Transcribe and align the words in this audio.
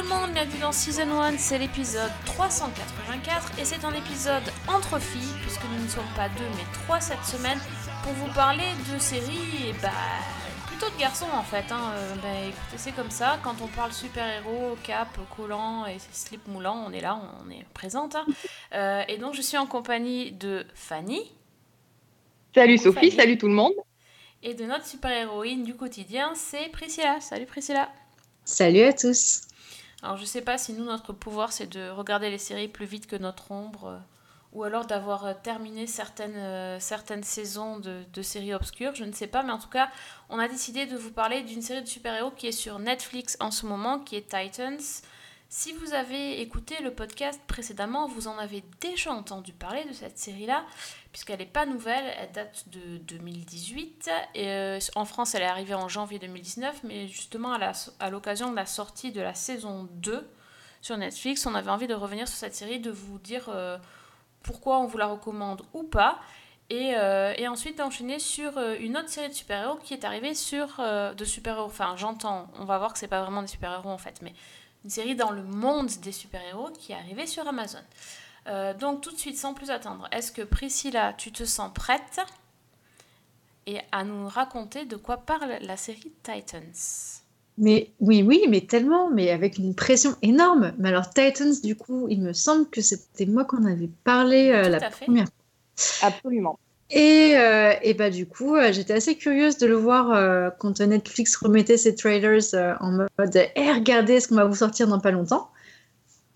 tout 0.00 0.08
le 0.08 0.14
monde, 0.14 0.32
bienvenue 0.32 0.60
dans 0.60 0.72
Season 0.72 1.10
1, 1.10 1.36
c'est 1.36 1.58
l'épisode 1.58 2.10
384 2.24 3.58
et 3.58 3.64
c'est 3.66 3.84
un 3.84 3.92
épisode 3.92 4.42
entre 4.66 4.98
filles 4.98 5.34
puisque 5.42 5.64
nous 5.64 5.82
ne 5.82 5.88
sommes 5.88 6.08
pas 6.16 6.28
deux 6.30 6.46
mais 6.56 6.64
trois 6.72 7.00
cette 7.00 7.22
semaine 7.24 7.58
pour 8.02 8.12
vous 8.14 8.32
parler 8.32 8.64
de 8.90 8.98
séries 8.98 9.68
et 9.68 9.72
bah 9.82 9.90
plutôt 10.68 10.88
de 10.94 10.98
garçons 10.98 11.26
en 11.34 11.42
fait. 11.42 11.70
Hein. 11.70 11.92
Euh, 11.92 12.14
bah, 12.22 12.28
écoutez 12.48 12.76
c'est 12.78 12.92
comme 12.92 13.10
ça, 13.10 13.40
quand 13.42 13.56
on 13.62 13.66
parle 13.66 13.92
super-héros, 13.92 14.78
cap, 14.82 15.08
collant 15.36 15.84
et 15.84 15.98
slip 16.12 16.46
moulant, 16.48 16.82
on 16.86 16.92
est 16.92 17.02
là, 17.02 17.20
on 17.44 17.50
est 17.50 17.66
présente. 17.74 18.14
hein. 18.14 18.24
Euh, 18.72 19.02
et 19.06 19.18
donc 19.18 19.34
je 19.34 19.42
suis 19.42 19.58
en 19.58 19.66
compagnie 19.66 20.32
de 20.32 20.64
Fanny 20.74 21.30
Salut 22.54 22.78
Sophie, 22.78 23.10
Fanny. 23.10 23.10
salut 23.10 23.38
tout 23.38 23.48
le 23.48 23.54
monde. 23.54 23.74
et 24.42 24.54
de 24.54 24.64
notre 24.64 24.86
super-héroïne 24.86 25.62
du 25.62 25.74
quotidien, 25.74 26.32
c'est 26.34 26.70
Priscilla. 26.70 27.20
Salut 27.20 27.44
Priscilla 27.46 27.90
Salut 28.46 28.80
à 28.80 28.94
tous. 28.94 29.42
Alors 30.02 30.16
je 30.16 30.24
sais 30.24 30.40
pas 30.40 30.58
si 30.58 30.72
nous 30.72 30.84
notre 30.84 31.12
pouvoir 31.12 31.52
c'est 31.52 31.66
de 31.66 31.90
regarder 31.90 32.30
les 32.30 32.38
séries 32.38 32.68
plus 32.68 32.86
vite 32.86 33.06
que 33.06 33.16
notre 33.16 33.50
ombre 33.50 33.86
euh, 33.86 33.98
ou 34.52 34.64
alors 34.64 34.86
d'avoir 34.86 35.26
euh, 35.26 35.34
terminé 35.42 35.86
certaines, 35.86 36.36
euh, 36.36 36.80
certaines 36.80 37.22
saisons 37.22 37.78
de, 37.78 38.02
de 38.12 38.22
séries 38.22 38.54
obscures, 38.54 38.94
je 38.94 39.04
ne 39.04 39.12
sais 39.12 39.26
pas, 39.26 39.42
mais 39.42 39.52
en 39.52 39.58
tout 39.58 39.68
cas 39.68 39.90
on 40.28 40.38
a 40.38 40.48
décidé 40.48 40.86
de 40.86 40.96
vous 40.96 41.12
parler 41.12 41.42
d'une 41.42 41.62
série 41.62 41.82
de 41.82 41.88
super-héros 41.88 42.30
qui 42.30 42.46
est 42.46 42.52
sur 42.52 42.78
Netflix 42.78 43.36
en 43.40 43.50
ce 43.50 43.66
moment, 43.66 43.98
qui 43.98 44.16
est 44.16 44.28
Titans. 44.28 44.80
Si 45.52 45.72
vous 45.72 45.94
avez 45.94 46.40
écouté 46.40 46.80
le 46.80 46.94
podcast 46.94 47.40
précédemment, 47.48 48.06
vous 48.06 48.28
en 48.28 48.38
avez 48.38 48.62
déjà 48.80 49.12
entendu 49.12 49.52
parler 49.52 49.84
de 49.84 49.92
cette 49.92 50.16
série-là, 50.16 50.64
puisqu'elle 51.12 51.40
n'est 51.40 51.46
pas 51.46 51.66
nouvelle, 51.66 52.04
elle 52.18 52.32
date 52.32 52.68
de 52.68 52.98
2018. 52.98 54.10
Et, 54.34 54.48
euh, 54.48 54.78
en 54.94 55.04
France, 55.04 55.34
elle 55.34 55.42
est 55.42 55.46
arrivée 55.46 55.74
en 55.74 55.88
janvier 55.88 56.18
2019, 56.18 56.82
mais 56.84 57.08
justement 57.08 57.52
à 57.52 58.10
l'occasion 58.10 58.50
de 58.50 58.56
la 58.56 58.66
sortie 58.66 59.12
de 59.12 59.20
la 59.20 59.34
saison 59.34 59.88
2 59.92 60.28
sur 60.80 60.96
Netflix, 60.96 61.44
on 61.46 61.54
avait 61.54 61.70
envie 61.70 61.88
de 61.88 61.94
revenir 61.94 62.26
sur 62.26 62.38
cette 62.38 62.54
série, 62.54 62.80
de 62.80 62.90
vous 62.90 63.18
dire 63.18 63.48
euh, 63.48 63.76
pourquoi 64.42 64.78
on 64.78 64.86
vous 64.86 64.98
la 64.98 65.06
recommande 65.06 65.62
ou 65.74 65.82
pas. 65.82 66.20
Et, 66.70 66.94
euh, 66.96 67.34
et 67.36 67.48
ensuite 67.48 67.78
d'enchaîner 67.78 68.20
sur 68.20 68.56
une 68.58 68.96
autre 68.96 69.08
série 69.08 69.28
de 69.28 69.34
super-héros 69.34 69.76
qui 69.82 69.92
est 69.92 70.04
arrivée 70.04 70.34
sur... 70.34 70.78
de 70.78 71.24
super-héros, 71.24 71.66
enfin 71.66 71.96
j'entends, 71.96 72.48
on 72.60 72.64
va 72.64 72.78
voir 72.78 72.92
que 72.92 72.98
c'est 73.00 73.08
pas 73.08 73.22
vraiment 73.22 73.42
des 73.42 73.48
super-héros 73.48 73.90
en 73.90 73.98
fait, 73.98 74.22
mais 74.22 74.32
une 74.84 74.90
série 74.90 75.16
dans 75.16 75.32
le 75.32 75.42
monde 75.42 75.88
des 76.00 76.12
super-héros 76.12 76.70
qui 76.70 76.92
est 76.92 76.94
arrivée 76.94 77.26
sur 77.26 77.46
Amazon. 77.48 77.82
Euh, 78.46 78.74
donc 78.74 79.02
tout 79.02 79.10
de 79.10 79.16
suite, 79.18 79.36
sans 79.36 79.54
plus 79.54 79.70
attendre, 79.70 80.08
est-ce 80.12 80.32
que 80.32 80.42
Priscilla, 80.42 81.12
tu 81.16 81.30
te 81.32 81.44
sens 81.44 81.70
prête 81.74 82.20
et 83.66 83.78
à 83.92 84.04
nous 84.04 84.26
raconter 84.28 84.86
de 84.86 84.96
quoi 84.96 85.18
parle 85.18 85.58
la 85.60 85.76
série 85.76 86.12
Titans? 86.22 87.20
Mais 87.58 87.90
oui, 88.00 88.22
oui, 88.22 88.44
mais 88.48 88.62
tellement, 88.62 89.10
mais 89.10 89.30
avec 89.30 89.58
une 89.58 89.74
pression 89.74 90.16
énorme. 90.22 90.72
Mais 90.78 90.88
alors 90.88 91.10
Titans, 91.10 91.52
du 91.62 91.76
coup, 91.76 92.06
il 92.08 92.22
me 92.22 92.32
semble 92.32 92.68
que 92.70 92.80
c'était 92.80 93.26
moi 93.26 93.44
qu'on 93.44 93.66
avait 93.66 93.90
parlé 94.04 94.50
euh, 94.50 94.64
Tout 94.64 94.70
la 94.70 94.76
à 94.78 94.90
fait. 94.90 95.04
première. 95.04 95.26
Absolument. 96.02 96.58
Et, 96.92 97.34
euh, 97.36 97.72
et 97.82 97.94
bah 97.94 98.10
du 98.10 98.26
coup, 98.26 98.56
euh, 98.56 98.72
j'étais 98.72 98.94
assez 98.94 99.16
curieuse 99.16 99.58
de 99.58 99.66
le 99.66 99.76
voir 99.76 100.10
euh, 100.10 100.50
quand 100.58 100.80
Netflix 100.80 101.36
remettait 101.36 101.76
ses 101.76 101.94
trailers 101.94 102.40
euh, 102.54 102.74
en 102.80 102.90
mode 102.92 103.36
"Eh, 103.54 103.72
regardez 103.72 104.18
ce 104.18 104.26
qu'on 104.28 104.34
va 104.34 104.44
vous 104.46 104.56
sortir 104.56 104.88
dans 104.88 104.98
pas 104.98 105.12
longtemps". 105.12 105.50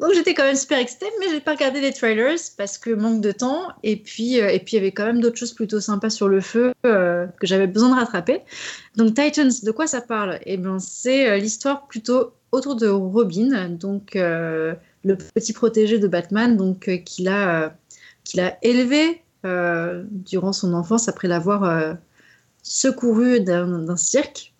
Donc 0.00 0.12
j'étais 0.12 0.34
quand 0.34 0.44
même 0.44 0.56
super 0.56 0.78
excitée, 0.78 1.06
mais 1.20 1.28
j'ai 1.30 1.40
pas 1.40 1.52
regardé 1.52 1.80
les 1.80 1.92
trailers 1.92 2.38
parce 2.56 2.78
que 2.78 2.90
manque 2.90 3.20
de 3.20 3.30
temps. 3.30 3.68
Et 3.84 3.96
puis 3.96 4.40
euh, 4.40 4.48
et 4.48 4.58
puis 4.58 4.72
il 4.72 4.76
y 4.76 4.78
avait 4.78 4.92
quand 4.92 5.06
même 5.06 5.20
d'autres 5.20 5.36
choses 5.36 5.52
plutôt 5.52 5.80
sympas 5.80 6.10
sur 6.10 6.28
le 6.28 6.40
feu 6.40 6.72
euh, 6.84 7.26
que 7.40 7.46
j'avais 7.46 7.68
besoin 7.68 7.90
de 7.90 7.94
rattraper. 7.94 8.40
Donc 8.96 9.14
Titans, 9.14 9.50
de 9.62 9.70
quoi 9.70 9.86
ça 9.86 10.00
parle? 10.00 10.40
Eh 10.46 10.56
bien 10.56 10.80
c'est 10.80 11.28
euh, 11.28 11.36
l'histoire 11.36 11.86
plutôt 11.86 12.32
autour 12.50 12.74
de 12.76 12.88
Robin, 12.88 13.68
donc 13.68 14.12
le 14.14 14.76
petit 15.34 15.52
protégé 15.52 15.98
de 15.98 16.06
Batman, 16.06 16.56
donc 16.56 16.88
qu'il 17.04 17.28
a 17.28 17.76
qu'il 18.22 18.38
a 18.40 18.56
élevé 18.62 19.22
durant 19.42 20.52
son 20.52 20.72
enfance 20.72 21.08
après 21.08 21.26
l'avoir 21.26 21.96
secouru 22.62 23.40
d'un 23.40 23.96
cirque. 23.96 24.53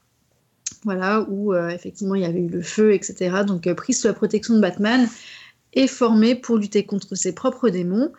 Où 1.28 1.54
euh, 1.54 1.68
effectivement 1.68 2.14
il 2.14 2.22
y 2.22 2.26
avait 2.26 2.40
eu 2.40 2.48
le 2.48 2.62
feu, 2.62 2.92
etc. 2.92 3.42
Donc 3.46 3.66
euh, 3.66 3.74
pris 3.74 3.94
sous 3.94 4.06
la 4.06 4.12
protection 4.12 4.54
de 4.54 4.60
Batman 4.60 5.08
et 5.72 5.86
formé 5.86 6.34
pour 6.34 6.56
lutter 6.56 6.84
contre 6.84 7.14
ses 7.14 7.34
propres 7.34 7.68
démons 7.68 8.12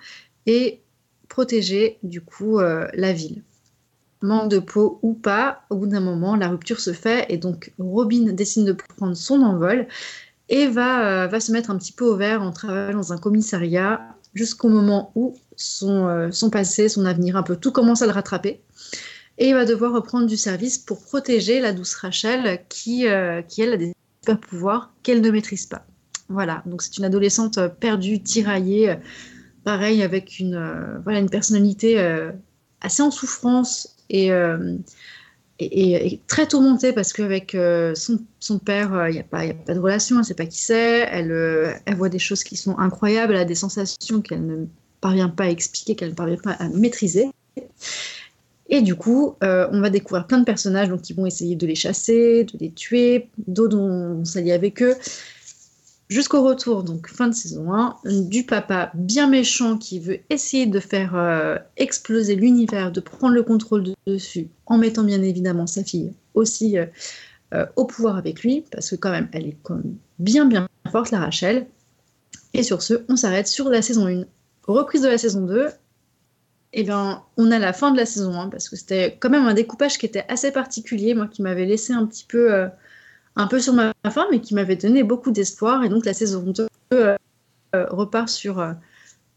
et 0.45 0.81
protéger 1.29 1.97
du 2.03 2.21
coup 2.21 2.59
euh, 2.59 2.87
la 2.93 3.13
ville. 3.13 3.43
Manque 4.21 4.49
de 4.49 4.59
peau 4.59 4.99
ou 5.03 5.13
pas, 5.13 5.61
au 5.69 5.75
bout 5.75 5.87
d'un 5.87 5.99
moment, 5.99 6.35
la 6.35 6.47
rupture 6.47 6.79
se 6.79 6.93
fait 6.93 7.25
et 7.29 7.37
donc 7.37 7.71
Robin 7.77 8.31
décide 8.31 8.65
de 8.65 8.71
prendre 8.73 9.15
son 9.15 9.41
envol 9.41 9.87
et 10.49 10.67
va, 10.67 11.39
se 11.39 11.51
mettre 11.51 11.69
un 11.69 11.77
petit 11.77 11.91
peu 11.91 12.05
au 12.05 12.15
vert 12.15 12.41
en 12.41 12.51
travaillant 12.51 12.97
dans 12.97 13.13
un 13.13 13.17
commissariat 13.17 14.01
jusqu'au 14.33 14.69
moment 14.69 15.11
où 15.15 15.35
son 15.55 16.49
passé, 16.51 16.89
son 16.89 17.05
avenir, 17.05 17.35
un 17.35 17.43
peu 17.43 17.55
tout 17.55 17.71
commence 17.71 18.01
à 18.01 18.05
le 18.05 18.11
rattraper. 18.11 18.61
Et 19.37 19.49
il 19.49 19.53
va 19.53 19.65
devoir 19.65 19.91
reprendre 19.91 20.27
du 20.27 20.37
service 20.37 20.77
pour 20.77 21.01
protéger 21.03 21.59
la 21.59 21.73
douce 21.73 21.93
Rachel 21.95 22.63
qui, 22.69 23.07
euh, 23.07 23.41
qui 23.41 23.61
elle, 23.61 23.73
a 23.73 23.77
des 23.77 23.93
super 24.21 24.39
pouvoirs 24.39 24.93
qu'elle 25.03 25.21
ne 25.21 25.29
maîtrise 25.29 25.65
pas. 25.65 25.85
Voilà, 26.29 26.63
donc 26.65 26.81
c'est 26.81 26.97
une 26.97 27.05
adolescente 27.05 27.57
euh, 27.57 27.67
perdue, 27.67 28.21
tiraillée, 28.21 28.91
euh, 28.91 28.95
pareil, 29.63 30.03
avec 30.03 30.39
une, 30.39 31.01
voilà, 31.03 31.19
une 31.19 31.29
personnalité 31.29 31.99
assez 32.81 33.01
en 33.01 33.09
souffrance 33.09 33.97
et, 34.09 34.29
très 36.27 36.47
tourmentée 36.47 36.93
parce 36.93 37.13
qu'avec 37.13 37.57
son, 37.95 38.19
son 38.39 38.59
père, 38.59 39.07
il 39.09 39.13
n'y 39.13 39.19
a, 39.19 39.23
a 39.23 39.53
pas 39.55 39.73
de 39.73 39.79
relation, 39.79 40.17
elle 40.17 40.19
ne 40.19 40.25
sait 40.25 40.35
pas 40.35 40.45
qui 40.45 40.61
c'est, 40.61 41.07
elle, 41.11 41.81
elle 41.83 41.95
voit 41.95 42.09
des 42.09 42.19
choses 42.19 42.43
qui 42.43 42.57
sont 42.57 42.77
incroyables, 42.77 43.33
elle 43.33 43.39
a 43.39 43.45
des 43.45 43.55
sensations 43.55 44.21
qu'elle 44.21 44.45
ne 44.45 44.65
parvient 45.01 45.29
pas 45.29 45.45
à 45.45 45.49
expliquer, 45.49 45.95
qu'elle 45.95 46.09
ne 46.09 46.15
parvient 46.15 46.37
pas 46.37 46.51
à 46.51 46.69
maîtriser. 46.69 47.31
Et 48.69 48.81
du 48.81 48.95
coup, 48.95 49.35
euh, 49.43 49.67
on 49.71 49.79
va 49.81 49.89
découvrir 49.89 50.25
plein 50.25 50.39
de 50.39 50.45
personnages 50.45 50.89
donc, 50.89 51.01
qui 51.01 51.13
vont 51.13 51.25
essayer 51.25 51.55
de 51.55 51.67
les 51.67 51.75
chasser, 51.75 52.45
de 52.45 52.57
les 52.59 52.71
tuer, 52.71 53.29
d'autres 53.47 53.77
vont 53.77 54.25
s'allier 54.25 54.53
avec 54.53 54.81
eux. 54.81 54.95
Jusqu'au 56.07 56.43
retour, 56.43 56.83
donc 56.83 57.07
fin 57.07 57.27
de 57.27 57.33
saison 57.33 57.73
1, 57.73 57.95
du 58.05 58.43
papa 58.43 58.91
bien 58.93 59.27
méchant 59.27 59.77
qui 59.77 59.99
veut 59.99 60.19
essayer 60.29 60.67
de 60.67 60.79
faire 60.79 61.15
euh, 61.15 61.57
exploser 61.77 62.35
l'univers, 62.35 62.91
de 62.91 62.99
prendre 62.99 63.33
le 63.33 63.41
contrôle 63.41 63.83
de- 63.83 63.95
dessus, 64.05 64.47
en 64.67 64.77
mettant 64.77 65.03
bien 65.03 65.21
évidemment 65.23 65.65
sa 65.65 65.83
fille 65.83 66.13
aussi 66.35 66.77
euh, 66.77 67.65
au 67.75 67.85
pouvoir 67.85 68.17
avec 68.17 68.43
lui, 68.43 68.65
parce 68.71 68.91
que 68.91 68.95
quand 68.95 69.09
même, 69.11 69.29
elle 69.31 69.47
est 69.47 69.57
bien 70.19 70.45
bien 70.45 70.67
forte, 70.91 71.09
la 71.11 71.19
Rachel. 71.19 71.65
Et 72.53 72.61
sur 72.61 72.81
ce, 72.81 73.03
on 73.09 73.15
s'arrête 73.15 73.47
sur 73.47 73.69
la 73.69 73.81
saison 73.81 74.07
1. 74.07 74.25
Reprise 74.67 75.01
de 75.01 75.07
la 75.07 75.17
saison 75.17 75.41
2, 75.41 75.69
eh 76.77 76.83
bien, 76.83 77.23
on 77.37 77.51
a 77.51 77.57
la 77.57 77.71
fin 77.71 77.91
de 77.91 77.97
la 77.97 78.05
saison 78.05 78.37
1 78.37 78.49
parce 78.49 78.67
que 78.67 78.75
c'était 78.75 79.17
quand 79.17 79.29
même 79.29 79.45
un 79.45 79.53
découpage 79.53 79.97
qui 79.97 80.05
était 80.05 80.25
assez 80.27 80.51
particulier, 80.51 81.13
moi 81.13 81.27
qui 81.27 81.41
m'avait 81.41 81.65
laissé 81.65 81.93
un 81.93 82.05
petit 82.05 82.25
peu, 82.25 82.53
euh, 82.53 82.67
un 83.37 83.47
peu 83.47 83.61
sur 83.61 83.73
ma 83.73 83.93
faim, 84.11 84.27
mais 84.29 84.41
qui 84.41 84.53
m'avait 84.53 84.75
donné 84.75 85.03
beaucoup 85.03 85.31
d'espoir. 85.31 85.85
Et 85.85 85.89
donc 85.89 86.05
la 86.05 86.13
saison 86.13 86.41
2 86.41 86.67
euh, 86.93 87.15
euh, 87.75 87.85
repart 87.89 88.27
sur, 88.27 88.59
euh, 88.59 88.73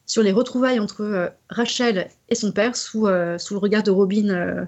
sur 0.05 0.25
les 0.25 0.33
retrouvailles 0.33 0.81
entre 0.81 1.33
Rachel 1.49 2.09
et 2.29 2.35
son 2.35 2.51
père 2.51 2.75
sous, 2.75 3.07
sous 3.39 3.55
le 3.55 3.59
regard 3.59 3.85
de 3.85 3.93
Robin 3.93 4.67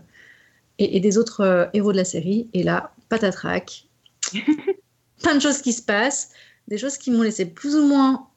et, 0.79 0.97
et 0.97 1.01
des 1.01 1.19
autres 1.19 1.71
héros 1.73 1.91
de 1.91 1.97
la 1.97 2.05
série. 2.05 2.49
Et 2.55 2.63
là, 2.63 2.93
patatrac, 3.09 3.89
plein 5.23 5.35
de 5.35 5.41
choses 5.41 5.61
qui 5.61 5.73
se 5.73 5.83
passent, 5.83 6.31
des 6.69 6.79
choses 6.79 6.99
qui 6.99 7.11
m'ont 7.11 7.23
laissé 7.23 7.47
plus 7.47 7.75
ou 7.75 7.85
moins 7.85 8.29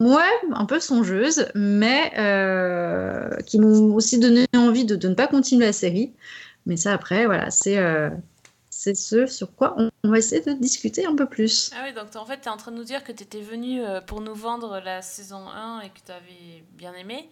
Ouais, 0.00 0.32
un 0.52 0.64
peu 0.66 0.80
songeuse, 0.80 1.46
mais 1.54 2.12
euh, 2.18 3.36
qui 3.46 3.60
m'ont 3.60 3.94
aussi 3.94 4.18
donné 4.18 4.46
envie 4.56 4.84
de, 4.84 4.96
de 4.96 5.08
ne 5.08 5.14
pas 5.14 5.28
continuer 5.28 5.66
la 5.66 5.72
série. 5.72 6.12
Mais 6.66 6.76
ça, 6.76 6.92
après, 6.92 7.26
voilà, 7.26 7.50
c'est 7.50 7.78
euh, 7.78 8.10
c'est 8.70 8.96
ce 8.96 9.26
sur 9.26 9.54
quoi 9.54 9.74
on, 9.78 9.90
on 10.02 10.10
va 10.10 10.18
essayer 10.18 10.42
de 10.42 10.52
discuter 10.54 11.06
un 11.06 11.14
peu 11.14 11.26
plus. 11.26 11.70
Ah 11.76 11.84
oui, 11.86 11.92
donc 11.94 12.14
en 12.16 12.26
fait, 12.26 12.40
tu 12.40 12.48
es 12.48 12.50
en 12.50 12.56
train 12.56 12.72
de 12.72 12.76
nous 12.76 12.84
dire 12.84 13.04
que 13.04 13.12
tu 13.12 13.22
étais 13.22 13.40
venu 13.42 13.80
euh, 13.84 14.00
pour 14.00 14.20
nous 14.20 14.34
vendre 14.34 14.80
la 14.84 15.02
saison 15.02 15.46
1 15.48 15.82
et 15.82 15.88
que 15.90 16.00
tu 16.04 16.10
avais 16.10 16.64
bien 16.72 16.92
aimé. 16.94 17.28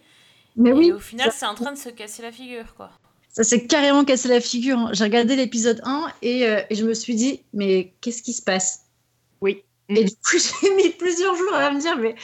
Mais 0.55 0.69
et 0.69 0.73
oui, 0.73 0.91
au 0.93 0.99
final, 0.99 1.29
c'est 1.33 1.45
en 1.45 1.55
train 1.55 1.73
de 1.73 1.77
se 1.77 1.89
casser 1.89 2.21
la 2.21 2.31
figure, 2.31 2.73
quoi. 2.75 2.91
ça 3.29 3.43
s'est 3.43 3.65
carrément 3.67 4.05
cassé 4.05 4.29
la 4.29 4.39
figure. 4.39 4.77
hein. 4.77 4.89
J'ai 4.93 5.03
regardé 5.03 5.35
l'épisode 5.35 5.81
1 5.83 6.07
et, 6.21 6.47
euh, 6.47 6.61
et 6.69 6.75
je 6.75 6.85
me 6.85 6.93
suis 6.93 7.15
dit, 7.15 7.41
mais 7.53 7.93
qu'est-ce 8.01 8.21
qui 8.23 8.33
se 8.33 8.41
passe? 8.43 8.85
Oui. 9.41 9.63
Et 9.89 10.03
du 10.03 10.11
coup, 10.15 10.37
j'ai 10.61 10.75
mis 10.75 10.89
plusieurs 10.91 11.35
jours 11.35 11.53
à 11.53 11.71
me 11.71 11.79
dire, 11.79 11.97
mais, 11.97 12.15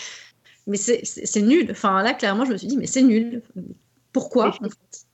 mais 0.68 0.78
c'est- 0.78 1.42
nul. 1.42 1.68
Enfin, 1.72 2.02
là, 2.04 2.14
clairement, 2.14 2.46
je 2.46 2.54
me 2.54 2.58
suis 2.58 2.68
dit, 2.68 2.78
mais 2.78 2.88
c'est 2.88 3.02
nul. 3.02 3.42
Pourquoi 4.12 4.58
c'est- 4.62 5.06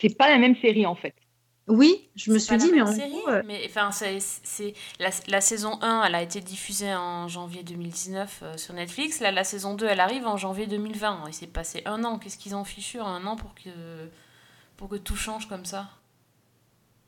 C'est 0.00 0.16
pas 0.16 0.28
la 0.30 0.38
même 0.38 0.56
série 0.56 0.86
en 0.86 0.94
fait. 0.94 1.14
Oui, 1.66 2.08
je 2.16 2.32
me 2.32 2.38
suis 2.38 2.56
dit, 2.56 2.70
mais 2.72 2.80
en 2.80 2.86
série, 2.86 3.10
gros, 3.10 3.28
euh, 3.28 3.42
mais 3.44 3.62
enfin, 3.66 3.90
c'est, 3.92 4.18
la, 4.98 5.10
la 5.26 5.40
saison 5.42 5.78
1, 5.82 6.02
elle 6.04 6.14
a 6.14 6.22
été 6.22 6.40
diffusée 6.40 6.94
en 6.94 7.28
janvier 7.28 7.62
2019 7.62 8.40
euh, 8.42 8.56
sur 8.56 8.72
Netflix. 8.72 9.20
Là, 9.20 9.32
la 9.32 9.44
saison 9.44 9.74
2, 9.74 9.86
elle 9.86 10.00
arrive 10.00 10.26
en 10.26 10.38
janvier 10.38 10.66
2020. 10.66 11.24
Il 11.26 11.34
s'est 11.34 11.46
passé 11.46 11.82
un 11.84 12.04
an. 12.04 12.18
Qu'est-ce 12.18 12.38
qu'ils 12.38 12.54
ont 12.54 12.64
fichu 12.64 13.00
en 13.00 13.06
un 13.08 13.26
an 13.26 13.36
pour 13.36 13.54
que, 13.54 13.70
pour 14.78 14.88
que 14.88 14.96
tout 14.96 15.16
change 15.16 15.46
comme 15.46 15.66
ça? 15.66 15.90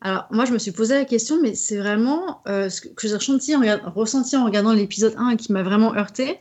Alors, 0.01 0.27
moi, 0.31 0.45
je 0.45 0.53
me 0.53 0.59
suis 0.59 0.73
posé 0.73 0.95
la 0.95 1.05
question, 1.05 1.41
mais 1.41 1.55
c'est 1.55 1.77
vraiment 1.77 2.43
euh, 2.49 2.71
ce 2.71 2.81
que 2.81 3.07
j'ai 3.07 3.15
ressenti 3.15 3.55
en, 3.55 4.45
regardant 4.45 4.73
l'épisode 4.73 5.15
1 5.17 5.31
et 5.31 5.37
qui 5.37 5.53
m'a 5.53 5.63
vraiment 5.63 5.95
heurté. 5.95 6.39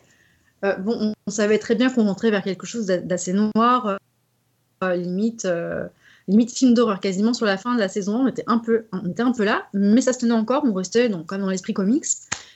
Euh, 0.63 0.75
bon, 0.75 1.13
on, 1.27 1.31
savait 1.31 1.59
très 1.59 1.75
bien 1.75 1.89
qu'on 1.89 2.05
rentrait 2.05 2.31
vers 2.31 2.43
quelque 2.43 2.65
chose 2.65 2.85
d'a- 2.85 2.97
d'assez 2.97 3.33
noir, 3.33 3.97
euh, 4.83 4.95
limite, 4.95 5.47
limite 6.27 6.51
film 6.55 6.73
d'horreur. 6.73 6.99
Quasiment 7.01 7.33
sur 7.33 7.45
la 7.45 7.57
fin 7.57 7.75
de 7.75 7.79
la 7.79 7.89
saison 7.89 8.17
1, 8.17 8.19
on 8.23 8.27
était 8.27 8.45
un 8.47 8.59
peu, 8.59 8.85
on 8.93 9.09
était 9.09 9.23
un 9.23 9.33
peu 9.33 9.43
là, 9.43 9.67
mais 9.73 10.01
ça 10.01 10.13
se 10.13 10.19
tenait 10.19 10.33
encore, 10.33 10.63
on 10.65 10.73
restait 10.73 11.09
donc, 11.09 11.25
comme 11.25 11.41
dans 11.41 11.49
l'esprit 11.49 11.73
comics. 11.73 12.05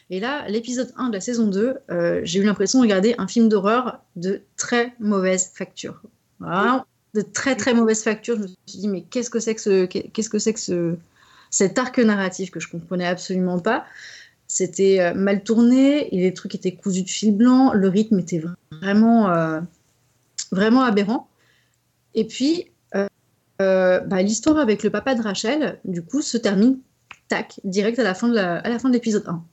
Et 0.10 0.20
là, 0.20 0.48
l'épisode 0.48 0.92
1 0.98 1.10
de 1.10 1.14
la 1.14 1.22
saison 1.22 1.48
2, 1.48 1.78
euh, 1.90 2.22
j'ai 2.24 2.40
eu 2.40 2.44
l'impression 2.44 2.80
de 2.80 2.84
regarder 2.84 3.16
un 3.18 3.28
film 3.28 3.50
d'horreur 3.50 4.00
de 4.16 4.42
très 4.58 4.94
mauvaise 5.00 5.52
facture. 5.54 6.02
Vraiment, 6.40 6.86
de 7.14 7.22
très 7.22 7.56
très 7.56 7.74
mauvaise 7.74 8.04
facture. 8.04 8.36
Je 8.38 8.42
me 8.42 8.48
suis 8.48 8.80
dit, 8.80 8.88
mais 8.88 9.02
qu'est-ce 9.04 9.30
que 9.30 9.40
c'est 9.40 9.56
que 9.56 9.62
ce, 9.62 9.86
qu'est-ce 9.86 10.30
que 10.30 10.40
c'est 10.40 10.54
que 10.54 10.60
ce, 10.60 10.96
cet 11.50 11.78
arc 11.78 12.00
narratif 12.00 12.50
que 12.52 12.60
je 12.60 12.68
comprenais 12.70 13.06
absolument 13.06 13.60
pas. 13.60 13.86
C'était 14.48 15.00
euh, 15.00 15.14
mal 15.14 15.44
tourné, 15.44 16.14
et 16.14 16.20
les 16.20 16.34
trucs 16.34 16.56
étaient 16.56 16.74
cousus 16.76 17.04
de 17.04 17.10
fil 17.10 17.36
blanc, 17.36 17.74
le 17.74 17.88
rythme 17.88 18.20
était 18.20 18.42
vraiment, 18.72 19.30
euh, 19.32 19.62
vraiment 20.52 20.82
aberrant. 20.82 21.28
Et 22.16 22.26
puis, 22.26 22.72
euh, 22.96 23.08
euh, 23.62 24.00
bah, 24.02 24.22
l'histoire 24.22 24.58
avec 24.58 24.84
le 24.84 24.90
papa 24.90 25.16
de 25.16 25.22
Rachel, 25.22 25.80
du 25.86 26.02
coup, 26.04 26.22
se 26.22 26.38
termine, 26.38 26.80
tac, 27.28 27.60
direct 27.64 27.98
à 28.00 28.04
la 28.04 28.14
fin 28.14 28.28
de 28.28 28.36
la- 28.36 28.58
à 28.60 28.70
la 28.70 28.78
fin 28.80 28.90
de 28.90 28.94
l'épisode 28.94 29.24
1. 29.28 29.44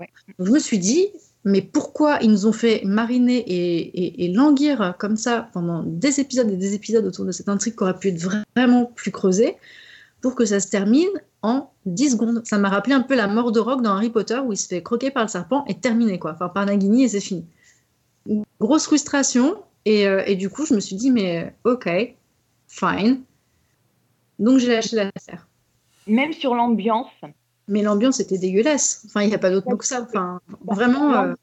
Ouais. 0.00 0.08
Donc, 0.38 0.46
je 0.48 0.52
me 0.52 0.58
suis 0.58 0.78
dit, 0.78 1.08
mais 1.44 1.60
pourquoi 1.60 2.18
ils 2.22 2.30
nous 2.30 2.46
ont 2.46 2.52
fait 2.52 2.82
mariner 2.84 3.44
et, 3.46 4.28
languir 4.28 4.94
comme 4.98 5.16
ça 5.16 5.48
pendant 5.52 5.82
des 5.82 6.20
épisodes 6.20 6.48
et 6.50 6.56
des 6.56 6.74
épisodes 6.74 7.04
autour 7.04 7.24
de 7.24 7.32
cette 7.32 7.48
intrigue 7.48 7.74
qui 7.74 7.82
aurait 7.82 7.98
pu 7.98 8.08
être 8.08 8.44
vraiment 8.56 8.84
plus 8.86 9.10
creusée 9.10 9.56
pour 10.20 10.36
que 10.36 10.44
ça 10.44 10.60
se 10.60 10.68
termine 10.68 11.10
en 11.42 11.70
10 11.86 12.10
secondes? 12.12 12.42
Ça 12.46 12.58
m'a 12.58 12.68
rappelé 12.68 12.94
un 12.94 13.00
peu 13.00 13.16
la 13.16 13.26
mort 13.26 13.50
de 13.50 13.58
Rock 13.58 13.82
dans 13.82 13.90
Harry 13.90 14.10
Potter 14.10 14.38
où 14.38 14.52
il 14.52 14.56
se 14.56 14.68
fait 14.68 14.82
croquer 14.82 15.10
par 15.10 15.24
le 15.24 15.28
serpent 15.28 15.64
et 15.66 15.74
terminé, 15.74 16.20
quoi. 16.20 16.32
Enfin, 16.32 16.48
par 16.48 16.64
Nagini 16.64 17.04
et 17.04 17.08
c'est 17.08 17.20
fini. 17.20 17.44
Grosse 18.60 18.84
frustration. 18.84 19.56
Et, 19.84 20.06
euh, 20.06 20.34
du 20.36 20.48
coup, 20.48 20.64
je 20.64 20.74
me 20.74 20.80
suis 20.80 20.94
dit, 20.94 21.10
mais 21.10 21.56
ok, 21.64 21.90
fine. 22.68 23.22
Donc, 24.38 24.58
j'ai 24.58 24.68
lâché 24.68 24.94
l'affaire. 24.94 25.48
Même 26.06 26.32
sur 26.32 26.54
l'ambiance, 26.54 27.10
Mais 27.72 27.80
l'ambiance 27.80 28.20
était 28.20 28.36
dégueulasse. 28.36 29.02
Enfin, 29.06 29.22
il 29.22 29.28
n'y 29.28 29.34
a 29.34 29.38
pas 29.38 29.50
d'autre 29.50 29.66
mot 29.70 29.78
que 29.78 29.86
ça. 29.86 30.02
Enfin, 30.02 30.42
vraiment, 30.66 31.14
euh, 31.14 31.34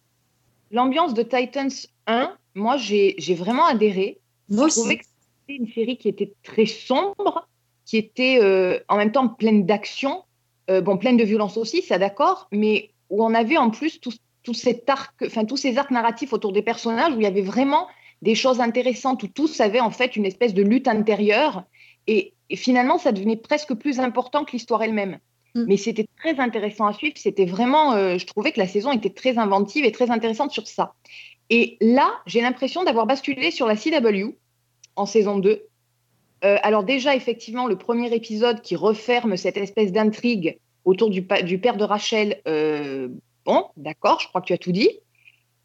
l'ambiance 0.70 1.16
de 1.16 1.24
Titans 1.24 1.72
1, 2.06 2.32
moi, 2.54 2.78
j'ai 2.78 3.16
vraiment 3.34 3.66
adhéré. 3.66 4.20
moi 4.48 4.68
Je 4.68 4.74
trouvais 4.76 4.90
aussi. 4.90 4.98
que 5.00 5.06
c'était 5.48 5.60
une 5.60 5.74
série 5.74 5.98
qui 5.98 6.08
était 6.08 6.32
très 6.44 6.68
sombre, 6.68 7.48
qui 7.84 7.98
était 7.98 8.38
euh, 8.44 8.80
en 8.90 8.98
même 8.98 9.12
temps 9.12 9.28
pleine 9.28 9.66
d'action, 9.66 10.24
euh, 10.70 10.82
bon, 10.82 11.00
pleine 11.00 11.18
de 11.18 11.24
violence 11.24 11.58
aussi, 11.58 11.82
ça 11.82 11.98
d'accord, 11.98 12.48
mais 12.52 12.92
où 13.10 13.26
on 13.26 13.34
avait 13.34 13.58
en 13.58 13.72
plus 13.72 14.00
tout, 14.00 14.14
tout 14.44 14.54
cet 14.54 14.88
arc, 14.88 15.24
enfin 15.26 15.46
tous 15.46 15.58
ces 15.58 15.80
arcs 15.80 15.90
narratifs 15.90 16.32
autour 16.32 16.54
des 16.54 16.62
personnages, 16.62 17.12
où 17.14 17.18
il 17.18 17.24
y 17.24 17.26
avait 17.26 17.42
vraiment 17.42 17.88
des 18.22 18.36
choses 18.36 18.60
intéressantes, 18.60 19.24
où 19.24 19.28
tous 19.28 19.62
avaient 19.62 19.80
en 19.80 19.90
fait 19.90 20.16
une 20.16 20.28
espèce 20.28 20.54
de 20.54 20.62
lutte 20.62 20.88
intérieure, 20.88 21.64
et, 22.06 22.36
et 22.52 22.56
finalement, 22.56 23.00
ça 23.00 23.12
devenait 23.12 23.36
presque 23.36 23.74
plus 23.74 24.00
important 24.00 24.46
que 24.46 24.52
l'histoire 24.52 24.84
elle-même. 24.84 25.18
Mm. 25.56 25.66
Mais 25.68 25.78
c'était 25.78 26.08
très 26.18 26.40
intéressant 26.40 26.86
à 26.86 26.94
suivre, 26.94 27.16
c'était 27.18 27.46
vraiment, 27.46 27.94
euh, 27.94 28.18
je 28.18 28.26
trouvais 28.26 28.52
que 28.52 28.60
la 28.60 28.68
saison 28.68 28.92
était 28.92 29.10
très 29.10 29.38
inventive 29.38 29.86
et 29.86 29.92
très 29.92 30.12
intéressante 30.12 30.52
sur 30.52 30.68
ça. 30.68 30.94
Et 31.50 31.78
là, 31.82 32.12
j'ai 32.26 32.42
l'impression 32.42 32.84
d'avoir 32.84 33.08
basculé 33.08 33.52
sur 33.52 33.68
la 33.68 33.76
CW 33.76 34.36
en 34.96 35.06
saison 35.06 35.40
2. 35.40 35.64
Euh, 36.44 36.58
alors 36.64 36.84
déjà, 36.84 37.16
effectivement, 37.16 37.68
le 37.68 37.78
premier 37.78 38.14
épisode 38.14 38.62
qui 38.62 38.76
referme 38.76 39.36
cette 39.36 39.58
espèce 39.58 39.92
d'intrigue 39.92 40.60
autour 40.86 41.10
du, 41.10 41.24
père 41.24 41.78
de 41.78 41.84
Rachel, 41.84 42.42
euh, 42.48 43.10
bon, 43.46 43.66
d'accord, 43.78 44.20
je 44.20 44.28
crois 44.28 44.42
que 44.42 44.48
tu 44.48 44.54
as 44.54 44.58
tout 44.58 44.72
dit. 44.72 44.90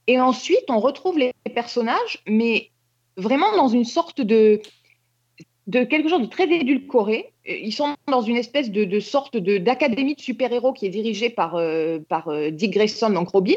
Et 0.06 0.20
ensuite, 0.20 0.64
on 0.68 0.80
retrouve 0.80 1.18
les 1.18 1.32
personnages, 1.54 2.22
mais 2.26 2.70
vraiment 3.16 3.54
dans 3.56 3.68
une 3.68 3.84
sorte 3.84 4.20
de, 4.20 4.60
de 5.66 5.84
quelque 5.84 6.08
chose 6.08 6.20
de 6.22 6.26
très 6.26 6.44
édulcoré. 6.50 7.32
Euh, 7.48 7.52
Ils 7.56 7.72
sont 7.72 7.94
dans 8.08 8.20
une 8.22 8.36
espèce 8.36 8.70
de, 8.70 8.84
de 8.84 9.00
sorte 9.00 9.36
de- 9.36 9.58
d'académie 9.58 10.14
de, 10.14 10.20
super-héros 10.20 10.72
qui 10.72 10.86
est 10.86 10.90
dirigée 10.90 11.30
par, 11.30 11.54
euh, 11.56 11.98
par 12.08 12.28
euh, 12.28 12.50
Dick 12.50 12.72
Grayson, 12.72 13.10
donc 13.10 13.28
Robin, 13.30 13.54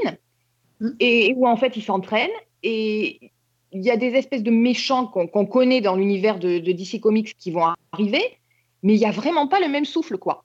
Mm. 0.80 0.90
et 1.00 1.34
où 1.36 1.48
en 1.48 1.58
fait 1.58 1.76
ils 1.76 1.82
s'entraînent. 1.84 2.30
Et 2.64 3.32
il 3.72 3.82
y 3.84 3.90
a 3.92 3.98
des 3.98 4.14
espèces 4.14 4.44
de 4.44 4.52
méchants 4.52 5.08
qu'on 5.08 5.46
connaît 5.46 5.82
dans 5.82 5.96
l'univers 5.96 6.38
de, 6.40 6.60
de 6.60 6.72
DC 6.72 7.00
Comics 7.02 7.36
qui 7.38 7.52
vont 7.52 7.74
arriver, 7.92 8.24
mais 8.84 8.94
il 8.94 9.00
n'y 9.00 9.06
a 9.06 9.12
vraiment 9.12 9.48
pas 9.48 9.60
le 9.60 9.68
même 9.68 9.86
souffle, 9.86 10.18
quoi. 10.18 10.44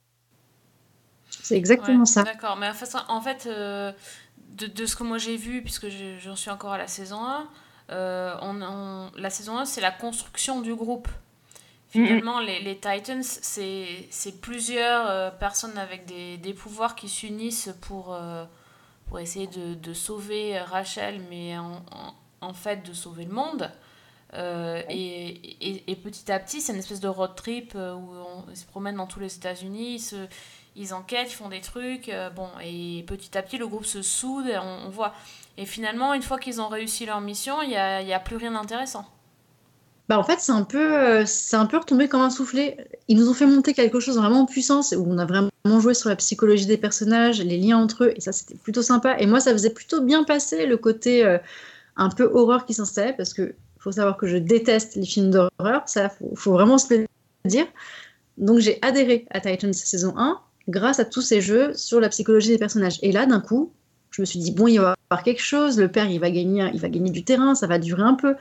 C'est 1.29 1.55
exactement 1.57 1.99
Ouais, 1.99 2.05
ça. 2.05 2.23
D'accord, 2.23 2.57
mais 2.57 2.67
en 2.67 2.73
fait, 2.73 2.95
en 3.09 3.21
fait 3.21 3.45
euh, 3.47 3.91
de, 4.57 4.67
de 4.67 4.85
ce 4.85 4.95
que 4.95 5.03
moi 5.03 5.17
j'ai 5.17 5.37
vu, 5.37 5.61
puisque 5.61 5.89
je- 5.89 6.17
j'en 6.19 6.35
suis 6.35 6.51
encore 6.51 6.73
à 6.73 6.77
la 6.77 6.87
saison 6.87 7.17
1, 7.23 7.47
euh, 7.91 8.35
on, 8.41 8.61
on- 8.61 9.11
la 9.17 9.29
saison 9.29 9.57
1, 9.57 9.65
c'est 9.65 9.81
la 9.81 9.91
construction 9.91 10.61
du 10.61 10.73
groupe. 10.75 11.07
Finalement, 11.93 12.39
les, 12.39 12.59
les 12.59 12.75
Titans, 12.79 13.21
c'est 13.21 14.41
plusieurs 14.41 15.07
euh, 15.07 15.29
personnes 15.29 15.77
avec 15.77 16.05
des, 16.05 16.37
des 16.37 16.53
pouvoirs 16.55 16.95
qui 16.95 17.07
s'unissent 17.07 17.69
pour, 17.81 18.15
euh, 18.15 18.45
pour 19.05 19.19
essayer 19.19 19.45
de, 19.45 19.75
de 19.75 19.93
sauver 19.93 20.57
Rachel, 20.59 21.21
mais 21.29 21.55
en, 21.55 21.85
en, 21.91 22.15
en 22.41 22.53
fait 22.55 22.83
de 22.83 22.93
sauver 22.93 23.25
le 23.25 23.33
monde. 23.33 23.71
Euh, 24.33 24.81
et, 24.89 25.27
et, 25.69 25.83
et 25.91 25.95
petit 25.95 26.31
à 26.31 26.39
petit, 26.39 26.61
c'est 26.61 26.73
une 26.73 26.79
espèce 26.79 26.99
de 26.99 27.07
road 27.07 27.35
trip 27.35 27.75
où 27.75 27.77
on, 27.77 28.45
ils 28.49 28.57
se 28.57 28.65
promènent 28.65 28.95
dans 28.97 29.05
tous 29.05 29.19
les 29.19 29.35
États-Unis, 29.35 30.11
ils, 30.75 30.95
enquêtent, 30.95 31.31
ils 31.31 31.35
font 31.35 31.49
des 31.49 31.61
trucs. 31.61 32.11
bon, 32.35 32.49
et 32.63 33.03
petit 33.05 33.37
à 33.37 33.43
petit, 33.43 33.59
le 33.59 33.67
groupe 33.67 33.85
se 33.85 34.01
soude, 34.01 34.51
on, 34.59 34.87
on 34.87 34.89
voit. 34.89 35.13
Et 35.57 35.67
finalement, 35.67 36.15
une 36.15 36.23
fois 36.23 36.39
qu'ils 36.39 36.59
ont 36.59 36.69
réussi 36.69 37.05
leur 37.05 37.21
mission, 37.21 37.61
il 37.61 37.69
n'y 37.69 37.77
a, 37.77 38.01
y 38.01 38.13
a 38.13 38.19
plus 38.19 38.37
rien 38.37 38.53
d'intéressant. 38.53 39.05
Bah, 40.09 40.19
en 40.19 40.23
fait, 40.23 40.39
c'est 40.39 40.51
un 40.51 40.63
peu, 40.63 40.97
euh, 40.97 41.23
c'est 41.25 41.55
un 41.55 41.65
peu 41.65 41.77
retombé 41.77 42.09
comme 42.09 42.21
un 42.21 42.29
soufflé. 42.29 42.77
Ils 43.07 43.17
nous 43.17 43.29
ont 43.29 43.33
fait 43.33 43.45
monter 43.45 43.73
quelque 43.73 43.99
chose 44.01 44.17
vraiment 44.17 44.45
puissant, 44.45 44.81
c'est 44.81 44.97
où 44.97 45.05
on 45.07 45.17
a 45.17 45.25
vraiment 45.25 45.49
joué 45.79 45.93
sur 45.93 46.09
la 46.09 46.17
psychologie 46.17 46.65
des 46.65 46.77
personnages, 46.77 47.41
les 47.41 47.57
liens 47.57 47.77
entre 47.77 48.05
eux, 48.05 48.13
et 48.15 48.19
ça, 48.19 48.33
c'était 48.33 48.55
plutôt 48.55 48.81
sympa. 48.81 49.15
Et 49.19 49.25
moi, 49.25 49.39
ça 49.39 49.53
faisait 49.53 49.69
plutôt 49.69 50.01
bien 50.01 50.25
passer 50.25 50.65
le 50.65 50.75
côté 50.75 51.25
euh, 51.25 51.37
un 51.95 52.09
peu 52.09 52.29
horreur 52.33 52.65
qui 52.65 52.73
s'installait, 52.73 53.13
parce 53.13 53.33
que 53.33 53.55
faut 53.79 53.93
savoir 53.93 54.17
que 54.17 54.27
je 54.27 54.37
déteste 54.37 54.95
les 54.95 55.05
films 55.05 55.31
d'horreur, 55.31 55.83
ça, 55.85 56.09
faut, 56.09 56.31
faut 56.35 56.51
vraiment 56.51 56.77
se 56.77 56.93
le 56.93 57.05
dire. 57.45 57.65
Donc, 58.37 58.59
j'ai 58.59 58.79
adhéré 58.81 59.25
à 59.29 59.39
Titans 59.39 59.73
saison 59.73 60.13
1 60.17 60.39
grâce 60.67 60.99
à 60.99 61.05
tous 61.05 61.21
ces 61.21 61.39
jeux 61.41 61.73
sur 61.75 61.99
la 61.99 62.09
psychologie 62.09 62.49
des 62.49 62.57
personnages. 62.57 62.99
Et 63.01 63.11
là, 63.11 63.25
d'un 63.25 63.39
coup, 63.39 63.71
je 64.11 64.21
me 64.21 64.25
suis 64.25 64.39
dit, 64.39 64.51
bon, 64.51 64.67
il 64.67 64.79
va 64.79 64.91
y 64.91 65.11
avoir 65.11 65.23
quelque 65.23 65.41
chose, 65.41 65.79
le 65.79 65.87
père, 65.87 66.09
il 66.09 66.19
va 66.19 66.29
gagner, 66.29 66.69
il 66.73 66.79
va 66.79 66.89
gagner 66.89 67.09
du 67.09 67.23
terrain, 67.23 67.55
ça 67.55 67.67
va 67.67 67.79
durer 67.79 68.03
un 68.03 68.13
peu. 68.13 68.35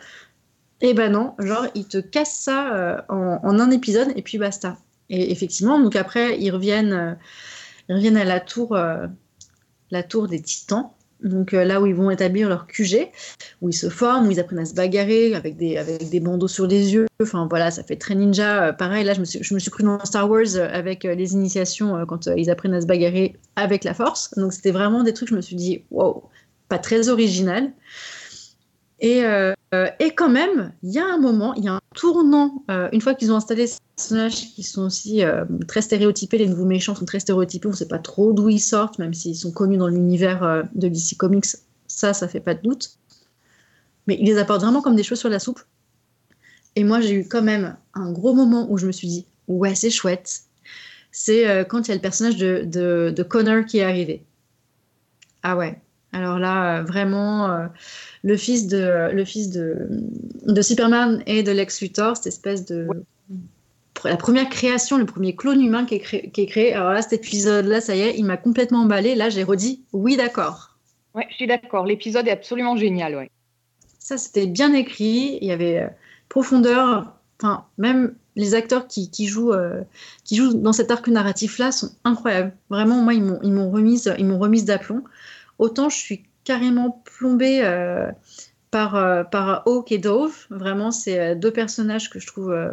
Et 0.82 0.94
ben 0.94 1.12
non, 1.12 1.34
genre, 1.38 1.66
il 1.76 1.86
te 1.86 1.98
casse 1.98 2.34
ça 2.34 2.74
euh, 2.74 3.00
en, 3.08 3.60
un 3.60 3.70
épisode 3.70 4.08
et 4.16 4.22
puis 4.22 4.36
basta. 4.36 4.76
Et 5.08 5.30
effectivement, 5.30 5.78
donc 5.78 5.94
après, 5.94 6.38
ils 6.40 6.50
reviennent, 6.50 6.92
euh, 6.92 7.14
ils 7.88 7.94
reviennent 7.94 8.16
à 8.16 8.24
la 8.24 8.40
tour, 8.40 8.74
euh, 8.74 9.06
la 9.92 10.02
tour 10.02 10.26
des 10.26 10.42
titans. 10.42 10.90
Donc 11.22 11.52
là 11.52 11.80
où 11.80 11.86
ils 11.86 11.94
vont 11.94 12.10
établir 12.10 12.48
leur 12.48 12.66
QG, 12.66 13.08
où 13.60 13.68
ils 13.68 13.74
se 13.74 13.88
forment, 13.88 14.26
où 14.26 14.32
ils 14.32 14.40
apprennent 14.40 14.58
à 14.58 14.64
se 14.64 14.74
bagarrer 14.74 15.36
avec 15.36 15.56
des, 15.56 15.76
avec 15.76 16.10
des 16.10 16.18
bandeaux 16.18 16.48
sur 16.48 16.66
les 16.66 16.94
yeux. 16.94 17.06
Enfin 17.22 17.46
voilà, 17.48 17.70
ça 17.70 17.84
fait 17.84 17.94
très 17.94 18.16
ninja. 18.16 18.72
Pareil, 18.72 19.04
là, 19.04 19.14
je 19.14 19.20
me, 19.20 19.24
suis, 19.24 19.40
je 19.40 19.56
suis 19.56 19.70
cru 19.70 19.84
dans 19.84 20.04
Star 20.04 20.28
Wars 20.28 20.56
avec 20.56 21.04
les 21.04 21.34
initiations 21.34 22.04
quand 22.06 22.26
ils 22.26 22.50
apprennent 22.50 22.74
à 22.74 22.80
se 22.80 22.86
bagarrer 22.86 23.36
avec 23.54 23.84
la 23.84 23.94
force. 23.94 24.34
Donc 24.36 24.52
c'était 24.52 24.72
vraiment 24.72 25.04
des 25.04 25.14
trucs, 25.14 25.28
je 25.28 25.36
me 25.36 25.42
suis 25.42 25.54
dit, 25.54 25.84
wow, 25.92 26.24
pas 26.68 26.80
très 26.80 27.08
original. 27.08 27.70
Et, 29.02 29.24
euh, 29.24 29.52
euh, 29.74 29.88
et 29.98 30.14
quand 30.14 30.30
même, 30.30 30.72
il 30.84 30.92
y 30.92 31.00
a 31.00 31.04
un 31.04 31.18
moment, 31.18 31.54
il 31.54 31.64
y 31.64 31.68
a 31.68 31.72
un 31.74 31.80
tournant, 31.92 32.62
euh, 32.70 32.88
une 32.92 33.00
fois 33.00 33.14
qu'ils 33.14 33.32
ont 33.32 33.36
installé 33.36 33.66
ces 33.66 33.80
personnages 33.96 34.54
qui 34.54 34.62
sont 34.62 34.82
aussi 34.82 35.22
très 35.66 35.82
stéréotypés, 35.82 36.38
les 36.38 36.48
nouveaux 36.48 36.64
méchants 36.64 36.94
sont 36.94 37.04
très 37.04 37.18
stéréotypés, 37.18 37.66
on 37.66 37.72
ne 37.72 37.76
sait 37.76 37.88
pas 37.88 37.98
trop 37.98 38.32
d'où 38.32 38.48
ils 38.48 38.60
sortent, 38.60 39.00
même 39.00 39.12
s'ils 39.12 39.36
sont 39.36 39.50
connus 39.50 39.76
dans 39.76 39.88
l'univers 39.88 40.64
de 40.74 40.88
DC 40.88 41.16
Comics, 41.16 41.46
ça, 41.88 42.14
ça 42.14 42.28
fait 42.28 42.40
pas 42.40 42.54
de 42.54 42.62
doute. 42.62 42.96
Mais 44.06 44.16
ils 44.20 44.26
les 44.26 44.38
apportent 44.38 44.62
vraiment 44.62 44.82
comme 44.82 44.96
des 44.96 45.02
choses 45.02 45.18
sur 45.18 45.28
la 45.28 45.40
soupe. 45.40 45.60
Et 46.76 46.84
moi, 46.84 47.00
j'ai 47.00 47.14
eu 47.14 47.28
quand 47.28 47.42
même 47.42 47.76
un 47.94 48.12
gros 48.12 48.34
moment 48.34 48.70
où 48.70 48.78
je 48.78 48.86
me 48.86 48.92
suis 48.92 49.08
dit, 49.08 49.26
ouais, 49.48 49.74
c'est 49.74 49.90
chouette. 49.90 50.42
C'est 51.10 51.66
quand 51.68 51.86
il 51.86 51.88
y 51.88 51.92
a 51.92 51.96
le 51.96 52.00
personnage 52.00 52.36
de 52.36 53.22
Connor 53.28 53.64
qui 53.66 53.78
est 53.78 53.82
arrivé. 53.82 54.24
Ah 55.42 55.56
ouais. 55.56 55.81
Alors 56.12 56.38
là, 56.38 56.78
euh, 56.78 56.82
vraiment, 56.82 57.50
euh, 57.50 57.66
le 58.22 58.36
fils 58.36 58.66
de, 58.66 59.10
le 59.12 59.24
fils 59.24 59.50
de, 59.50 59.88
de 60.46 60.62
Superman 60.62 61.22
et 61.26 61.42
de 61.42 61.52
Lex 61.52 61.80
Luthor, 61.80 62.16
cette 62.16 62.26
espèce 62.26 62.66
de 62.66 62.86
la 64.04 64.16
première 64.16 64.48
création, 64.48 64.98
le 64.98 65.06
premier 65.06 65.34
clone 65.34 65.62
humain 65.62 65.84
qui 65.84 65.94
est, 65.94 66.00
créé, 66.00 66.30
qui 66.30 66.42
est 66.42 66.46
créé. 66.46 66.74
Alors 66.74 66.92
là, 66.92 67.02
cet 67.02 67.12
épisode-là, 67.12 67.80
ça 67.80 67.94
y 67.94 68.00
est, 68.00 68.18
il 68.18 68.24
m'a 68.24 68.36
complètement 68.36 68.80
emballé. 68.80 69.14
Là, 69.14 69.30
j'ai 69.30 69.44
redit 69.44 69.82
oui, 69.92 70.16
d'accord. 70.16 70.76
Ouais, 71.14 71.26
je 71.30 71.36
suis 71.36 71.46
d'accord. 71.46 71.86
L'épisode 71.86 72.26
est 72.26 72.32
absolument 72.32 72.76
génial, 72.76 73.14
ouais. 73.14 73.30
Ça, 73.98 74.18
c'était 74.18 74.46
bien 74.46 74.72
écrit. 74.72 75.38
Il 75.40 75.48
y 75.48 75.52
avait 75.52 75.78
euh, 75.78 75.88
profondeur. 76.28 77.14
Enfin, 77.40 77.64
même 77.78 78.14
les 78.34 78.54
acteurs 78.54 78.86
qui, 78.88 79.10
qui 79.10 79.26
jouent, 79.26 79.52
euh, 79.52 79.82
qui 80.24 80.36
jouent 80.36 80.54
dans 80.54 80.72
cet 80.72 80.90
arc 80.90 81.06
narratif-là 81.08 81.70
sont 81.70 81.90
incroyables. 82.04 82.52
Vraiment, 82.70 83.02
moi, 83.02 83.14
ils 83.14 83.22
m'ont, 83.22 83.38
ils 83.42 83.52
m'ont 83.52 83.70
remise, 83.70 84.12
ils 84.18 84.26
m'ont 84.26 84.38
remise 84.38 84.64
d'aplomb. 84.64 85.02
Autant 85.58 85.88
je 85.88 85.96
suis 85.96 86.24
carrément 86.44 86.90
plombée 87.04 87.62
euh, 87.64 88.10
par, 88.70 88.94
euh, 88.96 89.22
par 89.24 89.62
Hawk 89.66 89.92
et 89.92 89.98
Dove. 89.98 90.46
Vraiment, 90.50 90.90
c'est 90.90 91.18
euh, 91.18 91.34
deux 91.34 91.52
personnages 91.52 92.10
que 92.10 92.18
je 92.18 92.26
trouve 92.26 92.50
euh, 92.52 92.72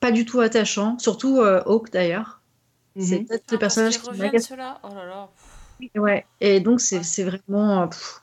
pas 0.00 0.12
du 0.12 0.24
tout 0.24 0.40
attachants. 0.40 0.98
Surtout 0.98 1.38
euh, 1.40 1.62
Hawk 1.66 1.90
d'ailleurs. 1.90 2.40
C'est 2.98 3.20
Mhm. 3.20 3.26
peut-être 3.26 3.44
Ah, 3.48 3.52
le 3.52 3.58
parce 3.58 3.74
personnage 3.74 4.00
qui 4.00 4.18
m'agace. 4.18 4.46
ceux-là? 4.48 4.78
Oh 4.84 4.88
là 4.94 5.04
là. 5.04 5.28
Ouais. 5.96 6.24
Et 6.40 6.60
donc, 6.60 6.80
c'est, 6.80 6.98
Ouais. 6.98 7.02
c'est 7.02 7.24
vraiment. 7.24 7.88
pff, 7.88 8.20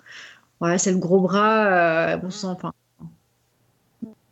ouais, 0.61 0.77
c'est 0.77 0.91
le 0.93 0.97
gros 0.97 1.19
bras. 1.19 1.65
euh, 2.13 2.17
bon 2.17 2.29
sang, 2.29 2.51
enfin. 2.51 2.73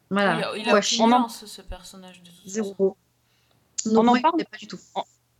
Voilà. 0.10 0.38
Il 0.38 0.44
a, 0.44 0.58
il 0.58 0.70
a 0.70 0.74
Ouais, 0.74 0.80
on 1.02 1.12
en- 1.12 1.28
ce 1.28 1.62
personnage, 1.62 2.24
de. 2.24 2.30
Zéro. 2.50 2.96
On 3.92 4.08
en 4.08 4.20
parle 4.22 4.44
pas 4.50 4.58
du 4.58 4.68
tout. 4.68 4.80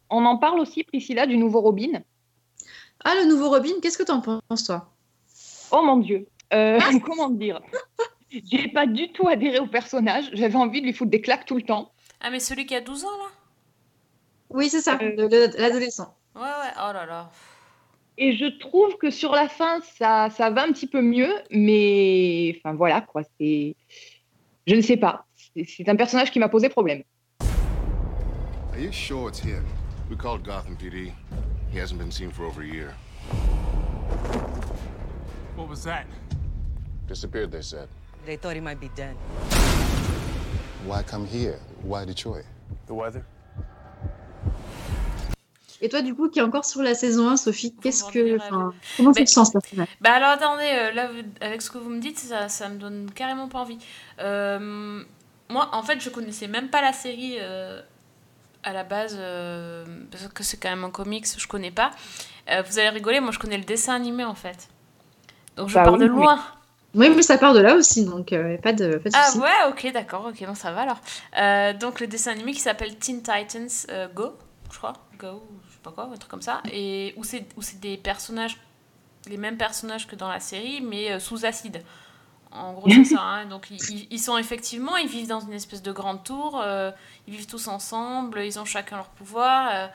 On 0.10 0.26
en 0.26 0.38
parle 0.38 0.60
aussi, 0.60 0.84
Priscilla, 0.84 1.26
du 1.28 1.38
nouveau 1.38 1.62
Robin. 1.62 2.02
Ah, 3.04 3.14
le 3.16 3.26
nouveau 3.30 3.50
Robin, 3.50 3.74
qu'est-ce 3.82 3.98
que 3.98 4.04
t'en 4.04 4.22
penses, 4.22 4.64
toi? 4.66 4.90
Oh 5.72 5.82
mon 5.84 5.98
Dieu. 5.98 6.28
Euh, 6.54 6.80
comment 7.06 7.30
dire? 7.30 7.62
J'ai 8.30 8.68
pas 8.68 8.86
du 8.86 9.12
tout 9.12 9.28
adhéré 9.28 9.60
au 9.60 9.68
personnage. 9.68 10.30
J'avais 10.34 10.56
envie 10.56 10.82
de 10.82 10.86
lui 10.88 10.94
foutre 10.94 11.12
des 11.12 11.22
claques 11.22 11.46
tout 11.46 11.56
le 11.56 11.64
temps. 11.64 11.92
Ah, 12.22 12.30
mais 12.30 12.40
celui 12.40 12.66
qui 12.66 12.76
a 12.76 12.82
12 12.82 13.06
ans, 13.06 13.18
là? 13.18 13.30
Oui, 14.52 14.70
c'est 14.70 14.82
ça, 14.82 14.98
Euh, 15.02 15.12
le- 15.16 15.28
le- 15.28 15.62
l'adolescent. 15.62 16.16
Ouais, 16.36 16.42
ouais, 16.42 16.74
oh 16.78 16.94
là 16.94 17.06
là. 17.06 17.30
Et 18.18 18.36
je 18.36 18.46
trouve 18.60 18.98
que 18.98 19.10
sur 19.12 19.32
la 19.32 19.48
fin, 19.48 19.80
ça, 19.98 20.30
ça 20.30 20.50
va 20.50 20.64
un 20.64 20.72
petit 20.74 20.88
peu 20.88 21.02
mieux, 21.02 21.34
mais 21.52 22.54
enfin 22.58 22.74
voilà 22.76 23.00
quoi. 23.02 23.22
C'est, 23.40 23.76
je 24.68 24.76
ne 24.76 24.82
sais 24.82 24.98
pas. 24.98 25.26
C'est- 25.66 25.88
un 25.88 25.96
personnage 25.96 26.32
qui 26.32 26.40
m'a 26.40 26.50
posé 26.50 26.68
problème. 26.70 27.04
Are 28.74 28.80
you 28.80 28.92
sure 28.92 29.30
it's 29.30 29.40
him? 29.44 29.64
We 30.10 30.18
called 30.18 30.44
Gotham 30.44 30.76
PD. 30.76 31.14
He 31.72 31.78
hasn't 31.80 32.00
been 32.00 32.12
seen 32.12 32.32
for 32.32 32.46
over 32.46 32.62
a 32.62 32.66
year. 32.68 32.94
What 35.56 35.68
was 35.70 35.84
that? 35.84 36.06
Disappeared, 37.08 37.52
they 37.52 37.62
said. 37.62 37.88
They 38.26 38.38
thought 38.38 38.56
he 38.56 38.62
might 38.62 38.80
be 38.80 38.90
dead. 38.96 39.16
Why 40.86 41.04
come 41.04 41.26
here? 41.28 41.60
Why 41.84 42.06
Detroit? 42.06 42.46
The 42.88 42.94
weather? 42.94 43.24
Et 45.82 45.88
toi, 45.88 46.02
du 46.02 46.14
coup, 46.14 46.28
qui 46.30 46.40
est 46.40 46.42
encore 46.42 46.66
sur 46.66 46.82
la 46.82 46.94
saison 46.94 47.30
1, 47.30 47.38
Sophie, 47.38 47.74
qu'est-ce 47.82 48.04
que. 48.12 48.36
enfin, 48.38 48.74
comment 48.98 49.14
tu 49.14 49.22
Mais- 49.22 49.26
te 49.26 49.30
sens, 49.32 49.50
personnage 49.52 49.88
Bah 50.02 50.12
alors 50.14 50.30
attendez, 50.32 50.66
euh, 50.70 50.92
là 50.92 51.10
avec 51.40 51.62
ce 51.62 51.72
que 51.72 51.78
vous 51.78 51.90
me 51.90 52.02
dites, 52.02 52.20
ça, 52.20 52.50
ça 52.50 52.68
me 52.68 52.78
donne 52.78 53.10
carrément 53.16 53.48
pas 53.48 53.60
envie. 53.60 53.78
Euh, 54.20 55.02
moi, 55.50 55.70
en 55.72 55.82
fait, 55.84 56.02
je 56.02 56.10
connaissais 56.10 56.48
même 56.50 56.70
pas 56.70 56.82
la 56.82 56.92
série 56.92 57.38
euh, 57.40 57.82
à 58.64 58.74
la 58.74 58.84
base, 58.84 59.16
euh, 59.18 59.86
parce 60.12 60.28
que 60.28 60.44
c'est 60.44 60.58
quand 60.58 60.70
même 60.70 60.84
un 60.84 60.92
comics, 60.92 61.26
je 61.38 61.48
connais 61.48 61.72
pas. 61.72 61.92
Euh, 62.50 62.62
vous 62.62 62.80
allez 62.80 62.90
rigoler, 62.90 63.20
moi 63.20 63.32
je 63.32 63.40
connais 63.40 63.58
le 63.58 63.64
dessin 63.64 63.96
animé 63.96 64.24
en 64.24 64.36
fait. 64.36 64.70
Donc 65.56 65.70
je 65.70 65.76
Bah 65.76 65.84
pars 65.84 65.94
oui, 65.94 66.00
de 66.00 66.06
loin. 66.06 66.40
Oui, 66.96 67.10
mais 67.16 67.22
ça 67.22 67.38
part 67.38 67.54
de 67.54 67.60
là 67.60 67.76
aussi, 67.76 68.06
donc 68.06 68.34
euh, 68.34 68.58
pas 68.58 68.74
de, 68.74 68.98
pas 68.98 69.10
de 69.10 69.16
Ah 69.16 69.32
ouais, 69.38 69.70
ok, 69.70 69.92
d'accord, 69.94 70.26
ok, 70.28 70.46
bon 70.46 70.56
ça 70.56 70.72
va 70.72 70.82
alors. 70.82 71.76
Donc 71.80 72.00
le 72.00 72.08
dessin 72.08 72.32
animé 72.32 72.54
qui 72.54 72.60
s'appelle 72.60 72.98
Teen 72.98 73.22
Titans 73.22 73.70
Go, 74.14 74.34
je 74.72 74.78
crois, 74.78 74.94
Go, 75.20 75.44
je 75.68 75.74
sais 75.74 75.80
pas 75.84 75.92
quoi, 75.92 76.06
un 76.06 76.18
truc 76.18 76.30
comme 76.32 76.42
ça, 76.42 76.62
et 76.72 77.14
où 77.18 77.24
c'est 77.24 77.80
des 77.80 77.98
personnages, 77.98 78.58
les 79.28 79.38
mêmes 79.38 79.58
personnages 79.58 80.08
que 80.08 80.16
dans 80.16 80.30
la 80.30 80.40
série, 80.40 80.82
mais 80.82 81.20
sous 81.20 81.46
acide. 81.46 81.84
En 82.52 82.74
gros, 82.74 82.90
c'est 82.90 83.04
ça. 83.04 83.20
hein. 83.22 83.46
Donc 83.50 83.70
ils, 83.72 84.20
sont 84.20 84.38
effectivement, 84.38 84.98
ils 84.98 85.08
vivent 85.08 85.28
dans 85.28 85.40
une 85.40 85.54
espèce 85.54 85.82
de 85.84 85.92
grande 85.92 86.24
tour, 86.24 86.60
euh, 86.62 86.92
ils 87.28 87.36
vivent 87.36 87.48
tous 87.48 87.68
ensemble, 87.68 88.42
ils 88.44 88.60
ont 88.60 88.66
chacun 88.66 88.98
leur 88.98 89.10
pouvoir. 89.10 89.70
euh, 89.74 89.88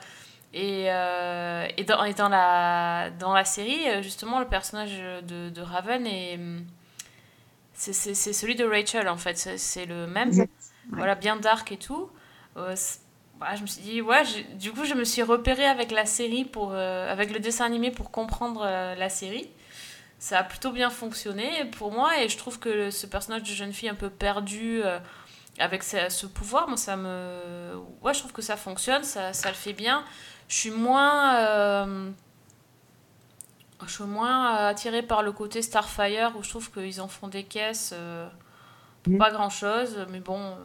et, 0.53 0.85
euh, 0.89 1.67
et, 1.77 1.83
dans, 1.83 2.03
et 2.05 2.13
dans, 2.13 2.29
la, 2.29 3.09
dans 3.19 3.33
la 3.33 3.43
série, 3.45 3.89
euh, 3.89 4.01
justement, 4.01 4.39
le 4.39 4.47
personnage 4.47 4.97
de, 5.23 5.49
de 5.49 5.61
Raven 5.61 6.07
est. 6.07 6.35
hum, 6.35 6.65
C'est 7.73 7.93
celui 8.33 8.55
de 8.55 8.65
Rachel, 8.65 9.07
en 9.09 9.17
fait. 9.17 9.37
C'est- 9.37 9.85
le 9.85 10.07
même. 10.07 10.29
Exact. 10.29 10.49
Ouais. 10.91 10.97
Voilà, 10.97 11.15
bien 11.15 11.35
dark 11.35 11.71
et 11.71 11.77
tout. 11.77 12.09
Voilà, 13.37 13.55
je 13.55 13.61
me 13.61 13.67
suis 13.67 13.81
dit, 13.81 14.01
ouais, 14.01 14.23
du 14.57 14.71
coup, 14.71 14.85
je 14.85 14.93
me 14.93 15.03
suis 15.03 15.21
repérée 15.21 15.65
avec 15.65 15.91
la 15.91 16.05
série, 16.05 16.45
pour, 16.45 16.73
avec 16.73 17.31
le 17.33 17.39
dessin 17.39 17.65
animé 17.65 17.91
pour 17.91 18.11
comprendre 18.11 18.63
la 18.63 19.09
série. 19.09 19.49
Ça 20.25 20.39
a 20.39 20.43
plutôt 20.43 20.71
bien 20.71 20.89
fonctionné 20.89 21.65
pour 21.77 21.91
moi 21.91 22.19
et 22.19 22.29
je 22.29 22.37
trouve 22.37 22.57
que 22.57 22.89
ce 22.89 23.05
personnage 23.05 23.43
de 23.43 23.53
jeune 23.61 23.73
fille 23.73 23.89
un 23.89 23.93
peu 24.05 24.09
perdue 24.09 24.81
euh, 24.83 24.97
avec 25.59 25.83
ce, 25.83 26.09
ce 26.09 26.25
pouvoir, 26.25 26.67
moi, 26.67 26.77
ça 26.77 26.95
me. 26.95 27.75
Ouais, 28.01 28.13
je 28.15 28.19
trouve 28.21 28.33
que 28.33 28.41
ça 28.41 28.57
fonctionne, 28.57 29.03
ça, 29.03 29.33
ça 29.33 29.49
le 29.49 29.55
fait 29.55 29.73
bien. 29.73 30.03
Je 30.47 30.55
suis 30.55 30.71
moins. 30.71 31.35
euh, 31.35 32.09
Je 33.85 33.91
suis 33.91 34.03
moins 34.03 34.57
euh, 34.57 34.69
attirée 34.69 35.03
par 35.03 35.21
le 35.21 35.31
côté 35.31 35.61
Starfire 35.61 36.31
où 36.37 36.43
je 36.43 36.49
trouve 36.49 36.71
qu'ils 36.71 37.01
en 37.01 37.07
font 37.07 37.27
des 37.27 37.43
caisses 37.43 37.91
euh, 37.93 38.27
pour 39.03 39.13
Mhm. 39.13 39.19
pas 39.19 39.31
grand 39.31 39.51
chose, 39.51 40.05
mais 40.09 40.19
bon. 40.21 40.39
euh, 40.41 40.55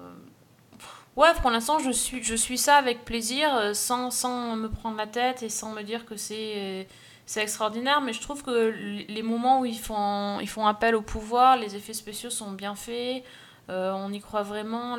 Ouais, 1.16 1.28
pour 1.42 1.50
l'instant, 1.50 1.78
je 1.80 1.90
suis, 1.90 2.22
je 2.22 2.34
suis 2.34 2.56
ça 2.56 2.76
avec 2.76 3.04
plaisir, 3.04 3.54
euh, 3.54 3.74
sans, 3.74 4.10
sans 4.10 4.56
me 4.56 4.68
prendre 4.70 4.96
la 4.96 5.06
tête 5.06 5.42
et 5.42 5.48
sans 5.50 5.72
me 5.72 5.82
dire 5.82 6.06
que 6.06 6.16
c'est 6.16 6.88
c'est 7.30 7.42
extraordinaire, 7.42 8.00
mais 8.00 8.12
je 8.12 8.20
trouve 8.20 8.42
que 8.42 8.74
les 9.08 9.22
moments 9.22 9.60
où 9.60 9.64
ils 9.64 9.78
font, 9.78 10.40
ils 10.40 10.48
font 10.48 10.66
appel 10.66 10.96
au 10.96 11.00
pouvoir, 11.00 11.56
les 11.56 11.76
effets 11.76 11.92
spéciaux 11.92 12.28
sont 12.28 12.50
bien 12.50 12.74
faits, 12.74 13.22
euh, 13.68 13.92
on 13.92 14.12
y 14.12 14.18
croit 14.18 14.42
vraiment, 14.42 14.96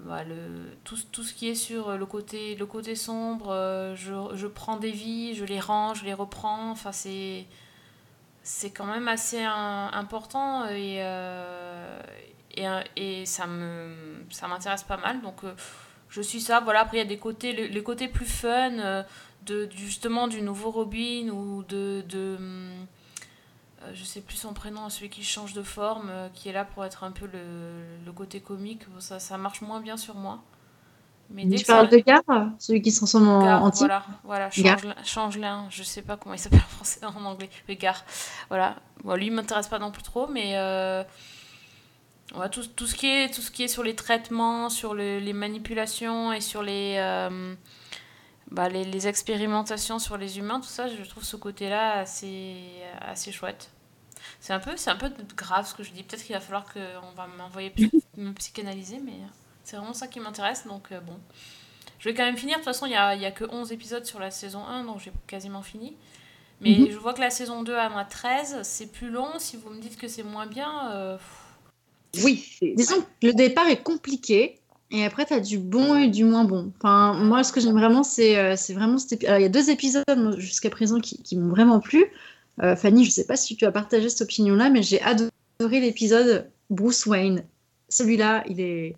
bah, 0.00 0.24
le, 0.24 0.74
tout, 0.82 0.98
tout 1.12 1.22
ce 1.22 1.32
qui 1.32 1.48
est 1.48 1.54
sur 1.54 1.96
le 1.96 2.04
côté, 2.04 2.56
le 2.56 2.66
côté 2.66 2.96
sombre, 2.96 3.50
euh, 3.50 3.94
je, 3.94 4.12
je 4.34 4.48
prends 4.48 4.76
des 4.76 4.90
vies, 4.90 5.36
je 5.36 5.44
les 5.44 5.60
range, 5.60 6.00
je 6.00 6.04
les 6.04 6.14
reprends, 6.14 6.72
enfin 6.72 6.90
c'est 6.90 7.46
c'est 8.42 8.72
quand 8.72 8.86
même 8.86 9.06
assez 9.06 9.40
important 9.44 10.66
et, 10.66 10.96
euh, 10.98 12.02
et, 12.56 12.66
et 12.96 13.24
ça 13.24 13.44
ça 14.30 14.48
m'intéresse 14.48 14.82
pas 14.82 14.96
mal, 14.96 15.20
donc 15.22 15.44
je 16.14 16.22
suis 16.22 16.40
ça, 16.40 16.60
voilà, 16.60 16.80
après 16.82 16.98
il 16.98 17.00
y 17.00 17.02
a 17.02 17.06
des 17.06 17.18
côtés, 17.18 17.52
les, 17.52 17.68
les 17.68 17.82
côtés 17.82 18.08
plus 18.08 18.26
fun, 18.26 18.78
euh, 18.78 19.02
de, 19.46 19.68
justement 19.76 20.28
du 20.28 20.42
nouveau 20.42 20.70
Robin 20.70 21.28
ou 21.30 21.62
de, 21.64 22.04
de 22.08 22.38
euh, 23.82 23.90
je 23.94 24.04
sais 24.04 24.20
plus 24.20 24.36
son 24.36 24.54
prénom, 24.54 24.88
celui 24.88 25.10
qui 25.10 25.22
change 25.24 25.52
de 25.52 25.62
forme, 25.62 26.08
euh, 26.10 26.28
qui 26.32 26.48
est 26.48 26.52
là 26.52 26.64
pour 26.64 26.84
être 26.84 27.04
un 27.04 27.10
peu 27.10 27.26
le, 27.26 27.40
le 28.04 28.12
côté 28.12 28.40
comique, 28.40 28.88
Bon, 28.90 29.00
ça, 29.00 29.18
ça 29.20 29.36
marche 29.38 29.60
moins 29.60 29.80
bien 29.80 29.96
sur 29.96 30.14
moi. 30.14 30.42
Mais 31.30 31.46
dès 31.46 31.60
Tu 31.60 31.64
ça- 31.64 31.74
parles 31.74 31.88
de 31.88 31.98
Gar, 31.98 32.22
celui 32.58 32.82
qui 32.82 32.90
se 32.92 32.98
transforme 32.98 33.28
en, 33.28 33.40
Gar, 33.40 33.62
voilà, 33.72 34.06
voilà, 34.24 34.50
change, 35.04 35.38
l'un- 35.38 35.66
je 35.70 35.82
sais 35.82 36.02
pas 36.02 36.16
comment 36.16 36.34
il 36.34 36.38
s'appelle 36.38 36.60
en 36.60 36.68
français, 36.76 37.04
en 37.04 37.24
anglais, 37.24 37.50
mais 37.68 37.76
Gar, 37.76 38.04
voilà. 38.48 38.76
Bon, 39.02 39.14
lui, 39.16 39.26
il 39.26 39.32
m'intéresse 39.32 39.68
pas 39.68 39.78
non 39.78 39.90
plus 39.90 40.02
trop, 40.02 40.26
mais 40.28 40.52
ouais, 42.36 42.48
tout, 42.50 42.66
tout, 42.66 42.86
ce 42.86 42.94
qui 42.94 43.06
est, 43.06 43.32
tout 43.34 43.40
ce 43.42 43.50
qui 43.50 43.62
est 43.64 43.68
sur 43.68 43.82
les 43.82 43.94
traitements, 43.96 44.68
sur 44.70 44.94
le- 44.94 45.18
les 45.18 45.32
manipulations 45.32 46.32
et 46.32 46.40
sur 46.40 46.62
les, 46.62 46.96
euh, 46.98 47.54
bah, 48.50 48.68
les, 48.68 48.84
les 48.84 49.08
expérimentations 49.08 49.98
sur 49.98 50.16
les 50.16 50.38
humains, 50.38 50.60
tout 50.60 50.68
ça, 50.68 50.86
je 50.88 51.02
trouve 51.08 51.24
ce 51.24 51.36
côté-là 51.36 51.94
assez, 51.98 52.56
assez 53.00 53.32
chouette. 53.32 53.70
C'est 54.40 54.52
un, 54.52 54.60
peu, 54.60 54.72
un 54.86 54.96
peu 54.96 55.10
grave 55.36 55.66
ce 55.66 55.74
que 55.74 55.82
je 55.82 55.90
dis, 55.92 56.02
peut-être 56.02 56.24
qu'il 56.24 56.34
va 56.34 56.40
falloir 56.40 56.64
qu'on 56.72 57.12
va 57.16 57.26
m'envoyer 57.38 57.72
me 58.16 58.32
psychanalyser, 58.32 59.00
mais 59.04 59.14
c'est 59.64 59.76
vraiment 59.76 59.94
ça 59.94 60.06
qui 60.08 60.20
m'intéresse, 60.20 60.66
donc 60.66 60.92
euh, 60.92 61.00
bon. 61.00 61.18
Je 61.98 62.08
vais 62.10 62.14
quand 62.14 62.24
même 62.24 62.36
finir. 62.36 62.56
De 62.56 62.60
toute 62.62 62.66
façon, 62.66 62.84
il 62.86 62.90
n'y 62.90 62.96
a, 62.96 63.14
y 63.14 63.24
a 63.24 63.30
que 63.30 63.44
11 63.50 63.72
épisodes 63.72 64.04
sur 64.04 64.20
la 64.20 64.30
saison 64.30 64.64
1, 64.66 64.84
donc 64.84 65.00
j'ai 65.00 65.12
quasiment 65.26 65.62
fini. 65.62 65.96
Mais 66.60 66.78
Mhm. 66.80 66.90
je 66.90 66.96
vois 66.98 67.14
que 67.14 67.20
la 67.20 67.30
saison 67.30 67.62
2 67.62 67.74
en 67.76 67.96
a 67.96 68.04
13. 68.04 68.60
C'est 68.62 68.92
plus 68.92 69.10
long. 69.10 69.38
Si 69.38 69.56
vous 69.56 69.70
me 69.70 69.80
dites 69.80 69.96
que 69.98 70.06
c'est 70.08 70.22
moins 70.22 70.46
bien, 70.46 70.90
euh, 70.92 71.16
Oui. 72.22 72.44
Disons 72.76 73.00
que 73.20 73.26
le 73.26 73.32
départ 73.34 73.66
est 73.68 73.82
compliqué. 73.82 74.60
Et 74.90 75.04
après, 75.04 75.24
tu 75.24 75.32
as 75.32 75.40
du 75.40 75.58
bon 75.58 75.96
et 75.96 76.08
du 76.08 76.24
moins 76.24 76.44
bon. 76.44 76.72
Enfin, 76.76 77.14
moi, 77.14 77.42
ce 77.42 77.52
que 77.52 77.60
j'aime 77.60 77.72
vraiment, 77.74 78.04
c'est 78.04 78.38
euh, 78.38 78.54
vraiment 78.70 78.98
cet 78.98 79.24
Alors, 79.24 79.40
il 79.40 79.42
y 79.42 79.46
a 79.46 79.48
deux 79.48 79.70
épisodes 79.70 80.04
jusqu'à 80.38 80.70
présent 80.70 81.00
qui, 81.00 81.20
qui 81.22 81.36
m'ont 81.36 81.48
vraiment 81.48 81.80
plu. 81.80 82.04
Euh, 82.62 82.76
Fanny, 82.76 83.04
je 83.04 83.10
sais 83.10 83.26
pas 83.26 83.34
si 83.34 83.56
tu 83.56 83.64
as 83.64 83.72
partagé 83.72 84.08
cette 84.08 84.22
opinion-là, 84.22 84.70
mais 84.70 84.82
j'ai 84.82 85.00
adoré 85.02 85.80
l'épisode 85.80 86.48
Bruce 86.70 87.06
Wayne. 87.06 87.44
Celui-là, 87.88 88.44
il 88.48 88.60
est 88.60 88.94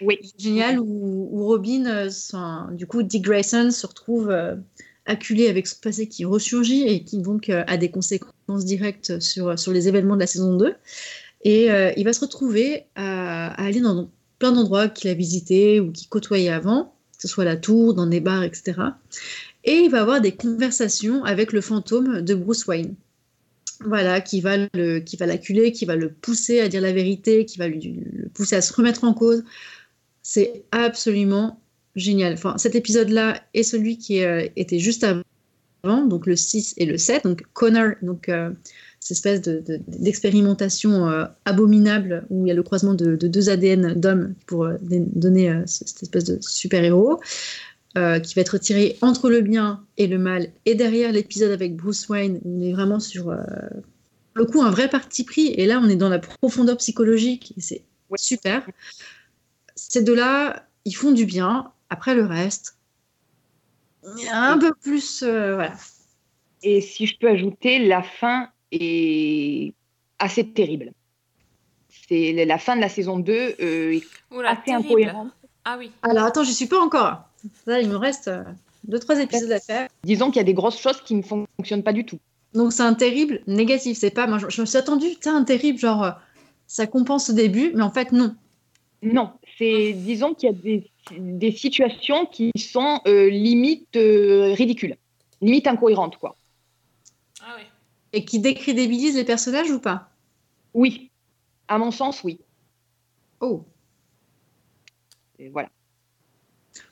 Oui. 0.00 0.18
génial 0.38 0.80
où, 0.80 1.28
où 1.30 1.46
Robin, 1.46 1.84
euh, 1.86 2.08
du 2.72 2.86
coup, 2.86 3.02
Dick 3.02 3.22
Grayson 3.24 3.70
se 3.70 3.86
retrouve 3.86 4.34
acculé 5.04 5.48
avec 5.50 5.66
son 5.66 5.76
passé 5.82 6.08
qui 6.08 6.24
ressurgit 6.24 6.84
et 6.88 7.04
qui 7.04 7.18
donc 7.18 7.50
a 7.50 7.76
des 7.76 7.90
conséquences 7.90 8.64
directes 8.64 9.20
sur, 9.20 9.58
sur 9.58 9.72
les 9.72 9.88
événements 9.88 10.14
de 10.14 10.20
la 10.20 10.26
saison 10.26 10.56
2. 10.56 10.74
Et 11.44 11.70
euh, 11.70 11.92
il 11.96 12.04
va 12.04 12.12
se 12.12 12.20
retrouver 12.20 12.84
à, 12.94 13.52
aller 13.62 13.80
dans 13.80 14.10
plein 14.38 14.52
d'endroits 14.52 14.88
qu'il 14.88 15.10
a 15.10 15.14
visités 15.14 15.78
ou 15.78 15.92
qu'il 15.92 16.08
côtoyait 16.08 16.48
avant, 16.48 16.94
que 17.16 17.22
ce 17.22 17.28
soit 17.28 17.44
la 17.44 17.56
tour, 17.56 17.94
dans 17.94 18.06
des 18.06 18.20
bars, 18.20 18.42
etc. 18.42 18.72
Et 19.64 19.76
il 19.76 19.90
va 19.90 20.00
avoir 20.00 20.20
des 20.20 20.32
conversations 20.32 21.24
avec 21.24 21.52
le 21.52 21.60
fantôme 21.60 22.22
de 22.22 22.34
Bruce 22.34 22.66
Wayne. 22.66 22.94
Voilà, 23.80 24.20
qui 24.20 24.40
va 24.40 24.56
le, 24.72 25.00
qui 25.00 25.16
va 25.16 25.26
l'acculer, 25.26 25.72
qui 25.72 25.84
va 25.84 25.96
le 25.96 26.10
pousser 26.10 26.60
à 26.60 26.68
dire 26.68 26.80
la 26.80 26.92
vérité, 26.92 27.44
qui 27.44 27.58
va 27.58 27.68
le 27.68 28.28
pousser 28.32 28.56
à 28.56 28.62
se 28.62 28.72
remettre 28.72 29.04
en 29.04 29.12
cause. 29.12 29.44
C'est 30.22 30.64
absolument 30.70 31.60
génial. 31.96 32.34
Enfin, 32.34 32.56
cet 32.56 32.74
épisode-là 32.74 33.42
est 33.52 33.62
celui 33.62 33.98
qui 33.98 34.22
euh, 34.22 34.46
était 34.56 34.78
juste 34.78 35.04
avant, 35.04 36.06
donc 36.06 36.26
le 36.26 36.36
6 36.36 36.74
et 36.78 36.86
le 36.86 36.98
7. 36.98 37.24
Donc 37.24 37.42
Connor, 37.52 37.92
donc 38.02 38.28
euh, 38.28 38.50
cette 39.04 39.18
espèce 39.18 39.42
de- 39.42 39.60
de- 39.60 39.80
d'expérimentation 39.86 41.08
euh, 41.10 41.26
abominable 41.44 42.24
où 42.30 42.46
il 42.46 42.48
y 42.48 42.52
a 42.52 42.54
le 42.54 42.62
croisement 42.62 42.94
de, 42.94 43.16
de 43.16 43.28
deux 43.28 43.50
ADN 43.50 43.92
d'hommes 44.00 44.34
pour 44.46 44.64
euh, 44.64 44.76
donner 44.80 45.50
euh, 45.50 45.62
cette 45.66 46.02
espèce 46.02 46.24
de 46.24 46.38
super-héros. 46.40 47.20
euh, 47.96 48.18
qui 48.18 48.34
va 48.34 48.40
être 48.40 48.58
tiré 48.58 48.96
entre 49.02 49.30
le 49.30 49.40
bien 49.40 49.84
et 49.98 50.08
le 50.08 50.18
mal. 50.18 50.48
Et 50.64 50.74
derrière 50.74 51.12
l'épisode 51.12 51.52
avec 51.52 51.76
Bruce 51.76 52.08
Wayne, 52.08 52.40
on 52.44 52.60
est 52.60 52.72
vraiment 52.72 52.98
sur 52.98 53.28
euh, 53.30 53.36
le 54.34 54.44
coup 54.46 54.62
un 54.62 54.70
vrai 54.72 54.88
parti 54.88 55.22
pris. 55.22 55.48
Et 55.56 55.66
là, 55.66 55.80
on 55.80 55.88
est 55.88 55.94
dans 55.96 56.08
la 56.08 56.18
profondeur 56.18 56.76
psychologique. 56.78 57.54
Et 57.56 57.60
c'est 57.60 57.84
Ouais. 58.10 58.18
super. 58.18 58.66
Ces 59.76 60.02
deux-là, 60.02 60.66
ils 60.84 60.92
font 60.96 61.12
du 61.12 61.24
bien. 61.24 61.70
Après 61.88 62.16
le 62.16 62.24
reste, 62.26 62.78
un 64.32 64.58
peu 64.58 64.72
plus. 64.82 65.22
euh, 65.22 65.54
voilà. 65.54 65.74
Et 66.62 66.80
si 66.80 67.06
je 67.06 67.16
peux 67.18 67.28
ajouter, 67.28 67.86
la 67.86 68.02
fin 68.02 68.48
est 68.80 69.74
assez 70.18 70.46
terrible. 70.46 70.92
C'est 72.08 72.44
la 72.44 72.58
fin 72.58 72.76
de 72.76 72.80
la 72.80 72.88
saison 72.88 73.18
2 73.18 73.32
euh, 73.60 73.92
est 73.92 74.02
Oula, 74.30 74.50
assez 74.50 74.62
terrible. 74.64 74.86
incohérente. 74.88 75.32
Ah 75.64 75.76
oui. 75.78 75.90
Alors 76.02 76.24
attends, 76.24 76.44
j'y 76.44 76.54
suis 76.54 76.66
pas 76.66 76.78
encore. 76.80 77.22
Là, 77.66 77.80
il 77.80 77.88
me 77.88 77.96
reste 77.96 78.28
euh, 78.28 78.42
deux, 78.84 78.98
trois 78.98 79.18
épisodes 79.20 79.50
à 79.52 79.60
faire. 79.60 79.88
Disons 80.02 80.26
qu'il 80.26 80.36
y 80.36 80.40
a 80.40 80.44
des 80.44 80.54
grosses 80.54 80.78
choses 80.78 81.00
qui 81.02 81.14
ne 81.14 81.22
fonctionnent 81.22 81.82
pas 81.82 81.92
du 81.92 82.04
tout. 82.04 82.18
Donc 82.52 82.72
c'est 82.72 82.82
un 82.82 82.94
terrible 82.94 83.40
négatif. 83.46 83.96
C'est 83.98 84.10
pas. 84.10 84.26
Moi, 84.26 84.38
je, 84.38 84.48
je 84.50 84.60
me 84.60 84.66
suis 84.66 84.76
attendue, 84.76 85.08
putain, 85.08 85.36
un 85.36 85.44
terrible, 85.44 85.78
genre 85.78 86.02
euh, 86.04 86.10
ça 86.66 86.86
compense 86.86 87.30
au 87.30 87.32
début, 87.32 87.72
mais 87.74 87.82
en 87.82 87.90
fait 87.90 88.12
non. 88.12 88.34
Non, 89.02 89.32
c'est 89.58 89.92
disons 89.92 90.34
qu'il 90.34 90.48
y 90.50 90.52
a 90.52 90.54
des, 90.56 90.90
des 91.18 91.52
situations 91.52 92.24
qui 92.26 92.50
sont 92.56 93.00
euh, 93.06 93.28
limite 93.28 93.94
euh, 93.96 94.54
ridicules, 94.54 94.96
limite 95.42 95.66
incohérentes 95.66 96.16
quoi. 96.16 96.36
Ah 97.42 97.54
oui. 97.58 97.64
Et 98.16 98.24
qui 98.24 98.38
décrédibilise 98.38 99.16
les 99.16 99.24
personnages 99.24 99.70
ou 99.70 99.80
pas? 99.80 100.10
Oui, 100.72 101.10
à 101.68 101.78
mon 101.78 101.90
sens, 101.90 102.22
oui. 102.22 102.40
Oh, 103.40 103.64
Et 105.40 105.48
voilà. 105.48 105.68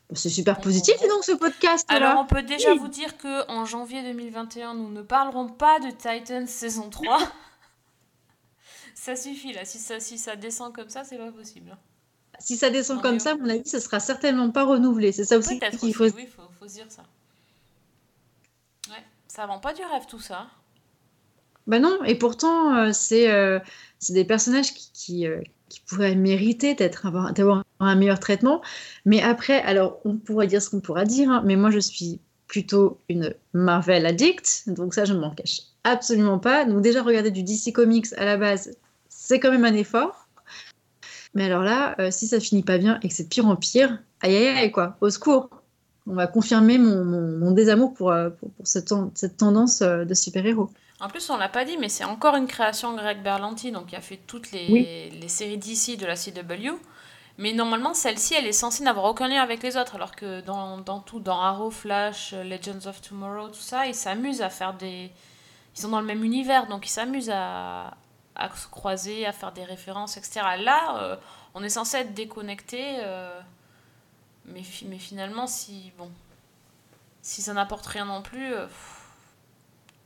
Bon, 0.08 0.14
c'est 0.16 0.28
super 0.28 0.60
positif 0.60 0.96
donc 1.08 1.22
ce 1.24 1.32
podcast. 1.32 1.84
Alors, 1.88 2.14
là. 2.14 2.20
on 2.20 2.26
peut 2.26 2.42
déjà 2.42 2.74
vous 2.74 2.88
dire 2.88 3.16
que 3.16 3.48
en 3.48 3.64
janvier 3.64 4.02
2021, 4.02 4.74
nous 4.74 4.90
ne 4.90 5.02
parlerons 5.02 5.48
pas 5.48 5.78
de 5.78 5.90
Titans 5.90 6.46
saison 6.48 6.90
3. 6.90 7.18
ça 8.94 9.14
suffit 9.16 9.52
là. 9.52 9.64
Si 9.64 9.78
ça, 9.78 10.00
si 10.00 10.18
ça 10.18 10.34
descend 10.36 10.74
comme 10.74 10.88
ça, 10.90 11.04
c'est 11.04 11.18
pas 11.18 11.30
possible. 11.30 11.70
hein. 11.72 11.78
Si 12.40 12.56
ça 12.56 12.70
descend 12.70 12.98
On 12.98 13.02
comme 13.02 13.16
est- 13.16 13.20
ça, 13.20 13.32
à 13.32 13.36
mon 13.36 13.48
avis, 13.48 13.62
ça 13.68 13.78
sera 13.80 14.00
certainement 14.00 14.50
pas 14.50 14.64
renouvelé. 14.64 15.12
C'est 15.12 15.24
ça 15.24 15.38
aussi 15.38 15.60
qu'il 15.78 15.94
faut. 15.94 16.04
oui, 16.10 16.26
faut, 16.26 16.42
faut 16.58 16.66
se 16.68 16.74
dire 16.74 16.86
ça. 16.90 17.04
Ouais, 18.90 19.04
ça 19.28 19.46
vend 19.46 19.60
pas 19.60 19.72
du 19.72 19.82
rêve 19.84 20.06
tout 20.06 20.18
ça. 20.18 20.48
Bah 21.66 21.78
non, 21.78 22.02
et 22.04 22.14
pourtant, 22.16 22.74
euh, 22.76 22.90
c'est 22.92 23.30
euh, 23.30 23.58
c'est 23.98 24.12
des 24.14 24.24
personnages 24.24 24.74
qui, 24.74 24.90
qui, 24.92 25.26
euh, 25.26 25.40
pourraient 25.86 26.14
mériter 26.16 26.74
d'avoir 26.74 27.64
un 27.80 27.94
meilleur 27.94 28.18
traitement. 28.20 28.60
Mais 29.06 29.22
après, 29.22 29.60
alors, 29.62 30.00
on 30.04 30.16
pourrait 30.16 30.46
dire 30.46 30.60
ce 30.60 30.70
qu'on 30.70 30.80
pourra 30.80 31.04
dire, 31.04 31.30
hein, 31.30 31.42
mais 31.46 31.56
moi, 31.56 31.70
je 31.70 31.78
suis 31.78 32.20
plutôt 32.46 33.00
une 33.08 33.34
Marvel 33.54 34.04
addict, 34.04 34.64
donc 34.66 34.92
ça, 34.92 35.04
je 35.06 35.14
ne 35.14 35.20
m'en 35.20 35.30
cache 35.30 35.62
absolument 35.84 36.38
pas. 36.38 36.64
Donc 36.66 36.82
déjà, 36.82 37.02
regarder 37.02 37.30
du 37.30 37.42
DC 37.42 37.72
Comics 37.72 38.12
à 38.16 38.24
la 38.26 38.36
base, 38.36 38.76
c'est 39.08 39.40
quand 39.40 39.50
même 39.50 39.64
un 39.64 39.74
effort. 39.74 40.28
Mais 41.34 41.44
alors 41.44 41.62
là, 41.62 41.96
si 42.10 42.26
ça 42.26 42.40
finit 42.40 42.62
pas 42.62 42.78
bien 42.78 42.98
et 43.02 43.08
que 43.08 43.14
c'est 43.14 43.28
pire 43.28 43.46
en 43.46 43.56
pire, 43.56 44.02
aïe 44.20 44.36
aïe 44.36 44.48
aïe, 44.48 44.70
quoi, 44.72 44.96
au 45.00 45.08
secours. 45.10 45.48
On 46.06 46.14
va 46.14 46.26
confirmer 46.26 46.78
mon, 46.78 47.04
mon- 47.04 47.52
désamour 47.52 47.94
pour, 47.94 48.12
pour, 48.38 48.50
pour 48.50 48.66
cette, 48.66 48.92
cette 49.14 49.36
tendance 49.36 49.80
de 49.82 50.14
super-héros. 50.14 50.70
En 51.02 51.08
plus, 51.08 51.28
on 51.30 51.36
l'a 51.36 51.48
pas 51.48 51.64
dit, 51.64 51.76
mais 51.78 51.88
c'est 51.88 52.04
encore 52.04 52.36
une 52.36 52.46
création 52.46 52.94
Greg 52.94 53.22
Berlanti, 53.22 53.72
donc 53.72 53.86
qui 53.86 53.96
a 53.96 54.00
fait 54.00 54.18
toutes 54.18 54.52
les, 54.52 54.66
Oui. 54.70 55.10
les 55.20 55.28
séries 55.28 55.58
d'ici 55.58 55.96
de 55.96 56.06
la 56.06 56.14
CW. 56.16 56.78
Mais 57.38 57.52
normalement, 57.52 57.92
celle-ci, 57.92 58.34
elle 58.34 58.46
est 58.46 58.52
censée 58.52 58.84
n'avoir 58.84 59.06
aucun 59.06 59.26
lien 59.26 59.42
avec 59.42 59.62
les 59.62 59.76
autres, 59.76 59.96
alors 59.96 60.14
que 60.14 60.40
dans, 60.42 60.78
dans 60.78 61.00
tout, 61.00 61.18
dans 61.18 61.40
Arrow, 61.40 61.70
Flash, 61.70 62.34
euh, 62.34 62.44
Legends 62.44 62.86
of 62.86 63.00
Tomorrow, 63.00 63.48
tout 63.48 63.54
ça, 63.54 63.86
ils 63.86 63.94
s'amusent 63.94 64.42
à 64.42 64.50
faire 64.50 64.74
des... 64.74 65.10
Ils 65.74 65.80
sont 65.80 65.88
dans 65.88 66.00
le 66.00 66.06
même 66.06 66.22
univers, 66.22 66.66
donc 66.68 66.86
ils 66.86 66.90
s'amusent 66.90 67.30
à, 67.34 67.94
à 68.36 68.50
se 68.54 68.68
croiser, 68.68 69.26
à 69.26 69.32
faire 69.32 69.50
des 69.52 69.64
références, 69.64 70.16
etc. 70.18 70.40
Là, 70.58 70.98
euh, 70.98 71.16
on 71.54 71.62
est 71.64 71.70
censé 71.70 71.96
être 71.96 72.12
déconnecté, 72.14 72.96
euh, 73.00 73.40
mais, 74.44 74.62
fi- 74.62 74.84
mais 74.84 74.98
finalement, 74.98 75.46
si, 75.46 75.90
bon, 75.98 76.10
si 77.22 77.40
ça 77.42 77.54
n'apporte 77.54 77.86
rien 77.86 78.04
non 78.04 78.22
plus... 78.22 78.52
euh, 78.54 78.66
pff, 78.66 78.98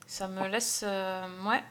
ça 0.06 0.28
me 0.28 0.46
laisse 0.48 0.84
euh, 0.86 1.22
ouais, 1.48 1.62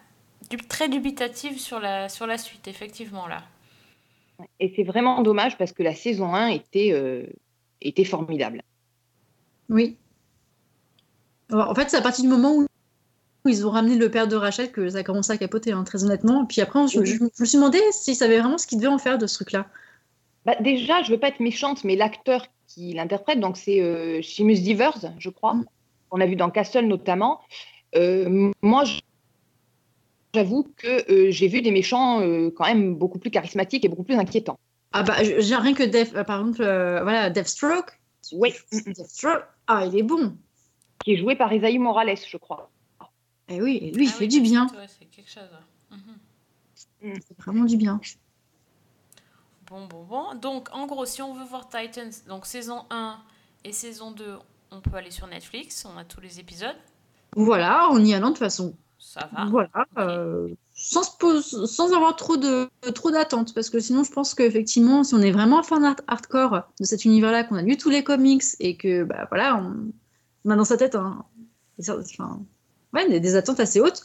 du, 0.49 0.57
très 0.57 0.89
dubitative 0.89 1.59
sur 1.59 1.79
la, 1.79 2.09
sur 2.09 2.27
la 2.27 2.37
suite, 2.37 2.67
effectivement, 2.67 3.27
là. 3.27 3.43
Et 4.59 4.73
c'est 4.75 4.83
vraiment 4.83 5.21
dommage 5.21 5.57
parce 5.57 5.71
que 5.71 5.81
la 5.83 5.95
saison 5.95 6.33
1 6.35 6.47
était, 6.47 6.91
euh, 6.91 7.25
était 7.81 8.03
formidable. 8.03 8.61
Oui. 9.69 9.95
Alors, 11.51 11.69
en 11.69 11.75
fait, 11.75 11.89
c'est 11.89 11.97
à 11.97 12.01
partir 12.01 12.23
du 12.23 12.29
moment 12.29 12.53
où 12.55 12.67
ils 13.49 13.65
ont 13.65 13.69
ramené 13.71 13.95
le 13.95 14.09
père 14.11 14.27
de 14.27 14.35
Rachel 14.35 14.71
que 14.71 14.89
ça 14.89 14.97
a 14.99 15.03
commencé 15.03 15.31
à 15.31 15.37
capoter, 15.37 15.71
hein, 15.71 15.83
très 15.83 16.03
honnêtement. 16.03 16.45
Puis 16.45 16.61
après, 16.61 16.87
je, 16.87 16.99
Oui. 16.99 17.05
je- 17.05 17.15
je 17.17 17.23
me 17.39 17.45
suis 17.45 17.57
demandé 17.57 17.79
s'ils 17.91 18.15
savaient 18.15 18.39
vraiment 18.39 18.57
ce 18.57 18.67
qu'ils 18.67 18.79
devaient 18.79 18.87
en 18.89 18.97
faire 18.97 19.17
de 19.17 19.27
ce 19.27 19.35
truc-là. 19.35 19.67
Bah, 20.45 20.55
déjà, 20.59 21.01
je 21.03 21.11
veux 21.11 21.19
pas 21.19 21.29
être 21.29 21.39
méchante, 21.39 21.83
mais 21.83 21.95
l'acteur 21.95 22.47
qui 22.67 22.93
l'interprète, 22.93 23.39
donc 23.39 23.57
c'est 23.57 23.81
euh, 23.81 24.21
Seamus 24.21 24.59
Divers, 24.59 24.97
je 25.19 25.29
crois, 25.29 25.53
Mm. 25.53 25.65
qu'on 26.09 26.19
a 26.21 26.25
vu 26.25 26.35
dans 26.35 26.49
Castle 26.49 26.85
notamment. 26.87 27.39
Euh, 27.95 28.51
moi, 28.61 28.83
j'avoue 30.33 30.67
que 30.77 31.11
euh, 31.11 31.31
j'ai 31.31 31.47
vu 31.47 31.61
des 31.61 31.71
méchants 31.71 32.21
euh, 32.21 32.51
quand 32.55 32.65
même 32.65 32.95
beaucoup 32.95 33.19
plus 33.19 33.31
charismatiques 33.31 33.85
et 33.85 33.89
beaucoup 33.89 34.03
plus 34.03 34.15
inquiétants. 34.15 34.59
Ah 34.91 35.03
bah, 35.03 35.23
j'ai 35.23 35.55
rien 35.55 35.73
que 35.73 35.83
Death, 35.83 36.13
euh, 36.15 36.23
par 36.23 36.39
exemple, 36.39 36.61
euh, 36.61 37.01
voilà, 37.03 37.29
Deathstroke. 37.29 37.99
Oui, 38.31 38.53
Deathstroke, 38.71 39.43
ah, 39.67 39.85
il 39.85 39.97
est 39.97 40.03
bon. 40.03 40.35
qui 41.03 41.13
est 41.13 41.17
joué 41.17 41.35
par 41.35 41.51
Isaïe 41.53 41.77
Morales, 41.79 42.15
je 42.27 42.37
crois. 42.37 42.69
Et 43.47 43.61
oui, 43.61 43.77
et 43.81 43.91
lui, 43.91 44.05
il 44.05 44.09
Ah 44.09 44.13
fait 44.13 44.23
oui, 44.25 44.27
du 44.29 44.41
bien. 44.41 44.65
ouais, 44.67 44.87
c'est 44.87 45.05
quelque 45.05 45.29
chose. 45.29 45.43
ouais. 45.91 45.97
Mhm. 45.97 46.17
Il 47.15 47.21
fait 47.21 47.35
vraiment 47.37 47.65
du 47.65 47.77
bien. 47.77 47.99
Bon, 49.67 49.85
bon, 49.87 50.03
bon. 50.03 50.33
Donc, 50.35 50.69
en 50.73 50.85
gros, 50.87 51.05
si 51.05 51.21
on 51.21 51.33
veut 51.33 51.43
voir 51.45 51.67
Titans, 51.69 52.11
donc 52.27 52.45
saison 52.45 52.85
1 52.89 53.19
et 53.63 53.71
saison 53.71 54.11
2, 54.11 54.37
on 54.71 54.81
peut 54.81 54.95
aller 54.95 55.11
sur 55.11 55.27
Netflix, 55.27 55.85
on 55.85 55.97
a 55.97 56.03
tous 56.05 56.21
les 56.21 56.39
épisodes, 56.39 56.75
Voilà, 57.35 57.89
en 57.89 58.03
y 58.03 58.13
allant 58.13 58.29
de 58.29 58.33
toute 58.33 58.39
façon. 58.39 58.73
ça 58.97 59.29
va. 59.33 59.45
Voilà, 59.45 59.85
euh, 59.97 60.47
sans, 60.73 61.03
se 61.03 61.17
pose- 61.17 61.65
sans 61.69 61.93
avoir 61.93 62.15
trop 62.15 62.37
de 62.37 62.69
trop 62.93 63.11
d'attentes, 63.11 63.53
parce 63.53 63.69
que 63.69 63.79
sinon 63.79 64.03
je 64.03 64.11
pense 64.11 64.33
qu'effectivement, 64.33 65.03
si 65.03 65.13
on 65.13 65.21
est 65.21 65.31
vraiment 65.31 65.61
fan 65.63 65.83
hard- 65.83 66.01
hardcore 66.07 66.63
de 66.79 66.85
cet 66.85 67.05
univers-là, 67.05 67.43
qu'on 67.43 67.55
a 67.55 67.61
lu 67.61 67.77
tous 67.77 67.89
les 67.89 68.03
comics 68.03 68.43
et 68.59 68.75
que 68.77 69.03
bah 69.03 69.27
voilà, 69.29 69.57
on, 69.57 69.91
on 70.45 70.49
a 70.51 70.55
dans 70.55 70.65
sa 70.65 70.77
tête 70.77 70.95
un, 70.95 71.23
des, 71.77 71.89
enfin, 71.89 72.39
ouais, 72.93 73.07
des, 73.09 73.19
des 73.19 73.35
attentes 73.35 73.59
assez 73.59 73.79
hautes, 73.81 74.03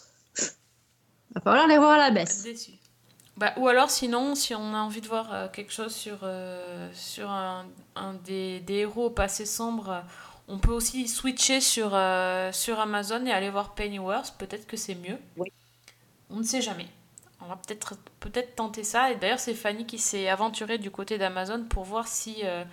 va 1.35 1.40
falloir 1.40 1.66
les 1.66 1.79
voir 1.79 1.93
à 1.93 1.99
la 1.99 2.11
baisse. 2.11 2.43
Déçu. 2.43 2.73
Bah, 3.37 3.55
ou 3.57 3.69
alors, 3.69 3.88
sinon, 3.90 4.35
si 4.35 4.55
on 4.55 4.75
a 4.75 4.79
envie 4.79 5.01
de 5.01 5.07
voir 5.07 5.33
euh, 5.33 5.49
quelque 5.51 5.73
chose 5.73 5.95
sur, 5.95 6.19
euh, 6.25 6.88
sur 6.93 7.31
un, 7.31 7.64
un 7.97 8.12
des, 8.27 8.61
des 8.61 8.75
héros 8.81 9.07
au 9.07 9.11
passé 9.11 9.47
sombre, 9.47 10.03
on 10.51 10.59
peut 10.59 10.73
aussi 10.73 11.07
switcher 11.07 11.61
sur, 11.61 11.91
euh, 11.95 12.51
sur 12.53 12.81
Amazon 12.81 13.25
et 13.25 13.33
aller 13.33 13.51
voir 13.51 13.75
Pennyworth. 13.75 14.35
Peut-être 14.37 14.67
que 14.67 14.77
c'est 14.77 14.97
mieux. 14.97 15.19
Oui. 15.37 15.53
On 16.29 16.39
ne 16.39 16.43
sait 16.43 16.61
jamais. 16.61 16.89
On 17.41 17.47
va 17.47 17.57
peut-être 17.57 17.95
peut-être 18.19 18.57
tenter 18.57 18.85
ça. 18.85 19.13
Et 19.13 19.17
d'ailleurs, 19.17 19.39
c'est 19.39 19.55
Fanny 19.55 19.87
qui 19.87 19.99
s'est 19.99 20.29
aventurée 20.29 20.79
du 20.79 20.91
côté 20.91 21.19
d'Amazon 21.19 21.65
pour 21.65 21.85
voir 21.85 22.09
si, 22.09 22.41
euh, 22.45 22.65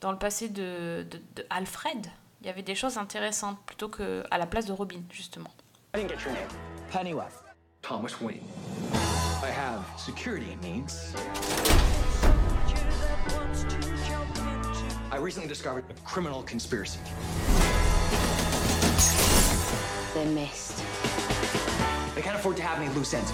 dans 0.00 0.12
le 0.12 0.18
passé 0.18 0.48
de, 0.48 1.04
de, 1.10 1.20
de 1.34 1.46
Alfred, 1.50 2.06
il 2.40 2.46
y 2.46 2.50
avait 2.50 2.62
des 2.62 2.76
choses 2.76 2.98
intéressantes 2.98 3.58
plutôt 3.66 3.88
que 3.88 4.22
à 4.30 4.38
la 4.38 4.46
place 4.46 4.66
de 4.66 4.72
Robin, 4.72 5.02
justement. 5.10 5.50
I 5.94 5.98
didn't 5.98 6.10
get 6.10 6.24
your 6.24 6.32
name. 6.32 6.48
Pennyworth. 6.90 7.42
Thomas 7.82 8.14
Wayne. 8.20 8.42
I 9.42 9.50
have 9.50 9.82
security 9.98 10.56
needs. 10.62 11.14
I 15.18 15.20
recently 15.20 15.48
discovered 15.48 15.82
a 15.90 15.94
criminal 16.08 16.44
conspiracy. 16.44 17.00
They're 20.14 20.24
missed. 20.26 20.80
They 22.14 22.22
can't 22.22 22.36
afford 22.36 22.56
to 22.58 22.62
have 22.62 22.80
any 22.80 22.88
loose 22.94 23.14
ends. 23.14 23.32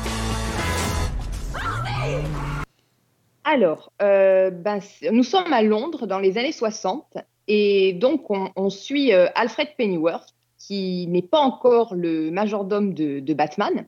Alors, 3.44 3.92
euh, 4.00 4.50
ben, 4.50 4.80
nous 5.12 5.24
sommes 5.24 5.52
à 5.52 5.60
Londres 5.60 6.06
dans 6.06 6.20
les 6.20 6.38
années 6.38 6.52
60 6.52 7.18
et 7.48 7.92
donc 7.92 8.30
on, 8.30 8.50
on 8.56 8.70
suit 8.70 9.12
euh, 9.12 9.26
Alfred 9.34 9.68
Pennyworth 9.76 10.34
qui 10.56 11.06
n'est 11.08 11.20
pas 11.20 11.40
encore 11.40 11.94
le 11.94 12.30
majordome 12.30 12.94
de, 12.94 13.20
de 13.20 13.34
Batman. 13.34 13.86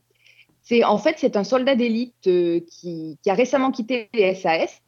C'est 0.61 0.83
en 0.83 0.99
fait 0.99 1.15
c'est 1.17 1.35
un 1.35 1.43
soldat 1.43 1.75
d'élite 1.75 2.27
euh, 2.27 2.59
qui, 2.69 3.17
qui 3.23 3.29
a 3.31 3.33
récemment 3.33 3.71
quitté 3.71 4.07
les 4.13 4.35
SAS 4.35 4.83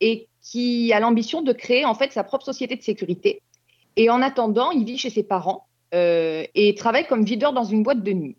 et 0.00 0.28
qui 0.50 0.92
a 0.94 1.00
l'ambition 1.00 1.42
de 1.42 1.52
créer 1.52 1.84
en 1.84 1.94
fait 1.94 2.10
sa 2.10 2.24
propre 2.24 2.46
société 2.46 2.74
de 2.74 2.82
sécurité. 2.82 3.42
Et 3.96 4.08
en 4.08 4.22
attendant, 4.22 4.70
il 4.70 4.84
vit 4.84 4.96
chez 4.96 5.10
ses 5.10 5.22
parents 5.22 5.66
euh, 5.94 6.44
et 6.54 6.74
travaille 6.74 7.06
comme 7.06 7.24
videur 7.24 7.52
dans 7.52 7.64
une 7.64 7.82
boîte 7.82 8.02
de 8.02 8.12
nuit. 8.12 8.36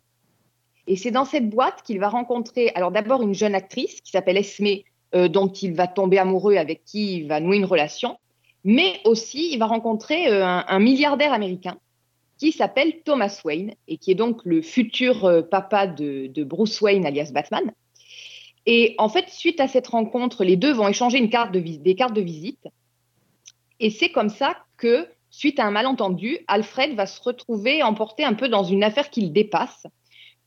Et 0.88 0.96
c'est 0.96 1.12
dans 1.12 1.24
cette 1.24 1.48
boîte 1.48 1.82
qu'il 1.84 2.00
va 2.00 2.08
rencontrer 2.08 2.72
alors 2.74 2.90
d'abord 2.90 3.22
une 3.22 3.34
jeune 3.34 3.54
actrice 3.54 4.00
qui 4.00 4.10
s'appelle 4.10 4.36
Esme 4.36 4.66
euh, 5.14 5.28
dont 5.28 5.46
il 5.46 5.74
va 5.74 5.86
tomber 5.86 6.18
amoureux, 6.18 6.56
avec 6.56 6.84
qui 6.84 7.18
il 7.18 7.28
va 7.28 7.38
nouer 7.38 7.58
une 7.58 7.64
relation, 7.64 8.18
mais 8.64 8.98
aussi 9.04 9.52
il 9.52 9.58
va 9.58 9.66
rencontrer 9.66 10.28
euh, 10.28 10.44
un, 10.44 10.78
milliardaire 10.80 11.32
américain 11.32 11.78
qui 12.38 12.50
s'appelle 12.50 13.02
Thomas 13.04 13.40
Wayne 13.44 13.74
et 13.86 13.98
qui 13.98 14.10
est 14.10 14.16
donc 14.16 14.40
le 14.44 14.62
futur 14.62 15.46
papa 15.50 15.86
de 15.86 16.42
Bruce 16.42 16.80
Wayne 16.80 17.06
alias 17.06 17.30
Batman. 17.32 17.70
Et 18.66 18.94
en 18.98 19.08
fait, 19.08 19.28
suite 19.28 19.60
à 19.60 19.68
cette 19.68 19.86
rencontre, 19.86 20.44
les 20.44 20.56
deux 20.56 20.72
vont 20.72 20.88
échanger 20.88 21.18
une 21.18 21.30
carte 21.30 21.52
des 21.52 21.94
cartes 21.94 22.14
de 22.14 22.20
visite. 22.20 22.68
Et 23.78 23.90
c'est 23.90 24.10
comme 24.10 24.28
ça 24.28 24.56
que, 24.76 25.08
suite 25.30 25.58
à 25.58 25.66
un 25.66 25.70
malentendu, 25.70 26.38
Alfred 26.46 26.94
va 26.94 27.06
se 27.06 27.20
retrouver 27.22 27.82
emporté 27.82 28.24
un 28.24 28.34
peu 28.34 28.48
dans 28.48 28.64
une 28.64 28.84
affaire 28.84 29.10
qu'il 29.10 29.32
dépasse, 29.32 29.86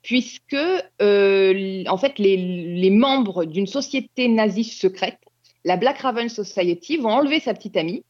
puisque 0.03 0.55
euh, 1.01 1.83
en 1.87 1.97
fait 1.97 2.19
les, 2.19 2.37
les 2.37 2.89
membres 2.91 3.45
d'une 3.45 3.67
société 3.67 4.27
nazie 4.27 4.63
secrète, 4.63 5.19
la 5.65 5.77
Black 5.77 5.99
Raven 5.99 6.29
Society, 6.29 6.97
vont 6.97 7.09
enlever 7.09 7.39
sa 7.39 7.53
petite 7.53 7.77
amie 7.77 8.03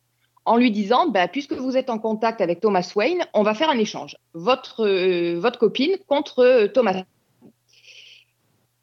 en 0.45 0.57
lui 0.57 0.71
disant 0.71 1.07
bah, 1.07 1.27
puisque 1.27 1.53
vous 1.53 1.77
êtes 1.77 1.89
en 1.89 1.99
contact 1.99 2.41
avec 2.41 2.59
Thomas 2.59 2.91
Wayne, 2.95 3.25
on 3.33 3.43
va 3.43 3.53
faire 3.53 3.69
un 3.69 3.77
échange. 3.77 4.17
Votre, 4.33 4.85
euh, 4.85 5.39
votre 5.39 5.59
copine 5.59 5.95
contre 6.07 6.39
euh, 6.39 6.67
Thomas. 6.67 7.03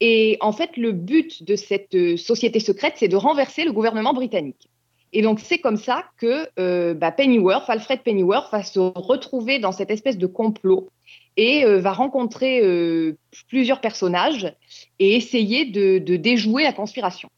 Et 0.01 0.37
en 0.41 0.51
fait, 0.51 0.75
le 0.75 0.91
but 0.91 1.43
de 1.43 1.55
cette 1.55 1.95
euh, 1.95 2.17
société 2.17 2.59
secrète, 2.59 2.95
c'est 2.97 3.07
de 3.07 3.15
renverser 3.15 3.63
le 3.63 3.71
gouvernement 3.71 4.13
britannique. 4.13 4.69
Et 5.13 5.21
donc, 5.21 5.39
c'est 5.39 5.59
comme 5.59 5.77
ça 5.77 6.05
que 6.17 6.47
euh, 6.57 6.93
bah, 6.93 7.11
Pennyworth, 7.11 7.69
Alfred 7.69 8.01
Pennyworth, 8.01 8.51
va 8.51 8.63
se 8.63 8.79
retrouver 8.79 9.59
dans 9.59 9.71
cette 9.71 9.91
espèce 9.91 10.17
de 10.17 10.27
complot 10.27 10.89
et 11.35 11.65
euh, 11.65 11.79
va 11.79 11.91
rencontrer 11.91 12.61
euh, 12.63 13.17
plusieurs 13.49 13.81
personnages 13.81 14.53
et 14.99 15.15
essayer 15.15 15.65
de, 15.65 15.97
de 15.97 16.15
déjouer 16.15 16.63
la 16.63 16.73
conspiration. 16.73 17.29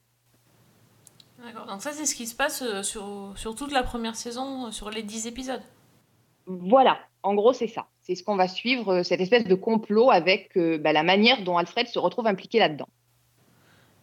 D'accord. 1.43 1.65
Donc 1.65 1.81
ça, 1.81 1.91
c'est 1.91 2.05
ce 2.05 2.15
qui 2.15 2.27
se 2.27 2.35
passe 2.35 2.63
sur, 2.83 3.33
sur 3.35 3.55
toute 3.55 3.71
la 3.71 3.83
première 3.83 4.15
saison, 4.15 4.71
sur 4.71 4.89
les 4.89 5.03
10 5.03 5.27
épisodes. 5.27 5.61
Voilà, 6.45 6.99
en 7.23 7.33
gros, 7.33 7.53
c'est 7.53 7.67
ça. 7.67 7.87
C'est 8.03 8.15
ce 8.15 8.23
qu'on 8.23 8.35
va 8.35 8.47
suivre, 8.47 8.95
euh, 8.95 9.03
cette 9.03 9.21
espèce 9.21 9.45
de 9.45 9.55
complot 9.55 10.11
avec 10.11 10.55
euh, 10.57 10.77
bah, 10.77 10.91
la 10.93 11.03
manière 11.03 11.41
dont 11.43 11.57
Alfred 11.57 11.87
se 11.87 11.97
retrouve 11.99 12.27
impliqué 12.27 12.59
là-dedans. 12.59 12.87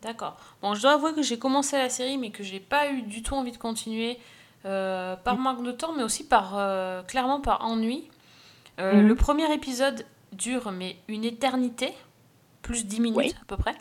D'accord. 0.02 0.36
Bon, 0.62 0.74
je 0.74 0.80
dois 0.82 0.92
avouer 0.92 1.12
que 1.12 1.22
j'ai 1.22 1.38
commencé 1.38 1.76
la 1.76 1.90
série, 1.90 2.16
mais 2.16 2.30
que 2.30 2.42
j'ai 2.42 2.60
pas 2.60 2.90
eu 2.90 3.02
du 3.02 3.22
tout 3.22 3.34
envie 3.34 3.52
de 3.52 3.58
continuer 3.58 4.18
euh, 4.64 5.14
par 5.16 5.36
manque 5.38 5.62
de 5.62 5.72
temps, 5.72 5.92
mais 5.94 6.02
aussi 6.02 6.26
par 6.26 6.56
euh, 6.56 7.02
clairement 7.02 7.40
par 7.40 7.62
ennui. 7.64 8.08
Euh, 8.78 8.94
Mhm. 8.94 9.08
Le 9.08 9.14
premier 9.14 9.52
épisode 9.52 10.06
dure 10.32 10.70
mais 10.72 10.96
une 11.08 11.24
éternité, 11.24 11.92
plus 12.62 12.86
10 12.86 13.00
minutes 13.00 13.16
Oui. 13.18 13.34
à 13.40 13.44
peu 13.46 13.56
près. 13.58 13.74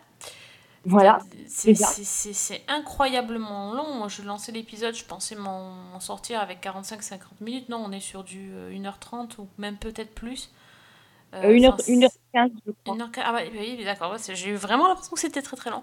Voilà, 0.86 1.20
C'est 1.48 2.64
incroyablement 2.68 3.74
long. 3.74 3.96
Moi, 3.96 4.08
je 4.08 4.22
lançais 4.22 4.52
l'épisode, 4.52 4.96
je 4.96 5.04
pensais 5.04 5.36
m'en 5.36 6.00
sortir 6.00 6.40
avec 6.40 6.62
45-50 6.62 7.20
minutes. 7.42 7.70
Non, 7.70 7.84
on 7.86 7.92
est 7.92 8.00
sur 8.00 8.24
du 8.24 8.52
euh, 8.54 8.72
1h30 8.72 9.38
ou 9.40 9.48
même 9.58 9.78
peut-être 9.78 10.14
plus. 10.16 10.50
Euh, 11.34 11.44
Euh, 11.44 11.54
une 11.54 11.66
heure- 11.66 11.74
enfin, 11.76 11.84
une 11.92 12.04
heure 12.06 12.12
quinze, 12.34 12.52
je 12.66 12.72
crois. 12.72 12.96
une 12.96 13.02
heure 13.02 13.12
quin- 13.12 13.24
Ah 13.26 13.34
bah, 13.34 13.42
oui, 13.54 13.84
d'accord. 13.84 14.12
ouais, 14.14 14.18
J'ai 14.36 14.50
eu 14.50 14.56
vraiment 14.56 14.88
l'impression 14.88 15.14
que 15.14 15.20
c'était 15.20 15.42
très 15.42 15.58
très 15.58 15.70
long. 15.70 15.82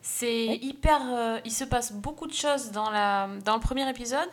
C'est 0.00 0.46
hyper. 0.62 1.00
euh, 1.12 1.40
il 1.44 1.50
se 1.52 1.64
passe 1.64 1.92
beaucoup 1.92 2.26
de 2.28 2.32
choses 2.32 2.70
dans, 2.70 2.90
la, 2.90 3.28
dans 3.44 3.54
le 3.54 3.60
premier 3.60 3.88
épisode 3.90 4.28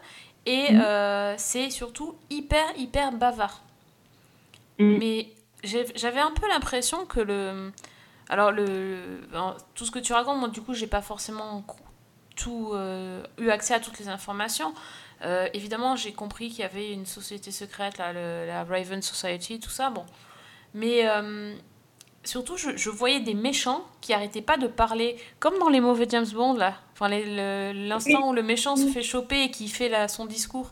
et 0.45 0.71
Mhm. 0.73 0.81
euh, 0.81 1.35
c'est 1.37 1.69
surtout 1.71 2.15
hyper 2.29 2.65
hyper 2.77 3.11
bavard. 3.11 3.61
Mhm. 4.77 4.97
Mais 4.99 5.31
j'avais 5.63 6.19
un 6.19 6.31
peu 6.31 6.47
l'impression 6.47 7.05
que 7.05 7.19
le. 7.19 7.71
Alors, 8.33 8.51
le, 8.51 9.21
ben, 9.31 9.55
tout 9.75 9.85
ce 9.85 9.91
que 9.91 9.99
tu 9.99 10.11
racontes, 10.11 10.39
moi, 10.39 10.49
du 10.49 10.59
coup, 10.61 10.73
j'ai 10.73 10.87
pas 10.87 11.03
forcément 11.03 11.63
tout, 12.35 12.71
euh, 12.73 13.21
eu 13.37 13.49
accès 13.49 13.75
à 13.75 13.79
toutes 13.79 13.99
les 13.99 14.07
informations. 14.07 14.73
Euh, 15.23 15.47
évidemment, 15.53 15.95
j'ai 15.95 16.13
compris 16.13 16.49
qu'il 16.49 16.61
y 16.61 16.63
avait 16.63 16.91
une 16.91 17.05
société 17.05 17.51
secrète, 17.51 17.99
là, 17.99 18.11
le- 18.11 18.47
la 18.47 18.63
Raven 18.63 19.03
Society, 19.03 19.59
tout 19.59 19.69
ça. 19.69 19.91
Bon. 19.91 20.03
Mais 20.73 21.07
euh, 21.07 21.53
surtout, 22.23 22.57
je, 22.57 22.75
je 22.75 22.89
voyais 22.89 23.19
des 23.19 23.35
méchants 23.35 23.85
qui 24.01 24.13
arrêtaient 24.13 24.41
pas 24.41 24.57
de 24.57 24.65
parler, 24.65 25.15
comme 25.39 25.59
dans 25.59 25.69
les 25.69 25.79
mauvais 25.79 26.07
James 26.09 26.25
Bond, 26.33 26.55
là. 26.55 26.73
Enfin, 26.93 27.09
l'instant 27.09 28.29
où 28.29 28.33
le 28.33 28.41
méchant 28.41 28.75
se 28.75 28.87
fait 28.87 29.03
choper 29.03 29.43
et 29.43 29.51
qui 29.51 29.67
fait 29.67 29.89
là, 29.89 30.07
son 30.07 30.25
discours. 30.25 30.71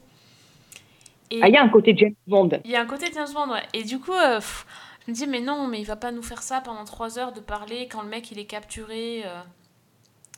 Ah, 1.41 1.47
il 1.47 1.53
y 1.53 1.57
a 1.57 1.61
un 1.63 1.69
côté 1.69 1.95
James 1.95 2.15
Bond. 2.27 2.49
il 2.65 2.71
y 2.71 2.75
a 2.75 2.81
un 2.81 2.85
côté 2.87 3.11
James 3.13 3.31
Bond, 3.33 3.49
ouais. 3.51 3.63
Et 3.73 3.83
du 3.83 3.99
coup, 3.99 4.11
pff, 4.11 4.65
me 5.11 5.15
dis, 5.15 5.27
mais 5.27 5.41
non, 5.41 5.67
mais 5.67 5.79
il 5.79 5.85
va 5.85 5.95
pas 5.95 6.11
nous 6.11 6.23
faire 6.23 6.43
ça 6.43 6.61
pendant 6.61 6.85
trois 6.85 7.19
heures 7.19 7.33
de 7.33 7.39
parler 7.39 7.87
quand 7.87 8.01
le 8.01 8.09
mec 8.09 8.31
il 8.31 8.39
est 8.39 8.45
capturé. 8.45 9.23
euh, 9.25 9.41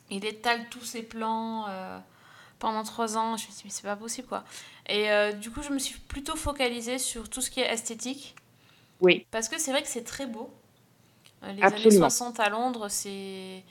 il 0.10 0.26
étale 0.26 0.70
tous 0.70 0.84
ses 0.84 1.04
plans 1.04 1.66
euh, 1.70 1.98
pendant 2.60 2.84
trois 2.84 3.18
ans. 3.18 3.38
Je 3.38 3.46
me 3.48 3.52
dis, 3.52 3.62
mais 3.66 3.70
c'est 3.72 3.84
pas 3.84 3.96
possible 3.96 4.28
quoi. 4.28 4.44
Et 4.88 5.12
euh, 5.12 5.32
du 5.34 5.50
coup, 5.52 5.62
je 5.64 5.70
me 5.72 5.80
suis 5.80 5.98
plutôt 6.00 6.36
focalisée 6.36 7.00
sur 7.00 7.30
tout 7.30 7.42
ce 7.42 7.50
qui 7.50 7.62
est 7.62 7.72
esthétique. 7.72 8.36
Oui. 9.02 9.26
Parce 9.32 9.50
que 9.50 9.58
c'est 9.60 9.72
vrai 9.72 9.82
que 9.82 9.88
c'est 9.88 10.04
très 10.04 10.28
beau. 10.28 10.54
Les 11.44 11.62
Absolument. 11.62 11.88
années 11.90 11.98
60 11.98 12.40
à 12.40 12.50
Londres, 12.50 12.88
c'est. 12.90 13.64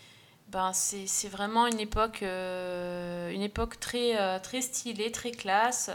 Ben, 0.49 0.73
c'est 0.75 1.29
vraiment 1.29 1.67
une 1.67 1.81
époque, 1.81 2.21
une 2.23 3.41
époque 3.43 3.81
très, 3.81 4.41
très 4.41 4.61
stylée, 4.61 5.11
très 5.11 5.31
classe. 5.31 5.91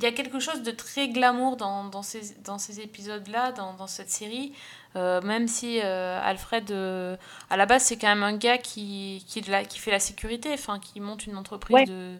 Il 0.00 0.04
y 0.04 0.06
a 0.06 0.12
quelque 0.12 0.40
chose 0.40 0.62
de 0.62 0.70
très 0.70 1.08
glamour 1.10 1.56
dans, 1.58 1.84
dans 1.84 2.02
ces, 2.02 2.34
dans 2.42 2.58
ces 2.58 2.80
épisodes-là, 2.80 3.52
dans, 3.52 3.74
dans 3.74 3.86
cette 3.86 4.08
série. 4.10 4.54
Euh, 4.96 5.20
même 5.20 5.46
si 5.46 5.78
euh, 5.82 6.18
Alfred, 6.22 6.70
euh, 6.70 7.16
à 7.50 7.56
la 7.58 7.66
base, 7.66 7.82
c'est 7.84 7.98
quand 7.98 8.08
même 8.08 8.22
un 8.22 8.36
gars 8.36 8.56
qui, 8.58 9.22
qui, 9.28 9.40
est 9.40 9.42
de 9.42 9.50
la- 9.50 9.64
qui 9.64 9.78
fait 9.78 9.90
la 9.90 10.00
sécurité, 10.00 10.52
enfin, 10.54 10.78
qui 10.80 11.00
monte 11.00 11.26
une 11.26 11.36
entreprise 11.36 11.82
Ouais. 11.82 11.84
de. 11.84 12.16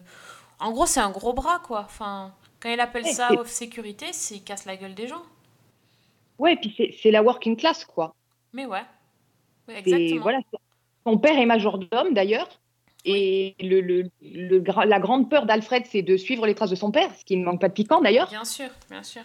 En 0.59 0.71
gros, 0.71 0.85
c'est 0.85 0.99
un 0.99 1.09
gros 1.11 1.33
bras, 1.33 1.59
quoi. 1.59 1.81
Enfin, 1.85 2.33
quand 2.59 2.69
il 2.71 2.79
appelle 2.79 3.05
Ouais, 3.05 3.11
ça 3.11 3.35
off 3.39 3.47
sécurité, 3.49 4.07
c'est 4.13 4.35
il 4.35 4.43
casse 4.43 4.65
la 4.65 4.77
gueule 4.77 4.93
des 4.95 5.07
gens. 5.07 5.23
Ouais, 6.39 6.53
et 6.53 6.57
puis 6.57 6.75
c'est 7.01 7.11
la 7.11 7.23
working 7.23 7.55
class, 7.55 7.85
quoi. 7.85 8.15
Mais 8.53 8.65
ouais. 8.65 8.83
Ouais, 9.67 9.75
Et 9.75 9.77
exactement. 9.79 10.21
voilà, 10.21 10.39
son 11.05 11.17
père 11.17 11.37
est 11.37 11.45
majordome 11.45 12.13
d'ailleurs. 12.13 12.49
Et 13.05 13.55
le, 13.59 13.81
le- 13.81 14.11
le 14.21 14.63
la 14.85 14.99
grande 14.99 15.29
peur 15.29 15.45
d'Alfred, 15.45 15.85
c'est 15.87 16.01
de 16.03 16.17
suivre 16.17 16.45
les 16.45 16.55
traces 16.55 16.69
de 16.69 16.75
son 16.75 16.91
père, 16.91 17.13
ce 17.15 17.25
qui 17.25 17.37
ne 17.37 17.43
manque 17.45 17.61
pas 17.61 17.69
de 17.69 17.73
piquant 17.73 18.01
d'ailleurs. 18.01 18.29
Bien 18.29 18.45
sûr, 18.45 18.69
bien 18.89 19.03
sûr. 19.03 19.23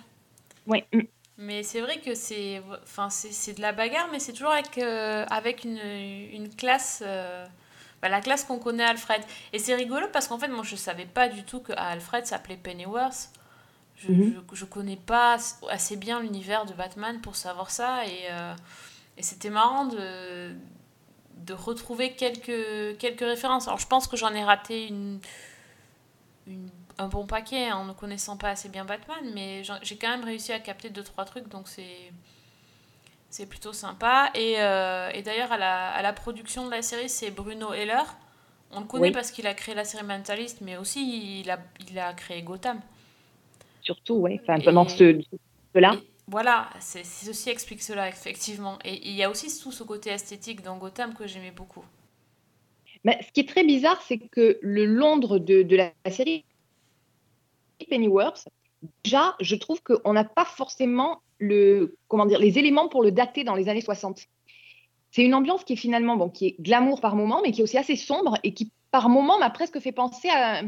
Ouais. 0.66 0.86
mm. 0.92 1.00
Mais 1.38 1.62
c'est 1.62 1.80
vrai 1.82 2.00
que 2.00 2.14
c'est 2.14 2.62
enfin, 2.82 3.10
c'est 3.10 3.52
de 3.54 3.60
la 3.60 3.72
bagarre, 3.72 4.08
mais 4.10 4.18
c'est 4.20 4.32
toujours 4.32 4.52
avec, 4.52 4.78
euh, 4.78 5.26
avec 5.28 5.64
une, 5.64 5.76
une 5.78 6.48
classe, 6.54 7.02
euh, 7.06 7.46
bah, 8.00 8.08
la 8.08 8.20
classe 8.22 8.44
qu'on 8.44 8.58
connaît 8.58 8.84
Alfred. 8.84 9.20
Et 9.52 9.58
c'est 9.58 9.74
rigolo 9.74 10.06
parce 10.12 10.28
qu'en 10.28 10.38
fait, 10.38 10.48
moi, 10.48 10.62
je 10.64 10.76
savais 10.76 11.04
pas 11.04 11.28
du 11.28 11.44
tout 11.44 11.60
que 11.60 11.72
Alfred 11.76 12.24
s'appelait 12.26 12.56
Pennyworth. 12.56 13.30
Je, 13.96 14.08
je, 14.22 14.38
je 14.54 14.64
connais 14.66 14.96
pas 14.96 15.38
assez 15.70 15.96
bien 15.96 16.20
l'univers 16.20 16.66
de 16.66 16.74
Batman 16.74 17.20
pour 17.22 17.36
savoir 17.36 17.70
ça. 17.70 18.06
Et, 18.06 18.26
euh, 18.30 18.54
et 19.18 19.22
c'était 19.22 19.50
marrant 19.50 19.86
de, 19.86 20.52
de 21.36 21.52
retrouver 21.54 22.12
quelques, 22.14 22.96
quelques 22.98 23.20
références. 23.20 23.68
Alors, 23.68 23.78
je 23.78 23.86
pense 23.86 24.06
que 24.06 24.16
j'en 24.16 24.32
ai 24.34 24.42
raté 24.44 24.86
une, 24.88 25.20
une- 26.46 26.70
un 26.98 27.08
bon 27.08 27.26
paquet 27.26 27.70
en 27.72 27.84
ne 27.84 27.92
connaissant 27.92 28.36
pas 28.38 28.50
assez 28.50 28.68
bien 28.70 28.84
Batman, 28.86 29.18
mais 29.34 29.62
j'ai 29.82 29.96
quand 29.96 30.08
même 30.08 30.24
réussi 30.24 30.52
à 30.52 30.60
capter 30.60 30.88
deux 30.88 31.02
trois 31.02 31.24
trucs, 31.26 31.48
donc 31.48 31.68
c'est 31.68 32.10
c'est 33.28 33.46
plutôt 33.46 33.74
sympa. 33.74 34.30
Et, 34.34 34.54
euh, 34.58 35.10
et 35.12 35.20
d'ailleurs, 35.22 35.52
à 35.52 35.58
la, 35.58 35.88
à 35.90 36.00
la 36.00 36.12
production 36.14 36.64
de 36.64 36.70
la 36.70 36.80
série, 36.80 37.08
c'est 37.10 37.30
Bruno 37.30 37.72
Heller. 37.74 38.04
On 38.72 38.80
le 38.80 38.86
connaît 38.86 39.08
Oui. 39.08 39.12
parce 39.12 39.30
qu'il 39.30 39.46
a 39.46 39.52
créé 39.52 39.74
la 39.74 39.84
série 39.84 40.04
Mentalist, 40.04 40.60
mais 40.62 40.76
aussi 40.78 41.40
il 41.40 41.50
a, 41.50 41.58
il 41.90 41.98
a 41.98 42.14
créé 42.14 42.42
Gotham. 42.42 42.80
Surtout, 43.82 44.14
ouais. 44.14 44.40
Enfin, 44.42 44.58
pendant 44.60 44.88
ce, 44.88 45.20
là 45.74 45.92
Et 45.94 46.08
voilà, 46.28 46.70
c'est 46.80 47.04
ceci 47.04 47.50
explique 47.50 47.82
cela, 47.82 48.08
effectivement. 48.08 48.78
Et 48.84 49.08
il 49.08 49.14
y 49.14 49.22
a 49.22 49.30
aussi 49.30 49.46
tout 49.60 49.70
ce 49.70 49.84
côté 49.84 50.10
esthétique 50.10 50.62
dans 50.62 50.76
Gotham 50.76 51.14
que 51.14 51.26
j'aimais 51.26 51.52
beaucoup. 51.52 51.84
Mais 53.04 53.20
ce 53.22 53.30
qui 53.30 53.40
est 53.40 53.48
très 53.48 53.62
bizarre, 53.62 54.02
c'est 54.02 54.18
que 54.18 54.58
le 54.60 54.84
Londres 54.84 55.38
de, 55.38 55.62
de 55.62 55.76
la, 55.76 55.92
série 56.10 56.44
Pennyworth, 57.88 58.48
déjà, 59.04 59.36
je 59.40 59.54
trouve 59.54 59.80
qu'on 59.82 60.12
n'a 60.12 60.24
pas 60.24 60.44
forcément 60.44 61.22
le, 61.38 61.96
comment 62.08 62.26
dire, 62.26 62.40
les 62.40 62.58
éléments 62.58 62.88
pour 62.88 63.04
le 63.04 63.12
dater 63.12 63.44
dans 63.44 63.54
les 63.54 63.68
années 63.68 63.80
60. 63.80 64.26
c'est 65.12 65.22
une 65.22 65.34
ambiance 65.34 65.62
qui 65.62 65.74
est 65.74 65.76
finalement, 65.76 66.16
bon, 66.16 66.28
qui 66.28 66.46
est 66.46 66.56
glamour 66.60 67.00
par 67.00 67.14
moment, 67.14 67.40
mais 67.42 67.52
qui 67.52 67.60
est 67.60 67.64
aussi 67.64 67.78
assez 67.78 67.94
sombre 67.94 68.38
et 68.42 68.52
qui, 68.52 68.72
par 68.90 69.08
moment, 69.08 69.38
m'a 69.38 69.50
presque 69.50 69.78
fait 69.78 69.92
penser 69.92 70.28
à 70.30 70.62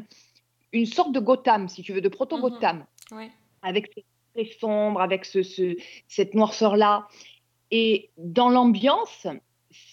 une 0.72 0.86
sorte 0.86 1.10
de 1.10 1.18
Gotham, 1.18 1.68
si 1.68 1.82
tu 1.82 1.92
veux, 1.92 2.00
de 2.00 2.08
proto-Gotham. 2.08 2.84
Oui. 3.10 3.30
avec 3.62 3.90
très 4.44 4.52
sombre, 4.58 5.00
avec 5.00 5.24
ce, 5.24 5.42
ce- 5.42 5.76
cette 6.06 6.34
noirceur-là. 6.34 7.08
Et 7.70 8.10
dans 8.16 8.48
l'ambiance, 8.48 9.26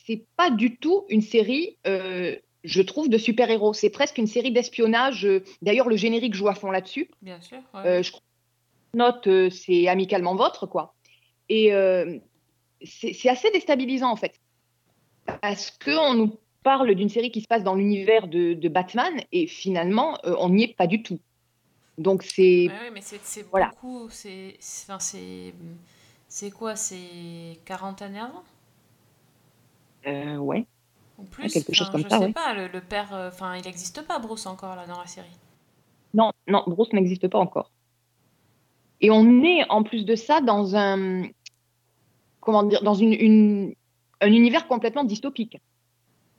c'est 0.05 0.25
pas 0.38 0.49
du 0.51 0.77
tout 0.77 1.05
une 1.10 1.21
série, 1.21 1.77
euh, 1.88 2.36
je 2.63 2.81
trouve, 2.81 3.10
de 3.10 3.17
super-héros. 3.17 3.73
C'est 3.73 3.89
presque 3.89 4.17
une 4.17 4.27
série 4.27 4.51
d'espionnage. 4.51 5.25
Euh, 5.25 5.43
D'ailleurs, 5.62 5.89
le 5.89 5.97
générique 5.97 6.34
joue 6.34 6.47
à 6.47 6.55
fond 6.55 6.71
là-dessus. 6.71 7.10
Bien 7.21 7.41
sûr. 7.41 7.60
ouais. 7.73 7.81
Euh, 7.86 8.03
je 8.03 8.12
note, 8.93 9.27
euh, 9.27 9.49
c'est 9.49 9.88
amicalement 9.88 10.36
votre, 10.36 10.65
quoi. 10.67 10.93
Et 11.49 11.71
c'est 12.84 13.29
assez 13.29 13.51
déstabilisant, 13.51 14.10
en 14.12 14.15
fait. 14.15 14.34
Parce 15.41 15.69
qu'on 15.71 16.13
nous 16.15 16.39
parle 16.63 16.95
d'une 16.95 17.10
série 17.10 17.29
qui 17.29 17.41
se 17.41 17.47
passe 17.47 17.63
dans 17.63 17.75
l'univers 17.75 18.27
de, 18.27 18.53
de 18.55 18.69
Batman, 18.69 19.13
et 19.31 19.45
finalement, 19.45 20.17
on 20.23 20.49
n'y 20.49 20.63
est 20.63 20.75
pas 20.75 20.88
du 20.88 21.03
tout. 21.03 21.19
Donc, 21.97 22.23
c'est. 22.23 22.67
Ouais, 22.67 22.67
ouais, 22.67 22.91
mais 22.93 23.01
c'est 23.01 23.47
Voilà. 23.49 23.69
beaucoup. 23.69 24.10
C'est 24.10 24.55
c'est- 24.60 24.91
enfin, 24.91 24.99
c'est 24.99 25.53
c'est 26.27 26.51
quoi 26.51 26.75
C'est 26.75 27.60
40 27.65 28.01
années 28.01 28.19
avant? 28.19 28.43
Euh, 30.08 30.38
ouais. 30.38 30.65
Ou 31.17 31.23
plus 31.23 31.51
quelque 31.51 31.73
chose 31.73 31.89
comme 31.89 32.03
Je 32.03 32.10
ça, 32.10 32.19
sais 32.19 32.25
ouais. 32.25 32.34
pas, 32.34 32.53
le, 32.53 32.67
le 32.67 32.81
père. 32.81 33.13
euh, 33.13 33.29
Enfin, 33.29 33.55
il 33.55 33.63
n'existe 33.63 34.01
pas, 34.05 34.19
Bruce, 34.19 34.45
encore, 34.45 34.75
là, 34.75 34.86
dans 34.86 34.99
la 34.99 35.08
série. 35.08 35.27
Non, 36.13 36.31
non, 36.47 36.63
Bruce 36.67 36.91
n'existe 36.93 37.27
pas 37.27 37.39
encore. 37.39 37.71
Et 39.01 39.10
on 39.12 39.43
est 39.43 39.69
en 39.69 39.84
plus 39.84 40.05
de 40.05 40.15
ça 40.15 40.41
dans 40.41 40.75
un 40.75 41.23
comment 42.41 42.63
dire 42.63 42.81
dans 42.84 42.93
une, 42.93 43.13
une- 43.13 43.73
un 44.21 44.27
univers 44.31 44.67
complètement 44.67 45.03
dystopique 45.03 45.58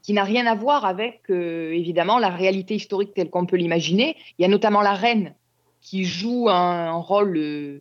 qui 0.02 0.12
n'a 0.12 0.24
rien 0.24 0.46
à 0.46 0.54
voir 0.54 0.84
avec 0.84 1.22
euh, 1.30 1.72
évidemment 1.72 2.18
la 2.18 2.28
réalité 2.30 2.74
historique 2.76 3.12
telle 3.14 3.28
qu'on 3.28 3.44
peut 3.46 3.56
l'imaginer. 3.56 4.16
Il 4.38 4.42
y 4.42 4.44
a 4.44 4.48
notamment 4.48 4.80
la 4.82 4.94
reine 4.94 5.34
qui 5.87 6.05
joue 6.05 6.49
un, 6.49 6.88
un 6.88 6.96
rôle 6.96 7.37
euh, 7.37 7.81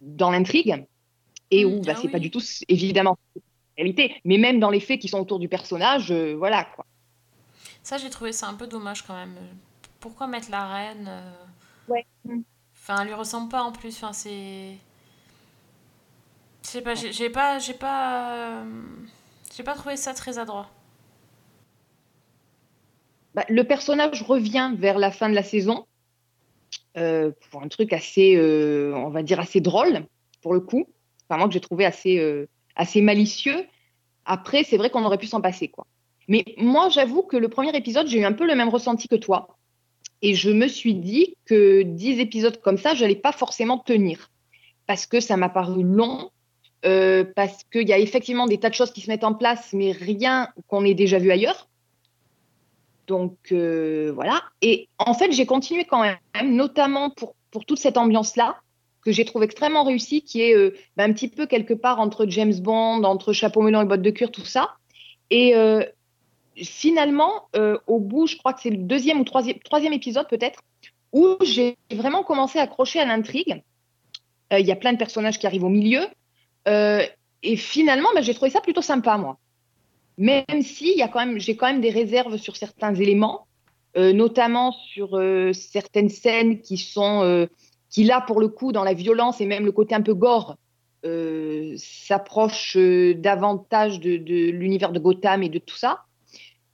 dans 0.00 0.32
l'intrigue 0.32 0.84
et 1.52 1.64
Mm, 1.64 1.68
où 1.68 1.80
bah, 1.82 1.92
ah 1.94 1.98
c'est 2.02 2.08
pas 2.08 2.18
du 2.18 2.32
tout 2.32 2.42
évidemment 2.68 3.16
la 3.36 3.42
réalité, 3.76 4.20
mais 4.24 4.38
même 4.38 4.58
dans 4.58 4.70
les 4.70 4.80
faits 4.80 5.00
qui 5.00 5.06
sont 5.06 5.20
autour 5.20 5.38
du 5.38 5.48
personnage, 5.48 6.10
euh, 6.10 6.34
voilà 6.36 6.64
quoi. 6.64 6.84
Ça, 7.84 7.96
j'ai 7.96 8.10
trouvé 8.10 8.32
ça 8.32 8.48
un 8.48 8.54
peu 8.54 8.66
dommage 8.66 9.02
quand 9.02 9.14
même. 9.14 9.36
Pourquoi 10.00 10.26
mettre 10.26 10.50
la 10.50 10.66
reine 10.66 11.06
euh, 11.08 11.32
Ouais. 11.88 12.06
Mm. 12.24 12.40
Enfin, 12.74 13.02
elle 13.02 13.08
lui 13.08 13.14
ressemble 13.14 13.48
pas 13.48 13.62
en 13.62 13.70
plus. 13.70 13.94
Enfin, 13.96 14.12
c'est. 14.12 14.76
Je 16.64 16.68
sais 16.68 16.82
pas, 16.82 16.94
j'ai 16.94 17.30
pas. 17.30 17.60
J'ai 17.60 17.74
pas. 17.74 18.64
J'ai 19.56 19.62
pas 19.62 19.74
trouvé 19.74 19.96
ça 19.96 20.12
très 20.12 20.38
adroit. 20.38 20.68
Bah, 23.34 23.44
le 23.48 23.64
personnage 23.64 24.22
revient 24.22 24.72
vers 24.76 24.98
la 24.98 25.12
fin 25.12 25.28
de 25.28 25.34
la 25.34 25.42
saison 25.42 25.86
pour 26.94 27.62
un 27.62 27.68
truc 27.68 27.92
assez, 27.92 28.36
euh, 28.36 28.92
on 28.94 29.10
va 29.10 29.22
dire, 29.22 29.40
assez 29.40 29.60
drôle, 29.60 30.06
pour 30.42 30.54
le 30.54 30.60
coup. 30.60 30.86
Enfin, 31.28 31.38
moi, 31.38 31.48
que 31.48 31.54
j'ai 31.54 31.60
trouvé 31.60 31.84
assez, 31.84 32.18
euh, 32.18 32.48
assez 32.76 33.00
malicieux. 33.00 33.64
Après, 34.24 34.64
c'est 34.64 34.76
vrai 34.76 34.90
qu'on 34.90 35.04
aurait 35.04 35.18
pu 35.18 35.26
s'en 35.26 35.40
passer, 35.40 35.68
quoi. 35.68 35.86
Mais 36.28 36.44
moi, 36.58 36.88
j'avoue 36.88 37.22
que 37.22 37.36
le 37.36 37.48
premier 37.48 37.74
épisode, 37.76 38.06
j'ai 38.06 38.20
eu 38.20 38.24
un 38.24 38.32
peu 38.32 38.46
le 38.46 38.54
même 38.54 38.68
ressenti 38.68 39.08
que 39.08 39.16
toi. 39.16 39.56
Et 40.20 40.34
je 40.34 40.50
me 40.50 40.68
suis 40.68 40.94
dit 40.94 41.36
que 41.46 41.82
10 41.82 42.20
épisodes 42.20 42.60
comme 42.60 42.78
ça, 42.78 42.94
je 42.94 43.02
n'allais 43.02 43.16
pas 43.16 43.32
forcément 43.32 43.78
tenir. 43.78 44.30
Parce 44.86 45.06
que 45.06 45.20
ça 45.20 45.36
m'a 45.36 45.48
paru 45.48 45.82
long, 45.82 46.30
euh, 46.84 47.24
parce 47.36 47.64
qu'il 47.64 47.88
y 47.88 47.92
a 47.92 47.98
effectivement 47.98 48.46
des 48.46 48.58
tas 48.58 48.68
de 48.68 48.74
choses 48.74 48.92
qui 48.92 49.00
se 49.00 49.10
mettent 49.10 49.24
en 49.24 49.34
place, 49.34 49.72
mais 49.72 49.92
rien 49.92 50.48
qu'on 50.68 50.84
ait 50.84 50.94
déjà 50.94 51.18
vu 51.18 51.30
ailleurs. 51.30 51.68
Donc 53.12 53.36
euh, 53.52 54.10
voilà. 54.14 54.42
Et 54.62 54.88
en 54.96 55.12
fait, 55.12 55.32
j'ai 55.32 55.44
continué 55.44 55.84
quand 55.84 56.00
même, 56.00 56.16
notamment 56.42 57.10
pour, 57.10 57.34
pour 57.50 57.66
toute 57.66 57.78
cette 57.78 57.98
ambiance-là, 57.98 58.56
que 59.04 59.12
j'ai 59.12 59.26
trouvé 59.26 59.44
extrêmement 59.44 59.84
réussie, 59.84 60.22
qui 60.22 60.40
est 60.40 60.56
euh, 60.56 60.74
ben, 60.96 61.10
un 61.10 61.12
petit 61.12 61.28
peu 61.28 61.44
quelque 61.44 61.74
part 61.74 62.00
entre 62.00 62.24
James 62.26 62.54
Bond, 62.54 63.04
entre 63.04 63.34
chapeau 63.34 63.60
melon 63.60 63.82
et 63.82 63.84
bottes 63.84 64.00
de 64.00 64.08
cuir, 64.08 64.30
tout 64.30 64.46
ça. 64.46 64.76
Et 65.28 65.54
euh, 65.54 65.84
finalement, 66.56 67.48
au 67.86 67.98
bout, 67.98 68.26
je 68.26 68.38
crois 68.38 68.54
que 68.54 68.62
c'est 68.62 68.70
le 68.70 68.78
deuxième 68.78 69.20
ou 69.20 69.24
troisième, 69.24 69.58
troisième 69.58 69.92
épisode 69.92 70.26
peut-être, 70.26 70.60
où 71.12 71.36
j'ai 71.42 71.76
vraiment 71.90 72.22
commencé 72.22 72.60
à 72.60 72.62
accrocher 72.62 72.98
à 72.98 73.04
l'intrigue. 73.04 73.62
Il 74.50 74.66
y 74.66 74.72
a 74.72 74.76
plein 74.76 74.94
de 74.94 74.98
personnages 74.98 75.38
qui 75.38 75.46
arrivent 75.46 75.64
au 75.64 75.68
milieu. 75.68 76.00
Et 76.66 77.56
finalement, 77.56 78.08
ben, 78.14 78.22
j'ai 78.22 78.32
trouvé 78.32 78.50
ça 78.50 78.62
plutôt 78.62 78.82
sympa, 78.82 79.18
moi. 79.18 79.38
Même 80.22 80.62
si 80.62 80.92
il 80.92 80.98
y 80.98 81.02
a 81.02 81.08
quand 81.08 81.18
même, 81.18 81.40
j'ai 81.40 81.56
quand 81.56 81.66
même 81.66 81.80
des 81.80 81.90
réserves 81.90 82.36
sur 82.36 82.54
certains 82.54 82.94
éléments, 82.94 83.48
euh, 83.96 84.12
notamment 84.12 84.70
sur 84.70 85.18
euh, 85.18 85.52
certaines 85.52 86.10
scènes 86.10 86.60
qui 86.60 86.76
sont, 86.76 87.24
euh, 87.24 87.46
qui 87.90 88.04
là 88.04 88.20
pour 88.20 88.40
le 88.40 88.46
coup 88.46 88.70
dans 88.70 88.84
la 88.84 88.94
violence 88.94 89.40
et 89.40 89.46
même 89.46 89.64
le 89.64 89.72
côté 89.72 89.96
un 89.96 90.00
peu 90.00 90.14
gore, 90.14 90.56
s'approchent 91.02 92.76
euh, 92.76 93.14
davantage 93.14 93.98
de, 93.98 94.16
de 94.16 94.50
l'univers 94.52 94.92
de 94.92 95.00
Gotham 95.00 95.42
et 95.42 95.48
de 95.48 95.58
tout 95.58 95.74
ça. 95.76 96.04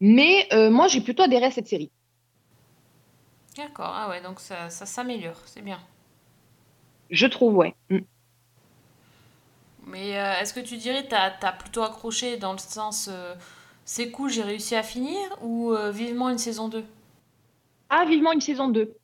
Mais 0.00 0.46
moi 0.70 0.86
j'ai 0.88 1.00
plutôt 1.00 1.22
adhéré 1.22 1.46
à 1.46 1.50
cette 1.50 1.68
série. 1.68 1.90
D'accord, 3.56 3.94
ah 3.96 4.10
ouais, 4.10 4.20
donc 4.20 4.40
ça, 4.40 4.68
ça 4.68 4.84
s'améliore, 4.84 5.40
c'est 5.46 5.62
bien. 5.62 5.80
Je 7.10 7.26
trouve, 7.26 7.56
ouais. 7.56 7.74
Mm. 7.88 8.00
Mais 9.90 10.18
euh, 10.18 10.34
est-ce 10.40 10.52
que 10.52 10.60
tu 10.60 10.76
dirais 10.76 11.04
que 11.04 11.08
t'as 11.08 11.32
as 11.40 11.52
plutôt 11.52 11.82
accroché 11.82 12.36
dans 12.36 12.52
le 12.52 12.58
sens 12.58 13.08
euh, 13.10 13.34
c'est 13.84 14.10
cool, 14.10 14.30
j'ai 14.30 14.42
réussi 14.42 14.74
à 14.76 14.82
finir 14.82 15.18
ou 15.42 15.72
euh, 15.72 15.90
vivement 15.90 16.28
une 16.28 16.38
saison 16.38 16.68
2 16.68 16.84
Ah, 17.88 18.04
vivement 18.04 18.32
une 18.32 18.40
saison 18.42 18.68
2. 18.68 18.94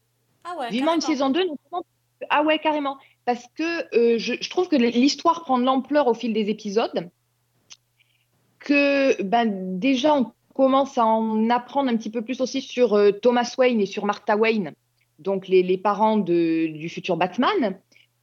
Ah 0.44 0.56
ouais, 0.58 0.68
Vivement 0.70 0.94
une 0.94 1.00
carrément. 1.00 1.16
saison 1.16 1.30
2, 1.30 1.40
notamment- 1.40 1.86
Ah 2.28 2.42
ouais, 2.42 2.58
carrément. 2.58 2.98
Parce 3.24 3.44
que 3.56 3.96
euh, 3.96 4.18
je, 4.18 4.34
je 4.38 4.50
trouve 4.50 4.68
que 4.68 4.76
l'histoire 4.76 5.42
prend 5.44 5.56
de 5.58 5.64
l'ampleur 5.64 6.06
au 6.06 6.12
fil 6.14 6.34
des 6.34 6.50
épisodes. 6.50 7.08
Que 8.58 9.22
ben, 9.22 9.78
déjà, 9.78 10.14
on 10.14 10.32
commence 10.54 10.98
à 10.98 11.06
en 11.06 11.48
apprendre 11.50 11.90
un 11.90 11.96
petit 11.96 12.10
peu 12.10 12.22
plus 12.22 12.40
aussi 12.42 12.60
sur 12.60 12.98
Thomas 13.22 13.54
Wayne 13.58 13.80
et 13.80 13.86
sur 13.86 14.04
Martha 14.04 14.36
Wayne, 14.36 14.72
donc 15.18 15.48
les, 15.48 15.62
les 15.62 15.78
parents 15.78 16.16
de- 16.18 16.66
du 16.68 16.88
futur 16.90 17.16
Batman. 17.16 17.78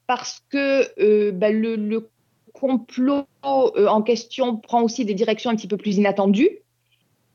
Parce 0.08 0.41
que 0.50 0.88
euh, 1.00 1.32
ben, 1.32 1.60
le, 1.60 1.76
le 1.76 2.10
complot 2.62 3.26
euh, 3.43 3.88
en 3.88 4.04
question 4.04 4.56
prend 4.56 4.84
aussi 4.84 5.04
des 5.04 5.15
directions 5.15 5.50
un 5.50 5.56
petit 5.56 5.67
peu 5.67 5.78
plus 5.78 5.97
inattendues. 5.97 6.62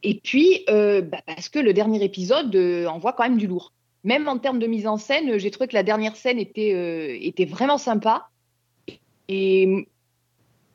Et 0.02 0.20
puis, 0.22 0.64
euh, 0.70 1.02
ben, 1.02 1.20
parce 1.26 1.48
que 1.48 1.58
le 1.58 1.72
dernier 1.72 2.02
épisode 2.04 2.54
euh, 2.54 2.86
envoie 2.86 3.12
quand 3.12 3.24
même 3.24 3.38
du 3.38 3.48
lourd 3.48 3.72
même 4.04 4.28
en 4.28 4.38
termes 4.38 4.60
de 4.60 4.68
mise 4.68 4.86
en 4.86 4.98
scène, 4.98 5.36
j'ai 5.36 5.50
trouvé 5.50 5.66
que 5.66 5.74
la 5.74 5.82
dernière 5.82 6.14
scène 6.14 6.38
était, 6.38 6.72
euh, 6.74 7.44
vraiment 7.46 7.76
sympa. 7.76 8.28
Et 9.26 9.88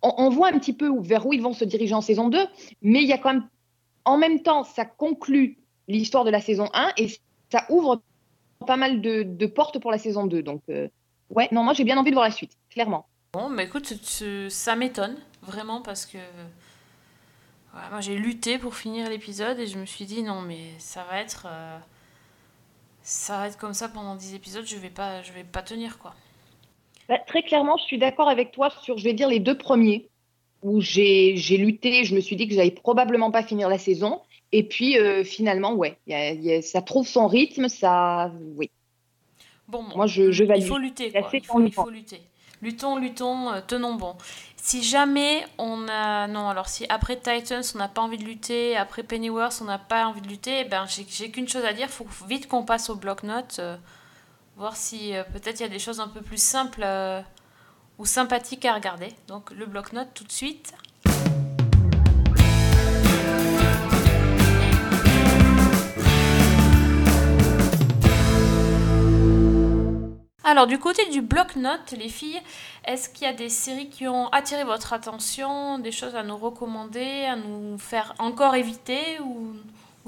on, 0.01 0.29
voit 0.29 0.49
un 0.49 0.59
petit 0.59 0.73
peu 0.73 0.91
vers 0.99 1.25
où 1.25 1.31
ils 1.31 1.41
vont 1.41 1.53
se 1.53 1.63
diriger 1.63 1.93
en 1.93 2.01
saison 2.01 2.27
2, 2.27 2.37
mais 2.81 3.01
il 3.01 3.07
y 3.07 3.13
a 3.13 3.17
quand 3.17 3.33
même, 3.33 3.47
en 4.03 4.17
même 4.17 4.41
temps, 4.41 4.65
ça 4.65 4.83
conclut 4.83 5.57
l'histoire 5.87 6.25
de 6.25 6.29
la 6.29 6.41
saison 6.41 6.67
1 6.73 6.91
et 6.97 7.07
ça 7.49 7.65
ouvre 7.69 8.01
pas 8.67 8.75
mal 8.75 8.99
de, 8.99 9.23
de 9.23 9.45
portes 9.45 9.79
pour 9.79 9.91
la 9.91 9.97
saison 9.97 10.25
2. 10.25 10.43
Donc, 10.43 10.63
ouais, 11.29 11.47
non, 11.53 11.63
moi 11.63 11.71
j'ai 11.71 11.85
bien 11.85 11.97
envie 11.97 12.11
de 12.11 12.15
voir 12.15 12.25
la 12.25 12.31
suite, 12.31 12.57
clairement. 12.69 13.05
Bon, 13.33 13.49
bah 13.49 13.63
écoute, 13.63 13.93
ça 14.49 14.75
m'étonne 14.75 15.15
vraiment 15.41 15.81
parce 15.81 16.05
que 16.05 16.17
moi 17.89 18.01
j'ai 18.01 18.17
lutté 18.17 18.57
pour 18.57 18.75
finir 18.75 19.09
l'épisode 19.09 19.57
et 19.57 19.67
je 19.67 19.77
me 19.79 19.85
suis 19.85 20.03
dit 20.03 20.21
non, 20.21 20.41
mais 20.41 20.59
ça 20.79 21.05
va 21.09 21.21
être 21.21 21.47
euh, 21.49 21.77
ça 23.03 23.37
va 23.37 23.47
être 23.47 23.57
comme 23.57 23.73
ça 23.73 23.87
pendant 23.87 24.15
10 24.17 24.35
épisodes, 24.35 24.65
je 24.67 24.75
vais 24.75 24.89
pas 24.89 25.21
je 25.23 25.31
vais 25.31 25.45
pas 25.45 25.61
tenir 25.61 25.97
quoi. 25.97 26.13
Bah, 27.07 27.19
très 27.25 27.41
clairement, 27.41 27.77
je 27.77 27.83
suis 27.83 27.97
d'accord 27.97 28.27
avec 28.27 28.51
toi 28.51 28.69
sur, 28.83 28.97
je 28.97 29.03
vais 29.05 29.13
dire, 29.13 29.29
les 29.29 29.39
deux 29.39 29.57
premiers, 29.57 30.09
où 30.61 30.81
j'ai 30.81 31.37
j'ai 31.37 31.55
lutté, 31.55 32.03
je 32.03 32.15
me 32.15 32.19
suis 32.19 32.35
dit 32.35 32.49
que 32.49 32.53
j'allais 32.53 32.71
probablement 32.71 33.31
pas 33.31 33.43
finir 33.43 33.69
la 33.69 33.77
saison. 33.77 34.21
Et 34.51 34.63
puis, 34.63 34.97
euh, 34.99 35.23
finalement, 35.23 35.73
ouais, 35.75 35.97
il 36.05 36.11
y 36.11 36.15
a- 36.15 36.31
il 36.31 36.43
y 36.43 36.53
a- 36.53 36.61
ça 36.61 36.81
trouve 36.81 37.07
son 37.07 37.27
rythme, 37.27 37.69
ça. 37.69 38.29
Oui. 38.57 38.69
Bon, 39.69 39.83
bon, 39.83 39.95
Moi, 39.95 40.07
je- 40.07 40.31
je 40.31 40.43
il 40.43 40.47
valide. 40.49 40.67
faut 40.67 40.77
lutter 40.77 41.11
quoi. 41.11 41.29
Il 41.33 41.45
faut, 41.45 41.53
il 41.59 41.63
ennuyant. 41.63 41.83
faut 41.85 41.89
lutter. 41.89 42.21
Luttons, 42.61 42.95
luttons, 42.97 43.51
euh, 43.51 43.61
tenons 43.65 43.95
bon. 43.95 44.15
Si 44.55 44.83
jamais 44.83 45.45
on 45.57 45.87
a 45.87 46.27
non, 46.27 46.47
alors 46.49 46.69
si 46.69 46.85
après 46.89 47.17
Titans 47.17 47.63
on 47.73 47.79
n'a 47.79 47.87
pas 47.87 48.01
envie 48.01 48.19
de 48.19 48.23
lutter, 48.23 48.77
après 48.77 49.01
Pennyworth 49.01 49.59
on 49.61 49.65
n'a 49.65 49.79
pas 49.79 50.05
envie 50.05 50.21
de 50.21 50.27
lutter, 50.27 50.59
eh 50.59 50.65
ben 50.65 50.85
j'ai 50.87 51.31
qu'une 51.31 51.47
chose 51.47 51.65
à 51.65 51.73
dire, 51.73 51.89
faut 51.89 52.05
vite 52.27 52.47
qu'on 52.47 52.63
passe 52.63 52.91
au 52.91 52.95
bloc-notes, 52.95 53.57
euh, 53.59 53.77
voir 54.57 54.75
si 54.75 55.15
euh, 55.15 55.23
peut-être 55.23 55.59
il 55.59 55.63
y 55.63 55.65
a 55.65 55.69
des 55.69 55.79
choses 55.79 55.99
un 55.99 56.07
peu 56.07 56.21
plus 56.21 56.41
simples 56.41 56.85
ou 57.97 58.05
sympathiques 58.05 58.65
à 58.65 58.75
regarder. 58.75 59.09
Donc 59.27 59.49
le 59.51 59.65
bloc-notes 59.65 60.13
tout 60.13 60.23
de 60.23 60.31
suite. 60.31 60.73
Alors, 70.43 70.65
du 70.65 70.79
côté 70.79 71.07
du 71.09 71.21
bloc-notes, 71.21 71.91
les 71.91 72.09
filles, 72.09 72.41
est-ce 72.85 73.09
qu'il 73.09 73.27
y 73.27 73.29
a 73.29 73.33
des 73.33 73.49
séries 73.49 73.89
qui 73.89 74.07
ont 74.07 74.27
attiré 74.29 74.63
votre 74.63 74.91
attention, 74.91 75.77
des 75.77 75.91
choses 75.91 76.15
à 76.15 76.23
nous 76.23 76.37
recommander, 76.37 77.25
à 77.25 77.35
nous 77.35 77.77
faire 77.77 78.15
encore 78.17 78.55
éviter, 78.55 79.19
ou, 79.23 79.53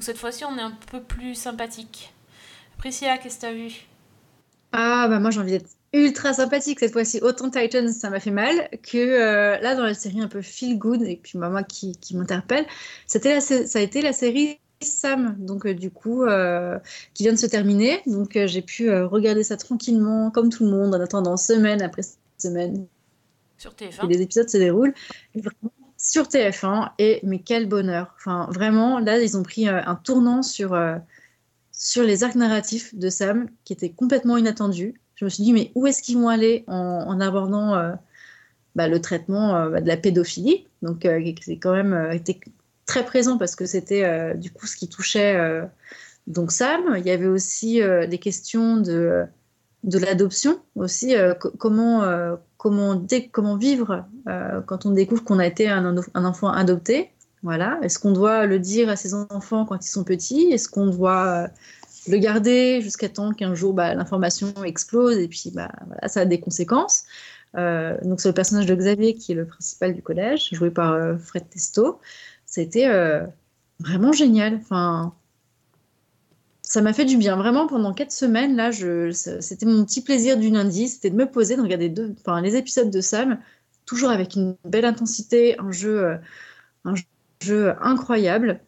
cette 0.02 0.18
fois-ci 0.18 0.44
on 0.44 0.58
est 0.58 0.62
un 0.62 0.76
peu 0.92 1.02
plus 1.02 1.36
sympathique? 1.36 2.14
Priscilla, 2.80 3.20
qu'est-ce 3.20 3.36
que 3.36 3.42
tu 3.42 3.46
as 3.46 3.54
vu? 3.54 3.72
Ah, 4.72 5.08
bah 5.08 5.20
moi 5.20 5.30
j'ai 5.30 5.40
envie 5.40 5.52
d'être 5.52 5.70
ultra 5.94 6.34
sympathique 6.34 6.80
cette 6.80 6.94
fois-ci. 6.94 7.20
Autant 7.22 7.52
Titans, 7.52 7.94
ça 7.94 8.10
m'a 8.10 8.20
fait 8.20 8.32
mal, 8.32 8.70
que 8.82 8.98
euh, 8.98 9.60
là 9.60 9.76
dans 9.76 9.84
la 9.84 9.94
série 9.94 10.20
un 10.20 10.28
peu 10.28 10.42
feel 10.42 10.80
good, 10.80 11.04
et 11.04 11.16
puis 11.16 11.38
bah, 11.38 11.50
moi 11.50 11.62
qui, 11.62 11.96
qui 11.98 12.18
m'interpelle, 12.18 12.66
ça 13.06 13.20
a 13.20 13.80
été 13.80 14.02
la 14.02 14.14
série 14.14 14.58
Sam, 14.84 15.36
donc 15.40 15.66
euh, 15.66 15.74
du 15.74 15.92
coup, 15.92 16.24
euh, 16.24 16.80
qui 17.14 17.24
vient 17.24 17.34
de 17.34 17.38
se 17.38 17.46
terminer. 17.46 18.02
Donc 18.06 18.36
euh, 18.36 18.48
j'ai 18.48 18.62
pu 18.62 18.92
regarder 18.92 19.44
ça 19.44 19.58
tranquillement, 19.58 20.32
comme 20.32 20.50
tout 20.50 20.64
le 20.64 20.72
monde, 20.72 20.94
en 20.96 21.00
attendant 21.00 21.38
semaine 21.38 21.82
après 21.82 22.02
semaine 22.38 22.86
sur 23.58 23.76
que 23.76 23.86
TF1 23.86 24.08
les 24.08 24.22
épisodes 24.22 24.50
se 24.50 24.58
déroulent. 24.58 24.94
Et 25.36 25.42
sur 25.98 26.24
TF1, 26.24 26.92
et 27.00 27.20
mais 27.24 27.40
quel 27.40 27.68
bonheur. 27.68 28.14
Enfin, 28.18 28.48
vraiment, 28.52 29.00
là, 29.00 29.20
ils 29.20 29.38
ont 29.38 29.44
pris 29.44 29.68
un 29.70 29.96
tournant 29.96 30.42
sur, 30.42 30.78
sur 31.72 32.04
les 32.04 32.26
arcs 32.26 32.36
narratifs 32.36 32.94
de 32.94 33.10
Sam 33.10 33.48
qui 33.64 33.72
était 33.72 33.90
complètement 33.90 34.36
inattendu. 34.36 35.00
Je 35.16 35.24
me 35.24 35.30
suis 35.30 35.44
dit, 35.44 35.54
mais 35.54 35.72
où 35.76 35.88
est-ce 35.88 36.04
qu'ils 36.04 36.18
vont 36.18 36.28
aller 36.28 36.66
en, 36.68 36.76
en 36.76 37.22
abordant 37.22 37.94
bah, 38.76 38.90
le 38.90 39.00
traitement 39.00 39.70
bah, 39.70 39.80
de 39.80 39.88
la 39.88 39.96
pédophilie? 39.96 40.68
Donc, 40.82 41.08
c'est 41.42 41.58
quand 41.58 41.72
même 41.72 42.20
très 42.94 43.06
présent 43.06 43.40
parce 43.40 43.56
que 43.56 43.66
c'était 43.66 44.04
euh, 44.04 44.36
du 44.36 44.52
coup 44.52 44.68
ce 44.68 44.76
qui 44.76 44.88
touchait 44.88 45.36
euh, 45.36 45.66
donc 46.28 46.52
Sam. 46.52 46.82
Il 46.98 47.06
y 47.06 47.10
avait 47.10 47.26
aussi 47.28 47.82
euh, 47.82 48.06
des 48.06 48.20
questions 48.20 48.78
de, 48.78 49.24
de 49.84 49.98
l'adoption 49.98 50.60
aussi. 50.76 51.16
co- 51.40 51.52
comment, 51.58 52.04
comment, 52.58 53.04
comment 53.32 53.58
vivre 53.58 54.06
quand 54.68 54.86
on 54.86 54.92
découvre 54.92 55.24
qu'on 55.24 55.40
a 55.40 55.48
été 55.48 55.68
un, 55.68 55.98
enfant 56.14 56.50
adopté 56.52 57.10
voilà. 57.42 57.78
Est-ce 57.82 58.00
qu'on 58.00 58.14
doit 58.14 58.46
le 58.46 58.58
dire 58.60 58.88
à 58.90 58.96
ses 58.96 59.14
enfants 59.14 59.66
quand 59.66 59.84
ils 59.86 59.90
sont 59.90 60.06
petits? 60.06 60.44
Est-ce 60.54 60.70
qu'on 60.70 60.88
doit 60.88 61.50
le 62.08 62.18
garder 62.18 62.80
jusqu'à 62.82 63.10
temps 63.10 63.34
qu'un 63.34 63.56
jour 63.56 63.74
bah, 63.74 63.94
l'information 63.96 64.54
explose 64.64 65.18
et 65.18 65.28
puis 65.28 65.52
bah, 65.54 65.72
voilà, 65.88 66.08
ça 66.08 66.22
a 66.22 66.26
des 66.26 66.40
conséquences? 66.40 67.04
Donc 67.56 68.22
c'est 68.22 68.30
le 68.30 68.34
personnage 68.34 68.66
de 68.66 68.76
Xavier 68.76 69.14
qui 69.14 69.34
est 69.34 69.36
le 69.36 69.46
principal 69.46 69.94
du 69.94 70.02
collège, 70.02 70.50
joué 70.54 70.72
par 70.72 70.94
euh, 70.94 71.18
Fred 71.18 71.48
Testo. 71.50 72.00
C'était 72.54 72.88
euh, 72.88 73.26
vraiment 73.80 74.12
génial. 74.12 74.54
Enfin, 74.62 75.16
ça 76.62 76.82
m'a 76.82 76.94
fait 76.94 77.04
du 77.04 77.18
bien. 77.18 77.36
Vraiment, 77.36 77.66
pendant 77.66 77.96
quatre 77.96 78.12
semaines, 78.12 78.56
là, 78.56 78.70
je, 78.70 79.10
c'était 79.10 79.66
mon 79.66 79.84
petit 79.84 80.02
plaisir 80.02 80.38
du 80.38 80.52
lundi, 80.52 80.88
c'était 80.88 81.10
de 81.10 81.16
me 81.16 81.26
poser, 81.26 81.56
de 81.56 81.64
regarder 81.64 81.90
deux, 81.90 82.14
enfin, 82.20 82.42
les 82.42 82.56
épisodes 82.56 82.92
de 82.92 83.02
Sam, 83.02 83.40
toujours 83.88 84.12
avec 84.12 84.36
une 84.36 84.56
belle 84.66 84.86
intensité, 84.86 85.60
un 85.60 85.72
jeu, 85.72 86.04
euh, 86.04 86.18
un 86.86 86.94
jeu 87.42 87.74
incroyable. 87.82 88.60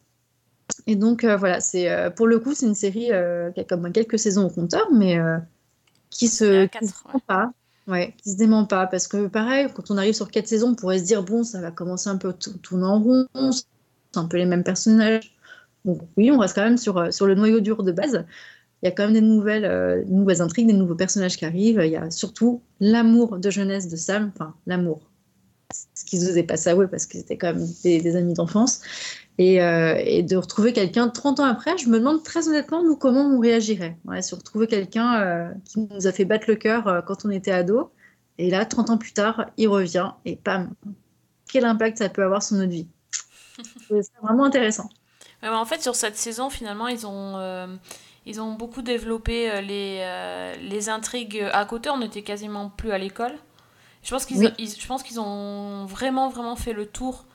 Et 0.88 0.96
donc, 0.96 1.24
euh, 1.24 1.38
voilà, 1.38 1.62
c'est, 1.62 1.92
euh, 1.92 2.10
pour 2.10 2.26
le 2.26 2.40
coup, 2.40 2.56
c'est 2.56 2.66
une 2.66 2.74
série 2.74 3.12
euh, 3.12 3.52
qui 3.52 3.60
a 3.60 3.66
comme 3.66 3.92
quelques 3.92 4.18
saisons 4.18 4.48
au 4.48 4.50
compteur, 4.50 4.88
mais 4.92 5.20
qui 6.10 6.28
se, 6.28 6.66
qui 6.66 6.88
se 6.88 6.94
dément 7.04 7.22
pas. 7.28 7.52
Ouais, 7.88 8.16
qui 8.18 8.32
se 8.32 8.38
dément 8.38 8.66
pas. 8.66 8.88
Parce 8.88 9.08
que, 9.08 9.28
pareil, 9.28 9.68
quand 9.76 9.92
on 9.92 9.98
arrive 10.00 10.16
sur 10.16 10.32
quatre 10.32 10.48
saisons, 10.48 10.70
on 10.70 10.76
pourrait 10.76 10.98
se 10.98 11.04
dire, 11.04 11.22
bon, 11.22 11.44
ça 11.44 11.62
va 11.62 11.70
commencer 11.70 12.10
un 12.10 12.18
peu 12.18 12.34
tourner 12.34 12.86
en 12.86 13.00
rond, 13.00 13.28
c'est 14.16 14.20
un 14.20 14.28
peu 14.28 14.38
les 14.38 14.46
mêmes 14.46 14.64
personnages. 14.64 15.36
Donc, 15.86 16.02
oui, 16.18 16.32
on 16.32 16.40
reste 16.40 16.56
quand 16.56 16.64
même 16.64 16.78
sur, 16.78 16.98
euh, 16.98 17.12
sur 17.12 17.28
le 17.28 17.36
noyau 17.36 17.60
dur 17.60 17.84
de 17.84 17.92
base. 17.92 18.26
Il 18.82 18.88
y 18.88 18.90
a 18.90 18.92
quand 18.92 19.04
même 19.04 19.14
des 19.14 19.22
nouvelles, 19.22 19.66
euh, 19.66 20.04
nouvelles 20.08 20.42
intrigues, 20.42 20.68
des 20.68 20.74
nouveaux 20.74 20.96
personnages 20.96 21.38
qui 21.38 21.46
arrivent. 21.46 21.82
Il 21.84 21.92
y 21.92 21.96
a 21.96 22.10
surtout 22.12 22.62
l'amour 22.80 23.38
de 23.38 23.50
jeunesse 23.50 23.88
de 23.88 23.96
Sam, 23.96 24.32
enfin, 24.34 24.56
l'amour. 24.66 25.02
Ce 25.94 26.06
qu'ils 26.06 26.22
n'osaient 26.22 26.44
pas 26.44 26.58
s'avouer 26.58 26.88
parce 26.88 27.06
qu'ils 27.06 27.22
étaient 27.22 27.38
quand 27.38 27.54
même 27.54 27.68
des, 27.84 28.16
amis 28.16 28.34
d'enfance. 28.34 28.82
Et, 29.38 29.62
euh, 29.62 29.96
et 29.98 30.24
de 30.24 30.38
retrouver 30.38 30.72
quelqu'un 30.72 31.10
30 31.10 31.42
ans 31.42 31.46
après, 31.46 31.78
je 31.78 31.90
me 31.90 32.00
demande 32.00 32.24
très 32.24 32.48
honnêtement, 32.48 32.84
nous, 32.84 32.96
comment 32.96 33.26
on 33.26 33.40
réagirait. 33.40 33.98
Ouais, 34.06 34.22
si 34.22 34.34
on 34.34 34.38
retrouvait 34.38 34.68
quelqu'un 34.68 35.54
qui 35.66 35.80
nous 35.80 36.08
a 36.08 36.12
fait 36.12 36.24
battre 36.24 36.46
le 36.48 36.56
cœur 36.56 37.04
quand 37.06 37.26
on 37.26 37.30
était 37.32 37.52
ado, 37.52 37.92
et 38.38 38.50
là, 38.50 38.66
30 38.66 38.90
ans 38.92 38.98
plus 38.98 39.14
tard, 39.14 39.50
il 39.58 39.68
revient, 39.68 40.12
et 40.26 40.36
pam, 40.36 40.74
quel 41.52 41.66
impact 41.66 41.98
ça 42.00 42.10
peut 42.10 42.24
avoir 42.24 42.44
sur 42.44 42.58
notre 42.58 42.72
vie. 42.72 42.88
C'est 43.90 44.02
vraiment 44.22 44.46
intéressant. 44.46 44.90
Ouais, 45.44 45.50
mais 45.50 45.56
en 45.56 45.66
fait, 45.66 45.82
sur 45.82 45.96
cette 45.96 46.18
saison, 46.18 46.50
finalement, 46.50 46.88
ils 46.88 47.06
ont, 47.08 47.38
euh, 47.38 47.76
ils 48.26 48.42
ont 48.42 48.54
beaucoup 48.54 48.82
développé 48.82 49.50
euh, 49.52 49.62
les, 49.62 50.00
euh, 50.02 50.56
les 50.62 50.90
intrigues 50.90 51.48
à 51.54 51.66
côté. 51.66 51.90
On 51.90 51.98
n'était 52.00 52.24
quasiment 52.24 52.70
plus 52.70 52.92
à 52.92 52.98
l'école. 52.98 53.34
Je 54.04 54.12
pense 54.12 54.26
qu'ils 54.26 54.38
Oui. 54.40 54.54
je 54.80 54.88
pense 54.88 55.04
qu'ils 55.04 55.20
ont 55.20 55.86
vraiment, 55.86 56.30
vraiment 56.30 56.56
fait 56.56 56.74
le 56.74 56.86
tour 56.86 57.26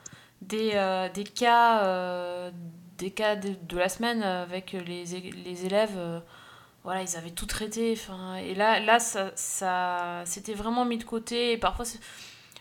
des, 0.43 0.73
euh, 0.75 1.09
des 1.11 1.25
cas, 1.25 2.51
des 2.99 3.11
cas 3.11 3.37
de, 3.37 3.55
de 3.69 3.77
la 3.79 3.89
semaine 3.89 4.23
avec 4.23 4.73
les, 4.73 5.05
les 5.05 5.67
élèves. 5.67 6.23
voilà, 6.85 7.03
ils 7.03 7.17
avaient 7.17 7.31
tout 7.33 7.47
traité. 7.47 7.93
Enfin, 7.93 8.37
et 8.37 8.55
là, 8.55 8.81
là 8.81 9.01
ça, 9.01 9.33
ça 9.35 10.23
c'était 10.27 10.55
vraiment 10.55 10.85
mis 10.85 10.99
de 10.99 11.05
côté. 11.05 11.53
Et 11.53 11.59
parfois, 11.59 11.85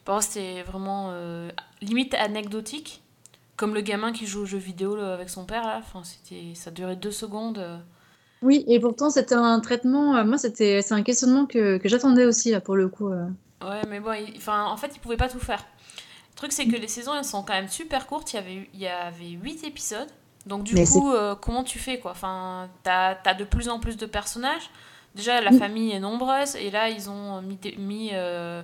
parfois 0.06 0.22
c'était 0.24 0.64
vraiment 0.64 1.14
limite 1.82 2.16
anecdotique. 2.16 2.99
Comme 3.60 3.74
le 3.74 3.82
gamin 3.82 4.14
qui 4.14 4.26
joue 4.26 4.44
aux 4.44 4.46
jeux 4.46 4.58
vidéo 4.58 4.96
là, 4.96 5.14
avec 5.14 5.30
son 5.30 5.44
père, 5.46 5.64
là. 5.66 5.80
Enfin, 5.80 6.02
c'était, 6.06 6.54
ça 6.56 6.72
durait 6.72 6.96
deux 6.96 7.12
secondes. 7.12 7.58
euh. 7.58 7.78
Oui, 8.42 8.64
et 8.68 8.80
pourtant, 8.80 9.10
c'était 9.10 9.36
un 9.36 9.60
traitement, 9.60 10.16
euh, 10.16 10.24
moi, 10.24 10.38
c'était, 10.38 10.82
c'est 10.82 10.94
un 10.94 11.04
questionnement 11.04 11.46
que, 11.46 11.78
que 11.78 11.90
j'attendais 11.90 12.24
aussi, 12.26 12.52
là, 12.52 12.62
pour 12.62 12.78
le 12.78 12.88
coup. 12.88 13.10
euh. 13.10 13.28
Ouais, 13.62 13.82
mais 13.90 14.00
bon, 14.00 14.14
il- 14.14 14.38
enfin, 14.38 14.66
en 14.66 14.78
fait, 14.78 14.92
ils 14.96 15.00
pouvaient 15.00 15.18
pas 15.18 15.28
tout 15.28 15.40
faire. 15.40 15.66
Le 16.32 16.36
truc, 16.38 16.54
c'est 16.54 16.68
que 16.68 16.78
les 16.78 16.88
saisons, 16.88 17.14
elles 17.16 17.26
sont 17.26 17.44
quand 17.44 17.54
même 17.54 17.68
super 17.68 18.08
courtes. 18.08 18.32
Il 18.32 18.38
y 18.38 18.40
avait, 18.40 18.70
il 18.74 18.80
y 18.80 18.88
avait 18.88 19.32
8 19.32 19.66
épisodes. 19.66 20.08
Donc, 20.46 20.64
du 20.64 20.74
Mais 20.74 20.86
coup, 20.86 21.12
euh, 21.12 21.36
comment 21.36 21.66
tu 21.66 21.80
fais, 21.80 22.00
quoi? 22.00 22.12
Enfin, 22.12 22.70
t'as, 22.84 23.16
t'as 23.16 23.34
de 23.34 23.44
plus 23.44 23.68
en 23.68 23.80
plus 23.80 23.98
de 23.98 24.06
personnages. 24.06 24.70
Déjà, 25.16 25.42
la 25.42 25.52
famille 25.52 25.92
est 25.92 26.00
nombreuse. 26.00 26.56
Et 26.56 26.72
là, 26.72 26.88
ils 26.88 27.10
ont 27.10 27.42
mis, 27.42 27.60
mis, 27.78 28.12
euh, 28.14 28.62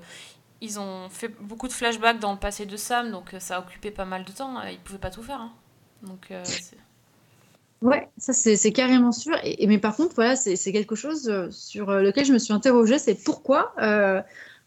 ils 0.66 0.80
ont 0.80 1.10
fait 1.10 1.30
beaucoup 1.42 1.68
de 1.68 1.74
flashbacks 1.74 2.20
dans 2.20 2.34
le 2.34 2.40
passé 2.40 2.66
de 2.66 2.78
Sam. 2.78 3.12
Donc, 3.12 3.34
euh, 3.34 3.40
ça 3.40 3.58
a 3.58 3.60
occupé 3.62 3.92
pas 3.92 4.06
mal 4.06 4.26
de 4.26 4.32
temps. 4.32 4.62
Ils 4.64 4.80
pouvaient 4.80 5.00
pas 5.00 5.12
tout 5.12 5.24
faire. 5.24 5.42
hein. 5.42 5.54
Donc, 6.04 6.32
euh, 6.32 6.56
c'est- 6.60 6.78
Ouais, 7.82 8.08
ça 8.18 8.34
c'est 8.34 8.72
carrément 8.72 9.12
sûr. 9.12 9.36
Et, 9.44 9.64
et- 9.64 9.68
mais 9.68 9.78
par 9.78 9.96
contre, 9.96 10.16
voilà, 10.16 10.36
c'est 10.36 10.56
quelque 10.72 10.96
chose 10.96 11.30
euh, 11.30 11.50
sur 11.52 11.92
lequel 11.92 12.26
je 12.26 12.34
me 12.34 12.40
suis 12.40 12.54
interrogée, 12.54 12.98
c'est 12.98 13.16
pourquoi, 13.24 13.74
euh, 13.80 14.22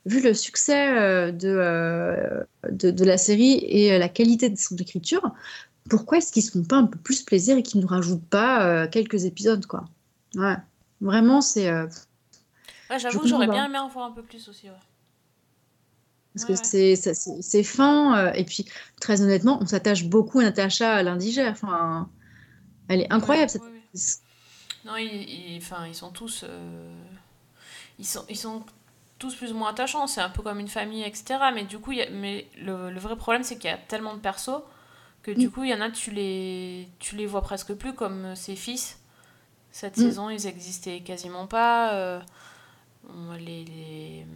vu 0.07 0.21
le 0.23 0.35
succès 0.35 1.33
de, 1.33 1.49
euh, 1.49 2.45
de, 2.71 2.91
de 2.91 3.05
la 3.05 3.19
série 3.19 3.55
et 3.65 3.99
la 3.99 4.09
qualité 4.09 4.51
de 4.51 4.57
son 4.59 4.77
écriture, 4.77 5.33
pourquoi 5.91 6.19
est-ce 6.19 6.33
qu'ils 6.33 6.43
se 6.45 6.53
font 6.53 6.65
pas 6.65 6.77
un 6.77 6.87
peu 6.87 6.99
plus 6.99 7.23
plaisir 7.23 7.57
et 7.59 7.63
qu'ils 7.63 7.81
ne 7.81 7.85
nous 7.85 7.91
rajoutent 7.91 8.29
pas 8.29 8.89
quelques 8.89 9.25
épisodes, 9.25 9.67
quoi? 9.67 9.87
Ouais, 10.37 10.57
vraiment, 11.01 11.41
c'est 11.41 11.71
Ouais, 12.91 12.99
j'avoue 12.99 13.23
que 13.23 13.29
j'aurais 13.29 13.49
bien 13.49 13.65
aimé 13.67 13.79
en 13.79 13.89
voir 13.89 14.07
un 14.07 14.13
peu 14.13 14.23
plus 14.23 14.49
aussi. 14.49 14.69
Ouais. 14.69 14.77
Parce 16.45 16.45
Ouais, 16.45 16.71
que 16.95 17.43
c'est 17.43 17.63
fin 17.65 18.19
euh, 18.29 18.33
et 18.35 18.45
puis 18.45 18.67
très 19.01 19.21
honnêtement, 19.23 19.59
on 19.63 19.67
s'attache 19.67 20.05
beaucoup 20.05 20.41
à 20.41 20.45
Natacha 20.45 21.03
l'indigère. 21.03 21.53
Enfin, 21.53 22.11
elle 22.89 23.03
est 23.03 23.13
incroyable 23.13 23.51
cette 23.51 23.63
Ouais, 23.63 23.69
ouais. 23.69 23.83
actrice. 23.95 24.25
Non, 24.85 24.97
ils, 24.97 25.29
ils- 25.29 25.59
enfin, 25.59 25.87
ils 25.87 25.95
sont 25.95 26.11
tous. 26.11 26.45
euh, 26.49 26.95
ils, 27.99 28.07
sont, 28.07 28.25
ils 28.29 28.37
sont 28.37 28.65
tous 29.19 29.35
plus 29.37 29.53
ou 29.53 29.57
moins 29.57 29.71
attachants. 29.71 30.07
C'est 30.07 30.21
un 30.21 30.31
peu 30.31 30.43
comme 30.43 30.61
une 30.61 30.69
famille, 30.69 31.03
etc. 31.05 31.53
Mais 31.53 31.65
du 31.65 31.79
coup, 31.79 31.93
il 31.93 31.99
y 31.99 32.03
a- 32.03 32.11
mais 32.11 32.49
le, 32.59 32.91
le 32.91 33.01
vrai 33.01 33.17
problème, 33.17 33.45
c'est 33.45 33.57
qu'il 33.59 33.71
y 33.71 33.75
a 33.75 33.79
tellement 33.79 34.15
de 34.15 34.21
persos 34.21 34.63
que 35.23 35.31
du 35.33 35.49
Mm. 35.49 35.51
coup, 35.51 35.65
il 35.65 35.71
y 35.71 35.75
en 35.75 35.81
a, 35.83 35.91
tu 35.91 36.11
les, 36.13 36.89
tu 37.01 37.17
les 37.17 37.27
vois 37.27 37.43
presque 37.43 37.75
plus 37.75 37.95
comme 37.95 38.27
euh, 38.27 38.37
ses 38.37 38.57
fils. 38.57 39.01
Cette 39.73 39.97
Mm. 39.97 39.99
saison, 39.99 40.31
ils 40.31 40.47
existaient 40.49 41.01
quasiment 41.03 41.47
pas. 41.47 41.95
euh, 41.95 42.21
les, 43.39 43.65
les- 43.65 44.27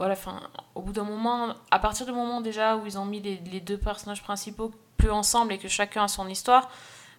Voilà, 0.00 0.14
enfin, 0.14 0.40
au 0.74 0.80
bout 0.80 0.92
d'un 0.94 1.04
moment, 1.04 1.54
à 1.70 1.78
partir 1.78 2.06
du 2.06 2.12
moment 2.12 2.40
déjà 2.40 2.76
où 2.78 2.86
ils 2.86 2.96
ont 2.98 3.04
mis 3.04 3.20
les, 3.20 3.36
les 3.52 3.60
deux 3.60 3.76
personnages 3.76 4.22
principaux 4.22 4.72
plus 4.96 5.10
ensemble 5.10 5.52
et 5.52 5.58
que 5.58 5.68
chacun 5.68 6.04
a 6.04 6.08
son 6.08 6.26
histoire, 6.26 6.70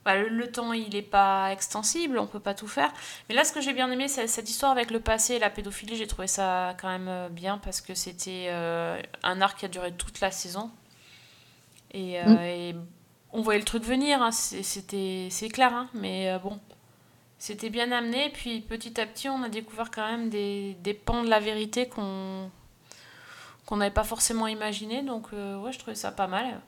bah, 0.03 0.15
le, 0.15 0.29
le 0.29 0.51
temps 0.51 0.73
il 0.73 0.95
est 0.95 1.03
pas 1.03 1.51
extensible, 1.51 2.17
on 2.17 2.25
peut 2.25 2.39
pas 2.39 2.55
tout 2.55 2.67
faire. 2.67 2.91
Mais 3.29 3.36
là, 3.36 3.43
ce 3.43 3.51
que 3.53 3.61
j'ai 3.61 3.73
bien 3.73 3.91
aimé, 3.91 4.07
c'est 4.07 4.25
cette 4.25 4.49
histoire 4.49 4.71
avec 4.71 4.89
le 4.89 4.99
passé 4.99 5.36
et 5.36 5.39
la 5.39 5.51
pédophilie. 5.51 5.95
J'ai 5.95 6.07
trouvé 6.07 6.25
ça 6.25 6.75
quand 6.82 6.88
même 6.89 7.07
euh, 7.07 7.29
bien 7.29 7.59
parce 7.59 7.82
que 7.82 7.93
c'était 7.93 8.47
euh, 8.49 8.99
un 9.21 9.41
arc 9.41 9.59
qui 9.59 9.65
a 9.65 9.67
duré 9.67 9.91
toute 9.93 10.19
la 10.19 10.32
saison. 10.32 10.71
Et, 11.93 12.19
euh, 12.19 12.23
Mm. 12.25 12.38
et 12.41 12.75
on 13.32 13.41
voyait 13.41 13.59
le 13.59 13.65
truc 13.65 13.84
venir, 13.84 14.23
hein, 14.23 14.32
c'est- 14.32 14.63
c'était 14.63 15.27
c'est 15.29 15.49
clair, 15.49 15.71
hein, 15.73 15.88
mais 15.93 16.32
euh, 16.32 16.39
bon, 16.39 16.59
c'était 17.38 17.69
bien 17.69 17.91
amené. 17.91 18.29
Puis 18.34 18.61
petit 18.61 18.99
à 18.99 19.05
petit, 19.05 19.29
on 19.29 19.43
a 19.43 19.49
découvert 19.49 19.91
quand 19.91 20.09
même 20.09 20.29
des, 20.29 20.75
des 20.82 20.95
pans 20.95 21.23
de 21.23 21.29
la 21.29 21.39
vérité 21.39 21.88
qu'on 21.88 22.49
qu'on 23.72 23.78
n'avait 23.78 23.89
pas 23.89 24.03
forcément 24.03 24.47
imaginé. 24.47 25.01
Donc, 25.01 25.28
euh, 25.34 25.57
ouais, 25.57 25.72
je 25.72 25.80
trouvais 25.80 25.95
ça 25.95 26.11
pas 26.11 26.28
mal. 26.28 26.59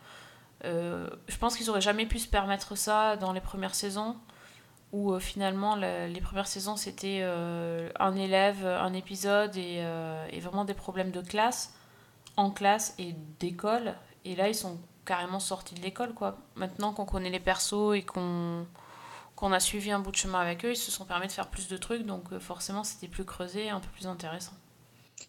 Euh, 0.63 1.09
je 1.27 1.35
pense 1.37 1.57
qu'ils 1.57 1.69
auraient 1.69 1.81
jamais 1.81 2.05
pu 2.05 2.17
se 2.17 2.29
permettre 2.29 2.77
ça 2.77 3.17
dans 3.17 3.33
les 3.33 3.41
premières 3.41 3.75
saisons. 3.75 4.15
où 4.93 5.11
euh, 5.13 5.19
finalement 5.19 5.75
le- 5.75 6.07
les 6.07 6.21
premières 6.21 6.47
saisons 6.47 6.75
c'était 6.77 7.23
un 7.99 8.15
élève, 8.15 8.63
un 8.65 8.93
épisode 8.93 9.57
et, 9.57 9.81
vraiment 10.39 10.65
des 10.65 10.75
problèmes 10.75 11.11
de 11.11 11.21
classe, 11.21 11.73
en 12.37 12.51
classe 12.51 12.93
et 12.99 13.13
d'école. 13.39 13.95
Et 14.23 14.35
là 14.35 14.47
ils 14.49 14.55
sont 14.55 14.77
carrément 15.05 15.39
sortis 15.39 15.73
de 15.75 15.81
l'école 15.81 16.13
quoi. 16.13 16.37
Maintenant 16.55 16.93
qu'on 16.93 17.05
connaît 17.05 17.31
les 17.31 17.39
persos 17.39 17.95
et 17.95 18.03
qu'on 18.03 18.65
qu'on 19.35 19.51
a 19.51 19.59
suivi 19.59 19.91
un 19.91 19.99
bout 19.99 20.11
de 20.11 20.15
chemin 20.17 20.39
avec 20.39 20.63
eux, 20.63 20.71
ils 20.71 20.75
se 20.77 20.91
sont 20.91 21.05
permis 21.05 21.27
de 21.27 21.31
faire 21.33 21.47
plus 21.49 21.67
de 21.67 21.77
trucs, 21.77 22.05
donc 22.05 22.37
forcément 22.39 22.83
c'était 22.83 23.07
plus 23.09 23.25
creusé 23.25 23.69
un 23.71 23.79
peu 23.79 23.89
plus 23.95 24.05
intéressant. 24.07 24.53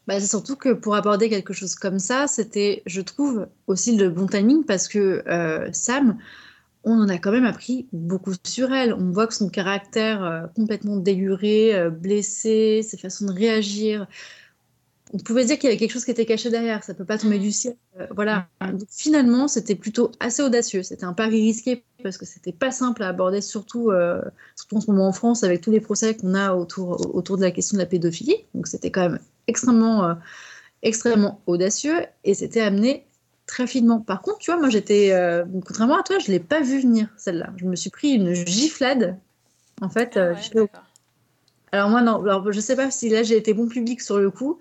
Bah, 0.07 0.21
c'est 0.21 0.27
surtout 0.27 0.57
que 0.57 0.73
pour 0.73 0.95
aborder 0.95 1.31
quelque 1.31 1.55
chose 1.55 1.75
comme 1.75 1.99
ça, 1.99 2.27
c'était, 2.27 2.83
je 2.87 3.01
trouve, 3.01 3.47
aussi 3.67 3.97
le 3.97 4.11
bon 4.11 4.27
timing 4.27 4.65
parce 4.65 4.87
que 4.87 5.23
euh, 5.27 5.69
Sam, 5.73 6.19
on 6.85 7.01
en 7.01 7.09
a 7.09 7.17
quand 7.17 7.33
même 7.33 7.47
appris 7.47 7.87
beaucoup 7.93 8.33
sur 8.45 8.73
elle. 8.73 8.93
On 8.93 9.13
voit 9.13 9.27
que 9.27 9.35
son 9.35 9.49
caractère 9.49 10.23
euh, 10.23 10.43
complètement 10.55 10.97
déluré, 10.97 11.75
euh, 11.75 11.89
blessé, 11.89 12.83
ses 12.83 12.99
façons 12.99 13.25
de 13.25 13.33
réagir. 13.33 14.07
On 15.15 15.19
pouvait 15.19 15.47
dire 15.47 15.59
qu'il 15.59 15.69
y 15.69 15.73
avait 15.73 15.79
quelque 15.79 15.93
chose 15.93 16.05
qui 16.05 16.11
était 16.11 16.27
caché 16.27 16.51
derrière, 16.51 16.83
ça 16.83 16.93
peut 16.93 17.05
pas 17.05 17.19
tomber 17.19 17.39
du 17.39 17.53
ciel. 17.53 17.77
Voilà. 18.11 18.49
Finalement, 18.91 19.47
c'était 19.47 19.77
plutôt 19.77 20.11
assez 20.19 20.43
audacieux. 20.43 20.83
C'était 20.83 21.05
un 21.05 21.13
pari 21.13 21.41
risqué 21.41 21.85
parce 22.03 22.19
que 22.19 22.27
c'était 22.27 22.53
pas 22.53 22.73
simple 22.73 23.05
à 23.05 23.09
aborder, 23.09 23.41
surtout, 23.41 23.93
surtout 24.57 24.77
en 24.77 24.81
ce 24.81 24.91
moment 24.91 25.07
en 25.07 25.13
France 25.13 25.45
avec 25.45 25.61
tous 25.61 25.71
les 25.71 25.81
procès 25.81 26.17
qu'on 26.17 26.35
a 26.35 26.55
autour, 26.55 27.15
autour 27.15 27.37
de 27.37 27.43
la 27.43 27.53
question 27.53 27.77
de 27.77 27.83
la 27.83 27.87
pédophilie. 27.87 28.39
Donc 28.55 28.67
c'était 28.67 28.91
quand 28.91 29.03
même 29.03 29.21
extrêmement, 29.47 30.05
euh, 30.05 30.15
extrêmement 30.83 31.41
audacieux 31.47 32.07
et 32.25 32.35
c'était 32.35 32.61
amené 32.61 33.07
très 33.47 33.67
finement. 33.67 34.01
Par 34.01 34.23
contre, 34.23 34.39
tu 34.39 34.51
vois, 34.51 34.61
moi 34.61 34.71
j'étais, 34.71 35.13
euh, 35.13 35.45
contrairement 35.67 35.99
à 35.99 36.03
toi, 36.03 36.19
je 36.19 36.31
l'ai 36.31 36.41
pas 36.41 36.61
vu 36.61 36.81
venir 36.81 37.09
celle-là. 37.17 37.53
Je 37.57 37.65
me 37.67 37.77
suis 37.77 37.91
pris 37.91 38.13
une 38.13 38.35
giflade. 38.35 39.19
En 39.81 39.89
fait, 39.89 40.17
Ah 40.17 40.21
euh, 40.21 40.35
ouais, 40.55 40.69
alors 41.73 41.91
moi 41.91 42.03
non, 42.03 42.23
alors 42.23 42.53
je 42.53 42.61
sais 42.61 42.77
pas 42.77 42.91
si 42.91 43.09
là 43.09 43.25
j'ai 43.25 43.37
été 43.37 43.53
bon 43.53 43.67
public 43.69 44.01
sur 44.01 44.19
le 44.19 44.31
coup 44.31 44.61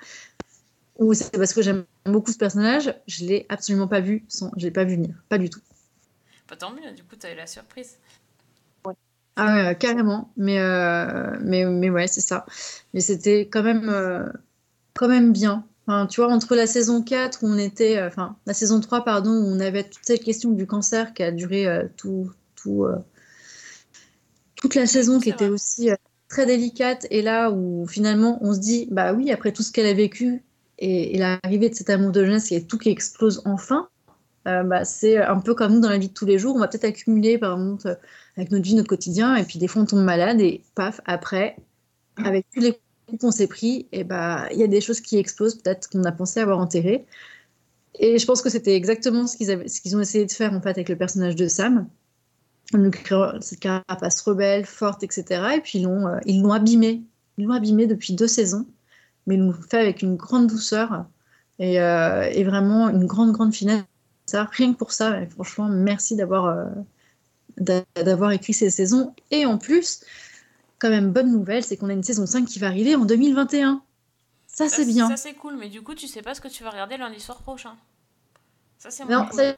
ou 0.98 1.14
c'est 1.14 1.32
parce 1.32 1.54
que 1.54 1.62
j'aime 1.62 1.86
beaucoup 2.06 2.32
ce 2.32 2.38
personnage. 2.38 2.94
Je 3.08 3.26
l'ai 3.26 3.46
absolument 3.50 3.88
pas 3.88 4.00
vu, 4.00 4.26
sans, 4.28 4.52
je 4.58 4.66
l'ai 4.66 4.72
pas 4.72 4.84
vu 4.84 4.96
venir, 4.96 5.16
pas 5.30 5.38
du 5.38 5.50
tout. 5.50 5.62
Bah, 6.50 6.56
tant 6.58 6.72
mieux, 6.72 6.92
du 6.96 7.04
coup 7.04 7.16
t'as 7.16 7.32
eu 7.32 7.36
la 7.36 7.48
surprise. 7.48 7.98
Ah 9.36 9.56
ouais, 9.56 9.78
carrément. 9.78 10.32
Mais, 10.38 10.60
euh, 10.60 11.38
mais, 11.42 11.66
mais 11.66 11.90
ouais, 11.90 12.08
c'est 12.08 12.22
ça. 12.22 12.46
Mais 12.94 13.00
c'était 13.02 13.48
quand 13.50 13.64
même, 13.64 13.90
euh, 13.90 14.28
quand 14.94 15.08
même 15.08 15.32
bien. 15.32 15.66
Enfin, 15.86 16.08
tu 16.08 16.22
vois, 16.22 16.32
entre 16.32 16.56
la 16.56 16.66
saison 16.66 17.02
4 17.02 17.44
où 17.44 17.48
on 17.48 17.58
était, 17.58 17.98
euh, 17.98 18.08
enfin, 18.08 18.38
la 18.46 18.54
saison 18.54 18.80
3, 18.80 19.04
pardon, 19.04 19.32
où 19.32 19.48
on 19.48 19.60
avait 19.60 19.84
toute 19.84 20.06
cette 20.06 20.24
question 20.24 20.52
du 20.52 20.66
cancer 20.66 21.14
qui 21.14 21.24
a 21.24 21.32
duré 21.32 21.68
euh, 21.68 21.86
tout, 21.98 22.32
tout, 22.56 22.86
euh, 22.86 22.96
toute 24.56 24.76
la 24.76 24.86
saison, 24.86 25.20
qui 25.20 25.30
était 25.30 25.50
aussi 25.50 25.90
très 26.30 26.46
délicate, 26.46 27.06
et 27.12 27.22
là 27.22 27.52
où 27.52 27.86
finalement 27.86 28.40
on 28.42 28.54
se 28.54 28.60
dit, 28.60 28.88
bah 28.92 29.14
oui, 29.14 29.32
après 29.32 29.52
tout 29.52 29.62
ce 29.62 29.72
qu'elle 29.72 29.86
a 29.86 29.94
vécu 29.94 30.42
et, 30.80 31.16
et 31.16 31.18
l'arrivée 31.20 31.70
de 31.70 31.76
cet 31.76 31.90
amour 31.90 32.12
de 32.12 32.26
jeunesse 32.26 32.52
et 32.52 32.66
tout 32.66 32.80
qui 32.80 32.90
explose 32.90 33.42
enfin, 33.46 33.90
bah, 34.46 34.84
c'est 34.84 35.18
un 35.18 35.40
peu 35.40 35.54
comme 35.54 35.74
nous 35.74 35.80
dans 35.80 35.90
la 35.90 35.98
vie 36.00 36.08
de 36.08 36.14
tous 36.14 36.26
les 36.26 36.40
jours. 36.40 36.56
On 36.56 36.60
va 36.60 36.68
peut-être 36.68 36.86
accumuler, 36.86 37.38
par 37.38 37.54
exemple, 37.54 37.98
avec 38.36 38.52
notre 38.52 38.64
vie, 38.64 38.74
notre 38.74 38.90
quotidien, 38.90 39.36
et 39.36 39.44
puis 39.44 39.60
des 39.60 39.68
fois 39.68 39.84
on 39.84 39.86
tombe 39.86 40.04
malade, 40.04 40.42
et 40.42 40.64
paf, 40.76 41.02
après, 41.06 41.58
avec 42.18 42.48
tous 42.54 42.62
les 42.62 42.80
qu'on 43.18 43.32
s'est 43.32 43.48
pris, 43.48 43.88
et 43.92 44.04
bah, 44.04 44.48
il 44.52 44.60
y 44.60 44.64
a 44.64 44.68
des 44.68 44.82
choses 44.82 45.02
qui 45.02 45.18
explosent, 45.18 45.56
peut-être 45.56 45.90
qu'on 45.90 46.04
a 46.04 46.12
pensé 46.12 46.40
avoir 46.40 46.60
enterrées. 46.60 47.06
Et 48.00 48.18
je 48.18 48.26
pense 48.26 48.42
que 48.42 48.50
c'était 48.50 48.76
exactement 48.76 49.28
ce 49.28 49.38
qu'ils 49.38 49.96
ont 49.98 50.02
essayé 50.02 50.26
de 50.26 50.32
faire 50.32 50.54
en 50.54 50.62
fait 50.62 50.72
avec 50.72 50.90
le 50.90 50.96
personnage 50.96 51.36
de 51.36 51.48
Sam, 51.48 51.88
créant 52.92 53.40
cette 53.42 53.60
carapace 53.60 54.22
rebelle, 54.22 54.66
forte, 54.66 55.04
etc. 55.04 55.56
Et 55.58 55.62
puis 55.62 55.80
ils 55.80 55.84
l'ont 55.84 56.08
euh, 56.08 56.20
ils 56.26 56.42
l'ont 56.42 56.52
abîmé. 56.52 57.04
Ils 57.38 57.46
l'ont 57.46 57.54
abîmé 57.54 57.88
depuis 57.88 58.14
deux 58.14 58.28
saisons, 58.28 58.68
mais 59.28 59.36
ils 59.36 59.42
l'ont 59.42 59.54
fait 59.54 59.80
avec 59.80 60.02
une 60.02 60.16
grande 60.16 60.48
douceur 60.48 61.06
et, 61.60 61.80
euh, 61.82 62.30
vraiment 62.44 62.90
une 62.90 63.06
grande, 63.06 63.32
grande 63.32 63.54
finesse. 63.54 63.84
Ça, 64.26 64.50
rien 64.52 64.74
que 64.74 64.78
pour 64.78 64.92
ça, 64.92 65.26
franchement, 65.28 65.68
merci 65.68 66.20
euh, 66.20 66.66
d'a- 67.58 67.86
d'avoir 68.04 68.32
écrit 68.32 68.54
ces 68.54 68.70
saisons. 68.70 69.14
Et 69.32 69.46
en 69.46 69.58
plus, 69.58 70.02
quand 70.84 70.90
même, 70.90 71.12
bonne 71.14 71.32
nouvelle, 71.32 71.64
c'est 71.64 71.78
qu'on 71.78 71.90
a 71.90 71.94
une 71.94 72.04
saison 72.04 72.26
5 72.26 72.46
qui 72.46 72.60
va 72.60 72.68
arriver 72.68 72.96
en 72.96 73.06
2021. 73.06 73.82
Ça, 74.48 74.68
Ça, 74.70 74.76
c'est 74.76 74.86
bien. 74.86 75.08
Ça 75.08 75.18
c'est 75.18 75.34
cool, 75.34 75.56
mais 75.58 75.70
du 75.70 75.82
coup 75.82 75.96
tu 75.96 76.08
sais 76.08 76.22
pas 76.22 76.36
ce 76.36 76.42
que 76.42 76.48
tu 76.50 76.64
vas 76.64 76.70
regarder 76.70 76.98
lundi 76.98 77.20
soir 77.20 77.42
prochain. 77.42 77.76
Ça 78.78 78.92
c'est 78.92 79.04
Non, 79.06 79.20
moins 79.20 79.26
cool. 79.28 79.40
ça- 79.40 79.56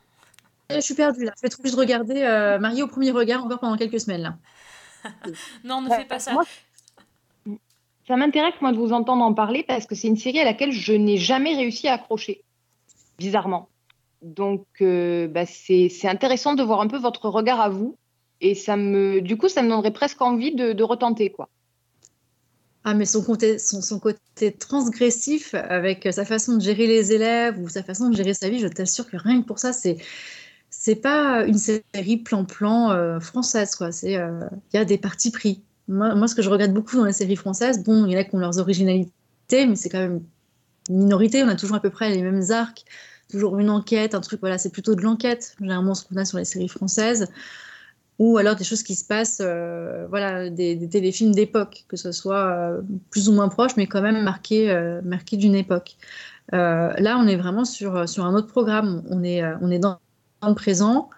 je 0.69 0.79
suis 0.79 0.93
perdue 0.93 1.25
là. 1.25 1.31
Je 1.35 1.41
vais 1.41 1.47
être 1.47 1.59
obligée 1.59 1.75
de 1.75 1.79
regarder 1.81 2.21
euh, 2.21 2.59
Marie 2.59 2.81
au 2.83 2.87
premier 2.87 3.11
regard 3.11 3.43
encore 3.43 3.59
pendant 3.59 3.75
quelques 3.77 3.99
semaines 3.99 4.21
là. 4.21 4.37
Non, 5.63 5.81
ne 5.81 5.89
Ouais, 5.89 5.97
fais 5.97 6.05
pas 6.05 6.19
ça. 6.19 6.31
moi, 6.33 6.43
Ça 8.07 8.15
m'intéresse, 8.15 8.53
moi, 8.61 8.71
de 8.71 8.77
vous 8.77 8.93
entendre 8.93 9.23
en 9.23 9.33
parler 9.33 9.63
parce 9.67 9.85
que 9.87 9.95
c'est 9.95 10.07
une 10.07 10.17
série 10.17 10.39
à 10.39 10.45
laquelle 10.45 10.71
je 10.71 10.93
n'ai 10.93 11.17
jamais 11.17 11.55
réussi 11.55 11.87
à 11.87 11.93
accrocher, 11.93 12.43
bizarrement. 13.17 13.67
Donc, 14.21 14.65
euh, 14.81 15.27
bah, 15.27 15.45
c'est 15.45 15.89
c'est 15.89 16.07
intéressant 16.07 16.53
de 16.53 16.63
voir 16.63 16.81
un 16.81 16.87
peu 16.87 16.97
votre 16.97 17.29
regard 17.29 17.59
à 17.59 17.69
vous. 17.69 17.97
Et 18.41 18.55
ça 18.55 18.75
me, 18.77 19.21
du 19.21 19.37
coup, 19.37 19.47
ça 19.49 19.61
me 19.61 19.69
donnerait 19.69 19.93
presque 19.93 20.21
envie 20.21 20.53
de, 20.53 20.83
retenter, 20.83 21.31
quoi. 21.31 21.49
Ah, 22.83 22.93
mais 22.93 23.05
son 23.05 23.23
côté, 23.23 23.57
son, 23.57 23.81
son 23.81 23.99
côté 23.99 24.51
transgressif 24.51 25.55
avec 25.55 26.07
sa 26.11 26.23
façon 26.23 26.57
de 26.57 26.61
gérer 26.61 26.85
les 26.85 27.13
élèves 27.13 27.59
ou 27.59 27.67
sa 27.67 27.81
façon 27.81 28.09
de 28.09 28.15
gérer 28.15 28.35
sa 28.35 28.49
vie, 28.49 28.59
je 28.59 28.67
t'assure 28.67 29.09
que 29.09 29.17
rien 29.17 29.41
que 29.41 29.47
pour 29.47 29.57
ça, 29.57 29.73
c'est 29.73 29.97
c'est 30.77 30.95
pas 30.95 31.45
une 31.45 31.57
série 31.57 32.17
plan-plan 32.17 32.91
euh, 32.91 33.19
française, 33.19 33.75
euh, 33.81 33.89
il 34.03 34.75
y 34.75 34.77
a 34.77 34.85
des 34.85 34.97
partis 34.97 35.31
pris. 35.31 35.63
Moi, 35.87 36.13
moi, 36.15 36.27
ce 36.27 36.35
que 36.35 36.41
je 36.41 36.49
regrette 36.49 36.73
beaucoup 36.73 36.97
dans 36.97 37.05
les 37.05 37.13
séries 37.13 37.37
françaises, 37.37 37.83
bon, 37.83 38.05
il 38.05 38.11
y 38.11 38.15
en 38.15 38.19
a 38.19 38.23
qui 38.23 38.35
ont 38.35 38.39
leurs 38.39 38.59
originalités, 38.59 39.11
mais 39.51 39.75
c'est 39.75 39.89
quand 39.89 39.99
même 39.99 40.21
une 40.89 40.97
minorité. 40.97 41.43
On 41.43 41.47
a 41.47 41.55
toujours 41.55 41.77
à 41.77 41.79
peu 41.79 41.89
près 41.89 42.09
les 42.09 42.21
mêmes 42.21 42.43
arcs, 42.51 42.83
toujours 43.31 43.57
une 43.57 43.69
enquête, 43.69 44.15
un 44.15 44.21
truc. 44.21 44.41
Voilà, 44.41 44.57
c'est 44.57 44.69
plutôt 44.69 44.95
de 44.95 45.01
l'enquête, 45.01 45.55
généralement 45.59 45.95
ce 45.95 46.05
qu'on 46.05 46.17
a 46.17 46.25
sur 46.25 46.37
les 46.37 46.45
séries 46.45 46.67
françaises 46.67 47.29
ou 48.17 48.37
alors 48.37 48.55
des 48.55 48.63
choses 48.63 48.83
qui 48.83 48.95
se 48.95 49.05
passent, 49.05 49.41
euh, 49.43 50.05
voilà, 50.09 50.49
des, 50.49 50.87
téléfilms 50.87 51.33
d'époque, 51.33 51.85
que 51.87 51.97
ce 51.97 52.11
soit 52.11 52.45
euh, 52.45 52.81
plus 53.09 53.27
ou 53.27 53.33
moins 53.33 53.49
proche, 53.49 53.75
mais 53.75 53.87
quand 53.87 54.01
même 54.01 54.23
marqué, 54.23 54.71
euh, 54.71 55.01
d'une 55.33 55.55
époque. 55.55 55.97
Euh, 56.53 56.93
là, 56.97 57.17
on 57.19 57.27
est 57.27 57.35
vraiment 57.35 57.65
sur, 57.65 58.07
sur 58.07 58.25
un 58.25 58.33
autre 58.35 58.47
programme. 58.47 59.03
On 59.09 59.23
est, 59.23 59.43
on 59.61 59.69
est 59.69 59.79
dans, 59.79 59.99
le 60.47 60.53
présent. 60.53 61.09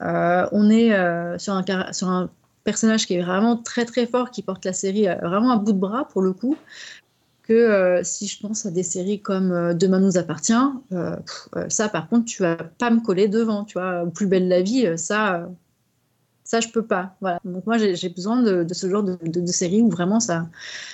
On 0.00 0.70
est 0.70 1.38
sur, 1.38 1.54
un, 1.54 1.92
sur 1.92 2.08
un 2.08 2.30
personnage 2.64 3.06
qui 3.06 3.14
est 3.14 3.22
vraiment 3.22 3.56
très 3.56 3.84
très 3.84 4.06
fort, 4.06 4.30
qui 4.30 4.42
porte 4.42 4.64
la 4.64 4.72
série 4.72 5.06
vraiment 5.22 5.50
à 5.50 5.56
bout 5.56 5.72
de 5.72 5.78
bras 5.78 6.08
pour 6.08 6.22
le 6.22 6.32
coup. 6.32 6.56
Que 7.42 8.00
si 8.02 8.26
je 8.26 8.40
pense 8.40 8.64
à 8.64 8.70
des 8.70 8.82
séries 8.82 9.20
comme 9.20 9.74
Demain 9.74 10.00
nous 10.00 10.16
appartient, 10.16 10.52
ça 11.68 11.88
par 11.90 12.08
contre, 12.08 12.24
tu 12.24 12.42
vas 12.42 12.56
pas 12.56 12.90
me 12.90 13.00
coller 13.00 13.28
devant, 13.28 13.64
tu 13.64 13.78
vois. 13.78 14.04
Plus 14.14 14.26
belle 14.26 14.48
la 14.48 14.62
vie, 14.62 14.96
ça. 14.96 15.46
Ça, 16.50 16.58
je 16.58 16.66
peux 16.68 16.84
pas. 16.84 17.14
Voilà. 17.20 17.38
Donc 17.44 17.64
moi, 17.64 17.78
j'ai 17.78 18.08
besoin 18.08 18.42
de, 18.42 18.64
de 18.64 18.74
ce 18.74 18.90
genre 18.90 19.04
de, 19.04 19.16
de, 19.22 19.40
de 19.40 19.46
série 19.52 19.82
où 19.82 19.88
vraiment 19.88 20.18
ça, 20.18 20.48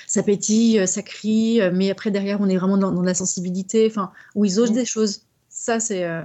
ça 0.06 0.22
pétille, 0.22 0.78
euh, 0.78 0.84
ça 0.86 1.00
crie, 1.00 1.62
euh, 1.62 1.70
mais 1.72 1.90
après 1.90 2.10
derrière, 2.10 2.42
on 2.42 2.48
est 2.50 2.58
vraiment 2.58 2.76
dans, 2.76 2.92
dans 2.92 3.00
la 3.00 3.14
sensibilité, 3.14 3.86
enfin, 3.90 4.12
où 4.34 4.44
ils 4.44 4.60
osent 4.60 4.72
Mm. 4.72 4.74
des 4.74 4.84
choses. 4.84 5.22
Ça, 5.48 5.80
c'est 5.80 6.04
euh, 6.04 6.22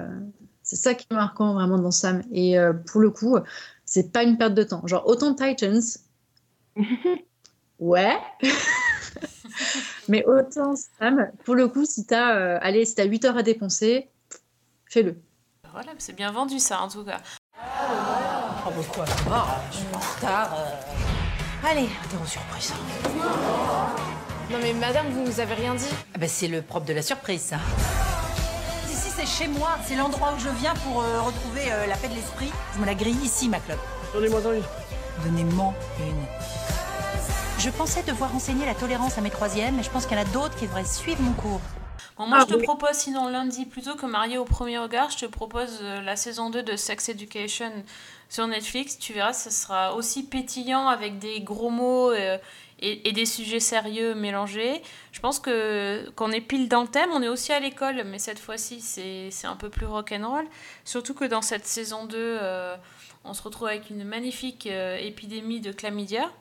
c'est 0.63 0.75
ça 0.75 0.93
qui 0.95 1.07
est 1.09 1.13
marquant 1.13 1.53
vraiment 1.53 1.79
dans 1.79 1.91
Sam. 1.91 2.23
Et 2.33 2.59
euh, 2.59 2.73
pour 2.73 2.99
le 2.99 3.09
coup, 3.09 3.37
c'est 3.85 4.11
pas 4.11 4.23
une 4.23 4.37
perte 4.37 4.53
de 4.53 4.63
temps. 4.63 4.85
Genre 4.85 5.07
autant 5.07 5.33
Titans, 5.33 5.81
ouais. 7.79 8.17
mais 10.09 10.25
autant 10.25 10.75
Sam, 10.75 11.31
pour 11.45 11.55
le 11.55 11.69
coup, 11.69 11.85
si 11.85 12.05
t'as 12.05 12.35
euh, 12.35 12.59
allez, 12.61 12.83
si 12.83 12.95
t'as 12.95 13.05
8 13.05 13.23
heures 13.25 13.37
à 13.37 13.43
dépenser, 13.43 14.09
fais-le. 14.89 15.15
Voilà, 15.71 15.93
c'est 15.99 16.15
bien 16.17 16.33
vendu 16.33 16.59
ça 16.59 16.81
en 16.81 16.89
tout 16.89 17.05
cas. 17.05 17.21
Oh, 18.73 18.81
bah 18.81 18.87
quoi, 18.93 19.05
va, 19.29 19.45
je 19.71 19.77
suis 19.77 19.85
en 19.93 19.99
retard. 19.99 20.49
euh. 20.57 21.67
Allez, 21.69 21.89
interro 22.03 22.25
surprise. 22.25 22.73
Non 24.49 24.57
mais 24.61 24.73
madame, 24.73 25.07
vous 25.11 25.21
nous 25.23 25.39
avez 25.39 25.53
rien 25.53 25.75
dit. 25.75 25.85
Ah 26.15 26.17
bah, 26.19 26.27
c'est 26.27 26.47
le 26.47 26.61
propre 26.61 26.85
de 26.85 26.93
la 26.93 27.01
surprise, 27.01 27.41
ça. 27.41 27.57
Ici, 28.89 29.09
c'est 29.15 29.25
chez 29.27 29.47
moi, 29.47 29.77
c'est 29.85 29.95
l'endroit 29.95 30.33
où 30.35 30.39
je 30.39 30.49
viens 30.49 30.73
pour 30.75 31.01
euh, 31.01 31.21
retrouver 31.21 31.71
euh, 31.71 31.85
la 31.87 31.95
paix 31.95 32.07
de 32.09 32.15
l'esprit. 32.15 32.51
Je 32.75 32.79
me 32.79 32.85
la 32.85 32.93
grille 32.95 33.19
ici, 33.23 33.47
ma 33.49 33.59
clope. 33.59 33.79
Donnez-moi 34.13 34.39
une. 34.55 34.63
Donnez-moi 35.25 35.73
une. 35.99 36.25
Je 37.59 37.69
pensais 37.69 38.01
devoir 38.03 38.35
enseigner 38.35 38.65
la 38.65 38.73
tolérance 38.73 39.17
à 39.17 39.21
mes 39.21 39.29
troisièmes, 39.29 39.75
mais 39.77 39.83
je 39.83 39.89
pense 39.89 40.05
qu'il 40.05 40.17
y 40.17 40.19
en 40.19 40.23
a 40.23 40.27
d'autres 40.27 40.55
qui 40.55 40.65
devraient 40.65 40.83
suivre 40.85 41.21
mon 41.21 41.33
cours. 41.33 41.61
Bon, 42.17 42.25
moi, 42.27 42.39
Ah, 42.41 42.45
je 42.47 42.53
te 42.53 42.57
oui. 42.59 42.63
propose, 42.63 42.93
sinon 42.93 43.29
lundi, 43.29 43.65
plutôt 43.65 43.95
que 43.95 44.05
marié 44.05 44.37
au 44.37 44.45
premier 44.45 44.79
regard, 44.79 45.09
je 45.11 45.17
te 45.19 45.25
propose 45.27 45.79
euh, 45.81 46.01
la 46.01 46.15
saison 46.15 46.49
2 46.49 46.63
de 46.63 46.75
Sex 46.75 47.07
Education 47.09 47.71
sur 48.31 48.47
Netflix. 48.47 48.97
Tu 48.97 49.11
verras, 49.11 49.33
ça 49.33 49.51
sera 49.51 49.93
aussi 49.93 50.23
pétillant 50.23 50.87
avec 50.87 51.19
des 51.19 51.41
gros 51.41 51.69
mots 51.69 52.11
euh, 52.11 52.37
et, 52.79 53.09
et 53.09 53.11
des 53.11 53.25
sujets 53.25 53.59
sérieux 53.59 54.15
mélangés. 54.15 54.81
Je 55.11 55.19
pense 55.19 55.37
que 55.39 56.09
qu'on 56.15 56.31
est 56.31 56.39
pile 56.39 56.69
dans 56.69 56.81
le 56.81 56.87
thème. 56.87 57.09
On 57.13 57.21
est 57.21 57.27
aussi 57.27 57.51
à 57.51 57.59
l'école, 57.59 58.03
mais 58.05 58.19
cette 58.19 58.39
fois-ci, 58.39 58.79
c'est 58.79 59.47
un 59.47 59.57
peu 59.57 59.69
plus 59.69 59.85
rock'n'roll. 59.85 60.47
Surtout 60.85 61.13
que 61.13 61.25
dans 61.25 61.41
cette 61.41 61.67
saison 61.67 62.05
2, 62.05 62.17
euh, 62.17 62.75
on 63.25 63.33
se 63.33 63.43
retrouve 63.43 63.67
avec 63.67 63.89
une 63.89 64.05
magnifique 64.05 64.65
euh, 64.65 64.97
épidémie 64.97 65.59
de 65.59 65.73
chlamydia. 65.73 66.31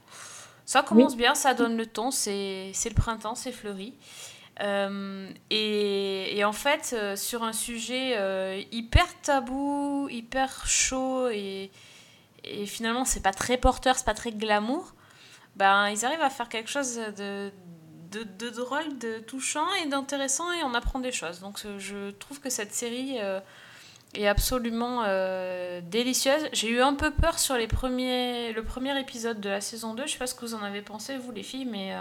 Ça 0.66 0.82
commence 0.82 1.16
bien, 1.16 1.34
ça 1.34 1.52
donne 1.54 1.76
le 1.76 1.84
ton, 1.84 2.12
c'est 2.12 2.70
c'est 2.72 2.90
le 2.90 2.94
printemps, 2.94 3.34
c'est 3.34 3.50
fleuri. 3.50 3.92
Euh, 4.60 5.30
et, 5.50 6.42
en 6.44 6.52
fait, 6.52 6.90
euh, 6.92 7.16
sur 7.16 7.42
un 7.42 7.52
sujet 7.52 8.14
euh, 8.16 8.62
hyper 8.72 9.06
tabou, 9.22 10.08
hyper 10.10 10.66
chaud, 10.66 11.28
et, 11.28 11.70
et 12.44 12.66
finalement, 12.66 13.04
c'est 13.04 13.22
pas 13.22 13.32
très 13.32 13.56
porteur, 13.56 13.96
c'est 13.96 14.04
pas 14.04 14.14
très 14.14 14.32
glamour, 14.32 14.94
ben, 15.56 15.88
ils 15.88 16.04
arrivent 16.04 16.22
à 16.22 16.30
faire 16.30 16.48
quelque 16.48 16.70
chose 16.70 16.96
de, 17.16 17.50
drôle, 18.50 18.98
de 18.98 19.18
touchant 19.20 19.66
et 19.82 19.88
d'intéressant, 19.88 20.50
et 20.52 20.62
on 20.64 20.74
apprend 20.74 20.98
des 20.98 21.12
choses. 21.12 21.40
Donc, 21.40 21.60
je 21.78 22.10
trouve 22.10 22.40
que 22.40 22.50
cette 22.50 22.74
série 22.74 23.18
est 24.14 24.26
absolument 24.26 25.04
délicieuse. 25.82 26.48
J'ai 26.52 26.70
eu 26.70 26.80
un 26.80 26.94
peu 26.94 27.10
peur 27.10 27.38
sur 27.38 27.56
les 27.56 27.66
premiers, 27.66 28.52
le 28.52 28.62
premier 28.62 28.98
épisode 29.00 29.40
de 29.40 29.48
la 29.48 29.60
saison 29.60 29.94
2. 29.94 30.06
Je 30.06 30.12
sais 30.12 30.18
pas 30.18 30.26
ce 30.26 30.34
que 30.34 30.44
vous 30.44 30.54
en 30.54 30.62
avez 30.62 30.82
pensé, 30.82 31.16
vous, 31.16 31.32
les 31.32 31.42
filles, 31.42 31.66
mais. 31.66 31.94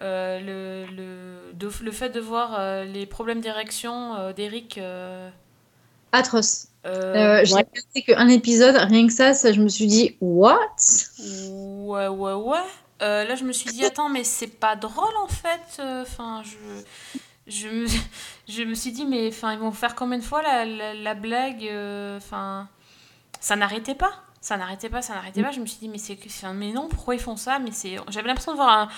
Le, 0.00 0.86
le, 0.94 1.52
de- 1.54 1.70
le 1.84 1.92
fait 1.92 2.10
de 2.10 2.20
voir 2.20 2.56
euh, 2.58 2.84
les 2.84 3.06
problèmes 3.06 3.40
d'érection 3.40 4.14
euh, 4.16 4.32
d'Eric. 4.32 4.78
euh, 4.78 5.30
Atroce. 6.12 6.68
euh, 6.86 6.90
Euh, 7.14 7.44
J'ai 7.44 7.54
ouais. 7.54 7.62
regardé 7.62 8.02
qu'un 8.06 8.28
épisode, 8.28 8.76
rien 8.76 9.06
que 9.06 9.12
ça, 9.12 9.34
ça, 9.34 9.52
je 9.52 9.60
me 9.60 9.68
suis 9.68 9.86
dit, 9.86 10.16
what? 10.20 10.58
Ouais, 11.18 12.08
ouais, 12.08 12.32
ouais. 12.34 12.58
Euh, 13.02 13.24
là, 13.24 13.34
je 13.34 13.44
me 13.44 13.52
suis 13.52 13.70
dit, 13.70 13.84
attends, 13.84 14.08
mais 14.08 14.24
c'est 14.24 14.46
pas 14.58 14.76
drôle 14.76 15.14
en 15.22 15.28
fait. 15.28 15.78
Euh, 15.80 16.02
Enfin, 16.02 16.42
je, 16.44 16.56
je, 17.46 17.68
me, 17.68 17.86
je 18.48 18.62
me 18.62 18.74
suis 18.74 18.92
dit, 18.92 19.06
mais 19.06 19.28
enfin, 19.28 19.52
ils 19.52 19.58
vont 19.58 19.72
faire 19.72 19.94
combien 19.94 20.18
de 20.18 20.24
fois 20.24 20.42
la, 20.42 20.64
la, 20.64 20.94
la 20.94 21.14
blague 21.14 21.64
euh, 21.64 22.16
Enfin, 22.18 22.68
ça 23.40 23.56
n'arrêtait 23.56 23.94
pas. 23.96 24.12
Ça 24.46 24.56
n'arrêtait 24.56 24.88
pas, 24.88 25.02
ça 25.02 25.14
n'arrêtait 25.14 25.42
pas. 25.42 25.50
Je 25.50 25.58
me 25.60 25.66
suis 25.66 25.80
dit, 25.80 25.88
mais 25.88 25.98
c'est 25.98 26.16
mais 26.54 26.70
non, 26.72 26.86
pourquoi 26.88 27.16
ils 27.16 27.20
font 27.20 27.36
ça? 27.36 27.58
Mais 27.58 27.72
c'est, 27.72 27.96
j'avais 28.10 28.28
l'impression 28.28 28.52
de 28.52 28.56
voir 28.56 28.70
un, 28.78 28.88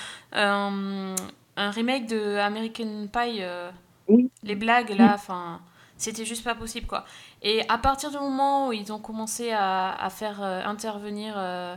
un, 0.44 1.14
un 1.56 1.70
remake 1.70 2.06
de 2.06 2.36
American 2.36 3.06
Pie. 3.10 3.38
euh, 3.40 3.70
Oui. 4.08 4.28
Les 4.42 4.56
blagues 4.56 4.90
là, 4.90 5.12
enfin, 5.14 5.62
c'était 5.96 6.26
juste 6.26 6.44
pas 6.44 6.54
possible 6.54 6.86
quoi. 6.86 7.06
Et 7.40 7.62
à 7.68 7.78
partir 7.78 8.10
du 8.10 8.18
moment 8.18 8.68
où 8.68 8.72
ils 8.74 8.92
ont 8.92 8.98
commencé 9.00 9.50
à, 9.52 9.90
à 9.92 10.10
faire 10.10 10.42
euh, 10.42 10.62
intervenir 10.64 11.32
euh, 11.38 11.76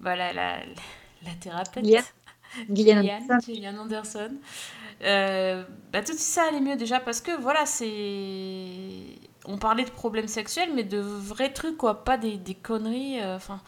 bah, 0.00 0.14
la, 0.14 0.34
la, 0.34 0.58
la 1.24 1.32
thérapeute, 1.40 1.84
Gillian. 1.84 2.02
Gillian 2.70 3.00
Gillian, 3.00 3.16
Anderson. 3.22 3.52
Gillian 3.54 3.76
Anderson, 3.78 4.32
euh, 5.02 5.64
bah, 5.92 6.02
tout 6.02 6.12
ça 6.18 6.42
allait 6.48 6.60
mieux 6.60 6.76
déjà 6.76 7.00
parce 7.00 7.22
que 7.22 7.32
voilà, 7.40 7.64
c'est. 7.64 9.18
On 9.48 9.56
parlait 9.58 9.84
de 9.84 9.90
problèmes 9.90 10.28
sexuels, 10.28 10.70
mais 10.74 10.84
de 10.84 10.98
vrais 10.98 11.52
trucs 11.52 11.76
quoi, 11.78 12.04
pas 12.04 12.16
des, 12.18 12.36
des 12.36 12.54
conneries. 12.54 13.20
euh, 13.20 13.36
Enfin. 13.36 13.60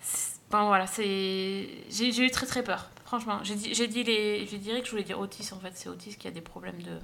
c'est- 0.00 0.38
Enfin 0.50 0.66
voilà, 0.66 0.86
c'est. 0.86 1.68
J'ai 1.90 2.24
eu 2.24 2.30
très 2.30 2.46
très 2.46 2.62
peur, 2.62 2.88
franchement. 3.04 3.40
J'ai 3.42 3.54
dit, 3.54 3.74
j'ai 3.74 3.86
dit 3.86 4.02
les. 4.02 4.46
Je 4.46 4.56
dirais 4.56 4.80
que 4.80 4.86
je 4.86 4.92
voulais 4.92 5.02
dire 5.02 5.20
Otis 5.20 5.50
en 5.52 5.58
fait, 5.60 5.72
c'est 5.74 5.90
Otis 5.90 6.16
qui 6.16 6.26
a 6.26 6.30
des 6.30 6.40
problèmes 6.40 6.80
de 6.82 6.98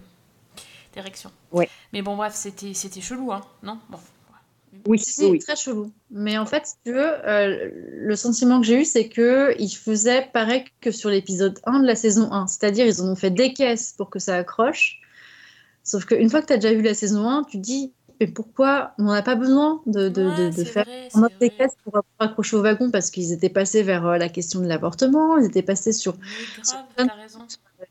d'érection. 0.95 1.31
Ouais. 1.53 1.69
Mais 1.93 2.01
bon, 2.01 2.17
bref, 2.17 2.33
c'était 2.35 2.73
c'était 2.73 3.03
chelou, 3.03 3.33
hein, 3.33 3.43
non? 3.63 3.79
Bon. 3.91 3.99
Oui, 4.87 5.01
oui. 5.21 5.39
très 5.41 5.57
chelou. 5.57 5.93
Mais 6.11 6.37
en 6.39 6.47
fait, 6.47 6.67
si 6.67 6.75
tu 6.87 6.93
veux, 6.93 7.29
euh, 7.29 7.71
le 7.73 8.17
sentiment 8.17 8.61
que 8.61 8.67
j'ai 8.67 8.81
eu, 8.81 8.85
c'est 8.85 9.09
que 9.09 9.55
ils 9.59 9.71
faisaient 9.71 10.29
pareil 10.33 10.65
que 10.81 10.91
sur 10.91 11.11
l'épisode 11.11 11.61
1 11.65 11.81
de 11.81 11.87
la 11.87 11.95
saison 11.97 12.33
1. 12.33 12.47
C'est-à-dire, 12.47 12.87
ils 12.87 13.01
en 13.03 13.09
ont 13.09 13.15
fait 13.17 13.31
des 13.31 13.53
caisses 13.53 13.93
pour 13.97 14.09
que 14.11 14.19
ça 14.19 14.37
accroche. 14.37 15.01
Sauf 15.85 16.07
qu'une 16.07 16.31
fois 16.31 16.41
que 16.43 16.47
tu 16.47 16.53
as 16.55 16.57
déjà 16.59 16.75
vu 16.75 16.83
la 16.83 16.95
saison 16.95 17.29
1, 17.29 17.45
tu 17.45 17.59
te 17.59 17.63
dis, 17.63 17.95
mais 18.21 18.27
pourquoi 18.27 18.93
on 18.99 19.05
n'a 19.05 19.23
pas 19.23 19.35
besoin 19.37 19.83
de, 19.87 20.09
de, 20.09 20.23
Ouais, 20.23 20.51
de- 20.51 20.57
de 20.57 20.65
faire 20.65 20.85
vrai, 21.15 21.29
des 21.41 21.51
caisses 21.51 21.77
pour, 21.85 22.01
accrocher 22.19 22.57
au 22.57 22.63
wagon 22.63 22.91
parce 22.91 23.11
qu'ils 23.11 23.33
étaient 23.33 23.51
passés 23.51 23.83
vers 23.83 24.07
euh, 24.07 24.19
la 24.19 24.29
question 24.29 24.61
de 24.61 24.67
l'avortement, 24.67 25.37
ils 25.39 25.47
étaient 25.47 25.63
passés 25.63 25.93
sur 25.93 26.17
sur 26.63 26.79
raison. 27.21 27.41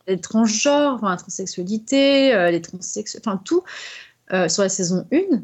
les 0.08 0.20
transgenres, 0.20 0.94
enfin, 0.96 1.12
la 1.12 1.18
transsexualité, 1.18 2.34
euh, 2.34 2.52
les 2.52 2.62
transsexuels, 2.62 3.22
enfin 3.26 3.38
tout, 3.44 3.64
euh, 4.34 4.50
sur 4.50 4.64
la 4.64 4.70
saison 4.70 5.08
1. 5.12 5.42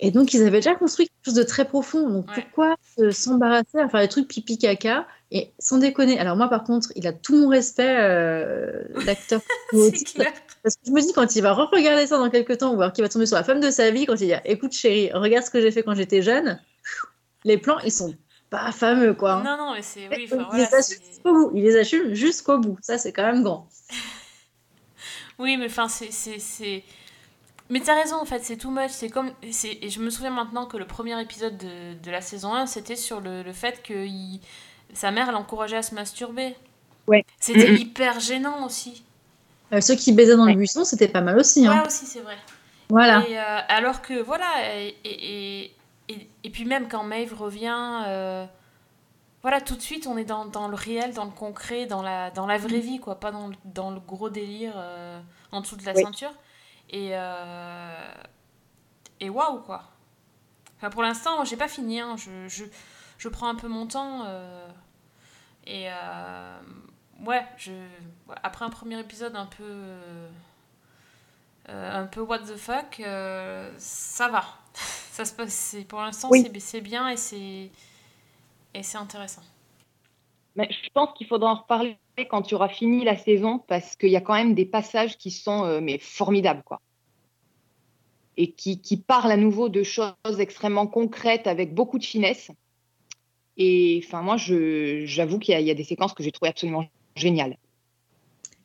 Et 0.00 0.10
donc, 0.10 0.32
ils 0.34 0.42
avaient 0.42 0.58
déjà 0.58 0.74
construit 0.74 1.06
quelque 1.08 1.24
chose 1.26 1.34
de 1.34 1.42
très 1.42 1.66
profond. 1.66 2.08
Donc, 2.08 2.26
Ouais. 2.28 2.34
pourquoi 2.34 2.76
se- 2.98 3.10
s'embarrasser 3.10 3.78
à 3.78 3.88
faire 3.88 4.00
des 4.00 4.08
trucs 4.08 4.28
pipi 4.28 4.58
caca 4.58 5.06
Et 5.32 5.52
sans 5.60 5.78
déconner, 5.78 6.18
alors 6.18 6.36
moi, 6.36 6.48
par 6.48 6.64
contre, 6.64 6.90
il 6.96 7.06
a 7.06 7.12
tout 7.12 7.36
mon 7.36 7.48
respect, 7.48 7.86
euh, 8.00 8.82
l'acteur. 9.06 9.40
Parce 9.72 10.74
que 10.74 10.80
je 10.86 10.90
me 10.90 11.00
dis, 11.00 11.12
quand 11.12 11.36
il 11.36 11.40
va 11.42 11.52
re-regarder 11.52 12.06
ça 12.06 12.18
dans 12.18 12.28
quelques 12.30 12.58
temps, 12.58 12.74
ou 12.74 12.80
alors 12.80 12.92
qu'il 12.92 13.04
va 13.04 13.08
tomber 13.08 13.26
sur 13.26 13.36
la 13.36 13.44
femme 13.44 13.60
de 13.60 13.70
sa 13.70 13.90
vie, 13.90 14.06
quand 14.06 14.14
il 14.20 14.26
dit 14.26 14.34
Écoute, 14.44 14.72
chérie, 14.72 15.10
regarde 15.12 15.44
ce 15.46 15.50
que 15.50 15.60
j'ai 15.60 15.70
fait 15.70 15.82
quand 15.84 15.94
j'étais 15.94 16.20
jeune, 16.20 16.60
les 17.44 17.56
plans, 17.58 17.78
ils 17.80 17.92
sont 17.92 18.14
pas 18.50 18.72
fameux, 18.72 19.14
quoi. 19.14 19.34
hein. 19.34 19.42
Non, 19.44 19.56
non, 19.56 19.74
mais 19.74 19.82
c'est. 19.82 20.08
Oui, 20.08 20.26
il, 20.28 20.34
enfin, 20.34 20.46
voilà, 20.50 20.64
les 20.68 20.74
assume 20.74 20.98
jusqu'au 21.08 21.32
bout. 21.32 21.52
il 21.54 21.62
les 21.62 21.76
assume 21.78 22.14
jusqu'au 22.14 22.58
bout. 22.58 22.76
Ça, 22.82 22.98
c'est 22.98 23.12
quand 23.12 23.22
même 23.24 23.42
grand. 23.44 23.68
Oui, 25.38 25.56
mais 25.56 25.66
enfin, 25.66 25.88
c'est. 25.88 26.84
Mais 27.70 27.80
t'as 27.80 27.94
raison, 27.94 28.16
en 28.16 28.24
fait, 28.24 28.40
c'est 28.42 28.56
too 28.56 28.70
much. 28.70 28.90
C'est 28.90 29.08
comme. 29.08 29.30
Et 29.42 29.88
je 29.88 30.00
me 30.00 30.10
souviens 30.10 30.30
maintenant 30.30 30.66
que 30.66 30.76
le 30.76 30.86
premier 30.86 31.18
épisode 31.22 31.56
de, 31.56 31.94
de 32.02 32.10
la 32.10 32.20
saison 32.20 32.52
1, 32.52 32.66
c'était 32.66 32.96
sur 32.96 33.20
le, 33.20 33.42
le 33.42 33.52
fait 33.52 33.82
que 33.82 33.94
il- 34.06 34.40
sa 34.94 35.10
mère 35.10 35.32
l'encourageait 35.32 35.76
à 35.78 35.82
se 35.82 35.94
masturber. 35.94 36.56
Ouais. 37.06 37.24
C'était 37.38 37.74
hyper 37.74 38.20
gênant 38.20 38.64
aussi. 38.66 39.04
Euh, 39.72 39.80
ceux 39.80 39.94
qui 39.94 40.12
baisaient 40.12 40.36
dans 40.36 40.46
le 40.46 40.54
buisson, 40.54 40.84
c'était 40.84 41.08
pas 41.08 41.20
mal 41.20 41.38
aussi. 41.38 41.66
Hein. 41.66 41.80
Ouais, 41.80 41.86
aussi, 41.86 42.06
c'est 42.06 42.20
vrai. 42.20 42.36
Voilà. 42.88 43.24
Et, 43.28 43.38
euh, 43.38 43.58
alors 43.68 44.02
que, 44.02 44.20
voilà, 44.20 44.46
et, 44.76 44.96
et, 45.04 45.62
et, 45.64 45.74
et- 46.08 46.28
et 46.42 46.50
puis 46.50 46.64
même 46.64 46.88
quand 46.88 47.04
Maeve 47.04 47.34
revient, 47.34 48.02
euh, 48.08 48.44
voilà, 49.42 49.60
tout 49.60 49.76
de 49.76 49.80
suite, 49.80 50.06
on 50.08 50.16
est 50.18 50.24
dans, 50.24 50.44
dans 50.44 50.66
le 50.68 50.74
réel, 50.74 51.14
dans 51.14 51.24
le 51.24 51.30
concret, 51.30 51.86
dans 51.86 52.02
la, 52.02 52.30
dans 52.32 52.46
la 52.46 52.58
vraie 52.58 52.80
vie, 52.80 52.98
quoi, 52.98 53.14
pas 53.20 53.30
dans 53.30 53.46
le, 53.48 53.54
dans 53.64 53.90
le 53.92 54.00
gros 54.00 54.28
délire 54.28 54.72
euh, 54.76 55.20
en 55.52 55.60
dessous 55.60 55.76
de 55.76 55.86
la 55.86 55.92
Oui. 55.94 56.02
ceinture. 56.02 56.32
Et, 56.90 57.10
euh, 57.12 58.12
et 59.20 59.30
waouh, 59.30 59.60
quoi. 59.60 59.84
Enfin, 60.78 60.90
pour 60.90 61.02
l'instant, 61.02 61.44
j'ai 61.44 61.56
pas 61.56 61.68
fini, 61.68 62.00
hein, 62.00 62.16
je, 62.16 62.48
je, 62.48 62.64
je 63.20 63.28
prends 63.30 63.48
un 63.48 63.56
peu 63.56 63.68
mon 63.68 63.86
temps. 63.88 64.24
euh, 64.26 64.68
et 65.66 65.86
euh, 65.90 66.60
ouais, 67.26 67.44
je, 67.58 67.72
après 68.42 68.64
un 68.64 68.70
premier 68.70 68.98
épisode 69.00 69.36
un 69.36 69.46
peu. 69.46 69.64
euh, 69.64 70.28
un 71.68 72.06
peu 72.06 72.20
what 72.20 72.40
the 72.40 72.56
fuck, 72.56 73.00
ça 73.78 74.28
va. 74.28 74.44
ça 75.12 75.24
se 75.24 75.34
passe, 75.34 75.76
pour 75.88 76.00
l'instant, 76.00 76.30
Oui. 76.30 76.42
c'est, 76.42 76.58
c'est 76.60 76.80
bien 76.80 77.08
et 77.08 77.16
c'est, 77.16 77.70
et 78.74 78.82
c'est 78.82 78.98
intéressant. 78.98 79.42
Mais 80.56 80.68
je 80.70 80.88
pense 80.94 81.12
qu'il 81.16 81.26
faudra 81.26 81.50
en 81.52 81.56
reparler 81.56 81.98
quand 82.28 82.42
tu 82.42 82.54
auras 82.54 82.68
fini 82.68 83.04
la 83.04 83.16
saison 83.16 83.58
parce 83.58 83.96
qu'il 83.96 84.10
y 84.10 84.16
a 84.16 84.20
quand 84.20 84.34
même 84.34 84.54
des 84.54 84.66
passages 84.66 85.16
qui 85.18 85.30
sont 85.32 85.64
euh, 85.64 85.80
mais 85.80 85.98
formidables 85.98 86.62
quoi. 86.64 86.80
Et 88.36 88.54
qui, 88.54 88.80
qui 88.80 88.96
parlent 88.96 89.30
à 89.30 89.36
nouveau 89.36 89.68
de 89.68 89.82
choses 89.84 90.40
extrêmement 90.40 90.86
concrètes 90.88 91.46
avec 91.46 91.74
beaucoup 91.74 91.98
de 91.98 92.04
finesse. 92.04 92.50
Et 93.62 94.02
enfin 94.02 94.22
moi 94.22 94.36
j'avoue 94.38 95.38
qu'il 95.38 95.52
y, 95.52 95.54
a- 95.54 95.60
il 95.60 95.66
y 95.66 95.70
a 95.70 95.74
des 95.74 95.84
séquences 95.84 96.14
que 96.14 96.22
j'ai 96.22 96.32
trouvées 96.32 96.48
absolument 96.48 96.86
géniales. 97.14 97.58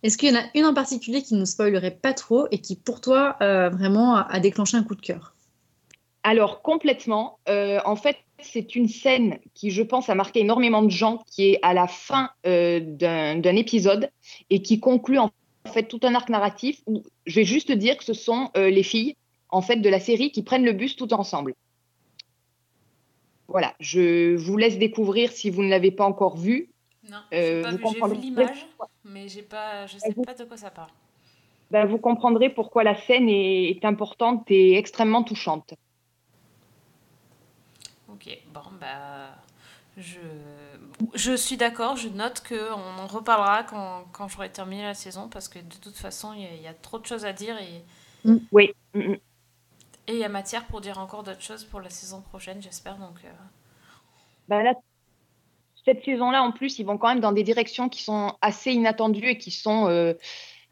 Est-ce 0.03 0.17
qu'il 0.17 0.29
y 0.29 0.37
en 0.37 0.39
a 0.39 0.45
une 0.55 0.65
en 0.65 0.73
particulier 0.73 1.21
qui 1.21 1.35
ne 1.35 1.43
spoilerait 1.43 1.97
pas 2.01 2.13
trop 2.13 2.47
et 2.51 2.59
qui, 2.59 2.75
pour 2.77 3.01
toi, 3.01 3.35
euh, 3.41 3.69
vraiment 3.69 4.15
a, 4.15 4.39
déclenché 4.39 4.77
un 4.77 4.83
coup 4.83 4.95
de 4.95 5.01
cœur? 5.01 5.33
Alors 6.23 6.61
complètement, 6.61 7.39
euh, 7.49 7.79
en 7.85 7.97
fait 7.97 8.17
c'est 8.39 8.75
une 8.75 8.87
scène 8.87 9.39
qui 9.53 9.69
je 9.69 9.81
pense 9.81 10.09
a 10.09 10.15
marqué 10.15 10.39
énormément 10.41 10.81
de 10.81 10.89
gens 10.89 11.23
qui 11.29 11.49
est 11.49 11.59
à 11.61 11.73
la 11.73 11.87
fin 11.87 12.29
euh, 12.45 12.79
d'un 12.81 13.55
épisode 13.55 14.09
et 14.49 14.61
qui 14.61 14.79
conclut 14.79 15.17
en 15.17 15.31
fait 15.73 15.87
tout 15.87 15.99
un 16.03 16.15
arc 16.15 16.29
narratif 16.29 16.81
où 16.85 17.03
je 17.25 17.35
vais 17.35 17.45
juste 17.45 17.71
dire 17.71 17.97
que 17.97 18.03
ce 18.05 18.13
sont 18.13 18.51
les 18.55 18.83
filles 18.83 19.15
en 19.49 19.61
fait 19.61 19.77
de 19.77 19.89
la 19.89 19.99
série 19.99 20.31
qui 20.31 20.43
prennent 20.43 20.65
le 20.65 20.73
bus 20.73 20.95
tout 20.95 21.13
ensemble. 21.13 21.53
Voilà, 23.55 23.73
je 23.79 24.35
vous 24.35 24.57
laisse 24.57 24.77
découvrir 24.77 25.31
si 25.31 25.49
vous 25.49 25.63
ne 25.63 25.69
l'avez 25.69 25.89
pas 25.89 26.03
encore 26.03 26.35
vu. 26.35 26.67
Non, 27.09 27.19
Euh, 27.31 27.61
pas 27.63 27.71
vous 27.71 27.77
vu, 27.77 27.83
j'ai 27.83 27.89
vu 27.93 27.99
comprendrez 27.99 28.21
l'image, 28.21 28.65
mais 29.05 29.29
j'ai 29.29 29.43
pas, 29.43 29.87
je 29.87 29.97
sais 29.97 30.11
vous- 30.11 30.23
pas 30.23 30.33
de 30.33 30.43
quoi 30.43 30.57
ça 30.57 30.71
parle. 30.71 30.89
Ben, 31.71 31.85
vous 31.85 31.97
comprendrez 31.97 32.49
pourquoi 32.49 32.83
la 32.83 32.97
scène 33.03 33.29
est, 33.29 33.69
est 33.69 33.85
importante 33.85 34.43
et 34.51 34.75
extrêmement 34.75 35.23
touchante. 35.23 35.73
Ok, 38.09 38.37
bon, 38.53 38.59
bah. 38.81 39.37
Je, 39.95 40.19
je 41.13 41.33
suis 41.37 41.55
d'accord, 41.55 41.95
je 41.95 42.09
note 42.09 42.43
qu'on 42.45 43.01
en 43.01 43.07
reparlera 43.07 43.63
quand, 43.63 44.03
quand 44.11 44.27
j'aurai 44.27 44.51
terminé 44.51 44.83
la 44.83 44.95
saison 44.95 45.29
parce 45.29 45.47
que 45.47 45.59
de 45.59 45.75
toute 45.81 45.95
façon, 45.95 46.33
il 46.33 46.41
y, 46.41 46.45
a- 46.45 46.53
il 46.55 46.61
y 46.61 46.67
a 46.67 46.73
trop 46.73 46.99
de 46.99 47.05
choses 47.05 47.23
à 47.23 47.31
dire 47.31 47.55
et 47.57 47.81
Oui. 48.51 48.73
mm, 48.93 48.99
mm. 48.99 49.17
Et 50.07 50.13
il 50.13 50.17
y 50.17 50.23
a 50.23 50.29
matière 50.29 50.65
pour 50.65 50.81
dire 50.81 50.99
encore 50.99 51.23
d'autres 51.23 51.41
choses 51.41 51.63
pour 51.63 51.81
la 51.81 51.89
saison 51.89 52.21
prochaine, 52.21 52.61
j'espère. 52.61 52.97
Donc, 52.97 53.17
euh, 53.23 54.63
là, 54.63 54.73
cette 55.83 56.03
saison-là, 56.03 56.43
en 56.43 56.51
plus, 56.51 56.79
ils 56.79 56.85
vont 56.85 56.97
quand 56.97 57.09
même 57.09 57.19
dans 57.19 57.31
des 57.31 57.43
directions 57.43 57.89
qui 57.89 58.01
sont 58.03 58.33
assez 58.41 58.71
inattendues 58.71 59.29
et 59.29 59.37
qui 59.37 59.51
sont, 59.51 59.87
euh, 59.87 60.13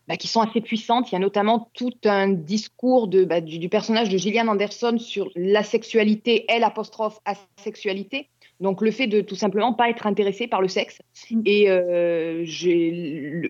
bah, 0.07 0.17
qui 0.17 0.27
sont 0.27 0.41
assez 0.41 0.61
puissantes. 0.61 1.11
Il 1.11 1.13
y 1.13 1.15
a 1.15 1.19
notamment 1.19 1.69
tout 1.73 1.93
un 2.05 2.29
discours 2.29 3.07
de, 3.07 3.23
bah, 3.23 3.41
du, 3.41 3.59
du 3.59 3.69
personnage 3.69 4.09
de 4.09 4.17
Gillian 4.17 4.47
Anderson 4.47 4.97
sur 4.97 5.29
la 5.35 5.63
sexualité, 5.63 6.45
elle 6.47 6.63
apostrophe 6.63 7.19
asexualité. 7.25 8.29
Donc 8.59 8.81
le 8.81 8.91
fait 8.91 9.07
de 9.07 9.21
tout 9.21 9.35
simplement 9.35 9.73
pas 9.73 9.89
être 9.89 10.07
intéressé 10.07 10.47
par 10.47 10.61
le 10.61 10.67
sexe. 10.67 11.01
Mm. 11.29 11.41
Et 11.45 11.69
euh, 11.69 12.45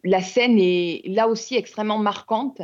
la 0.04 0.22
scène 0.22 0.58
est 0.60 1.04
là 1.06 1.28
aussi 1.28 1.56
extrêmement 1.56 2.00
marquante. 2.00 2.62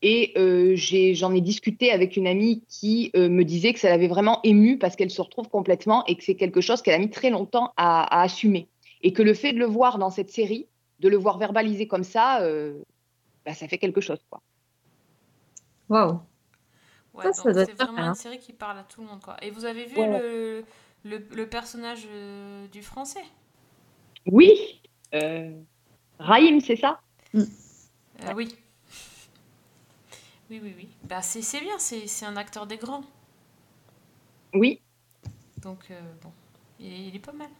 Et 0.00 0.32
euh, 0.36 0.76
j'en 1.14 1.34
ai, 1.34 1.40
discuté 1.40 1.90
avec 1.90 2.16
une 2.16 2.28
amie 2.28 2.62
qui 2.68 3.10
euh, 3.16 3.28
me 3.28 3.44
disait 3.44 3.72
que 3.72 3.80
ça 3.80 3.88
l'avait 3.88 4.06
vraiment 4.06 4.40
émue 4.44 4.78
parce 4.78 4.94
qu'elle 4.94 5.10
se 5.10 5.20
retrouve 5.20 5.48
complètement 5.48 6.04
et 6.06 6.14
que 6.16 6.22
c'est 6.22 6.36
quelque 6.36 6.60
chose 6.60 6.82
qu'elle 6.82 6.94
a 6.94 6.98
mis 6.98 7.10
très 7.10 7.30
longtemps 7.30 7.72
à, 7.76 8.02
à 8.02 8.22
assumer. 8.22 8.68
Et 9.02 9.12
que 9.12 9.22
le 9.22 9.34
fait 9.34 9.52
de 9.52 9.58
le 9.58 9.66
voir 9.66 9.98
dans 9.98 10.10
cette 10.10 10.30
série, 10.30 10.66
de 11.00 11.08
le 11.08 11.16
voir 11.16 11.38
verbalisé 11.38 11.88
comme 11.88 12.04
ça, 12.04 12.42
euh, 12.42 12.80
bah, 13.44 13.54
ça 13.54 13.66
fait 13.66 13.78
quelque 13.78 14.00
chose. 14.00 14.24
Quoi. 14.30 14.40
Waouh. 15.88 16.20
Ouais, 17.14 17.24
donc 17.24 17.52
doit 17.52 17.64
c'est 17.64 17.72
vraiment 17.72 17.92
mal, 17.92 18.04
hein. 18.04 18.08
une 18.10 18.14
série 18.14 18.38
qui 18.38 18.52
parle 18.52 18.78
à 18.78 18.84
tout 18.84 19.00
le 19.00 19.08
monde. 19.08 19.20
Quoi. 19.20 19.36
Et 19.42 19.50
vous 19.50 19.64
avez 19.64 19.86
vu 19.86 19.98
Ouais. 19.98 20.20
le, 20.20 20.64
le, 21.04 21.26
le 21.34 21.48
personnage 21.48 22.06
euh, 22.12 22.66
du 22.68 22.82
français? 22.82 23.24
Oui, 24.26 24.80
euh, 25.14 25.50
Raïm, 26.18 26.60
c'est 26.60 26.76
ça? 26.76 27.00
Euh, 27.34 27.44
Oui. 28.34 28.54
Oui, 30.50 30.60
oui, 30.62 30.74
oui. 30.76 30.88
Bah, 31.04 31.22
c'est 31.22 31.42
c'est 31.42 31.60
bien, 31.60 31.78
c'est 31.78 32.06
c'est 32.06 32.24
un 32.24 32.36
acteur 32.36 32.66
des 32.66 32.78
grands. 32.78 33.04
Oui. 34.54 34.80
Donc, 35.58 35.78
euh, 35.90 36.00
bon, 36.22 36.32
il 36.80 36.86
est, 36.92 37.08
il 37.08 37.16
est 37.16 37.20
pas 37.20 37.32
mal. 37.32 37.50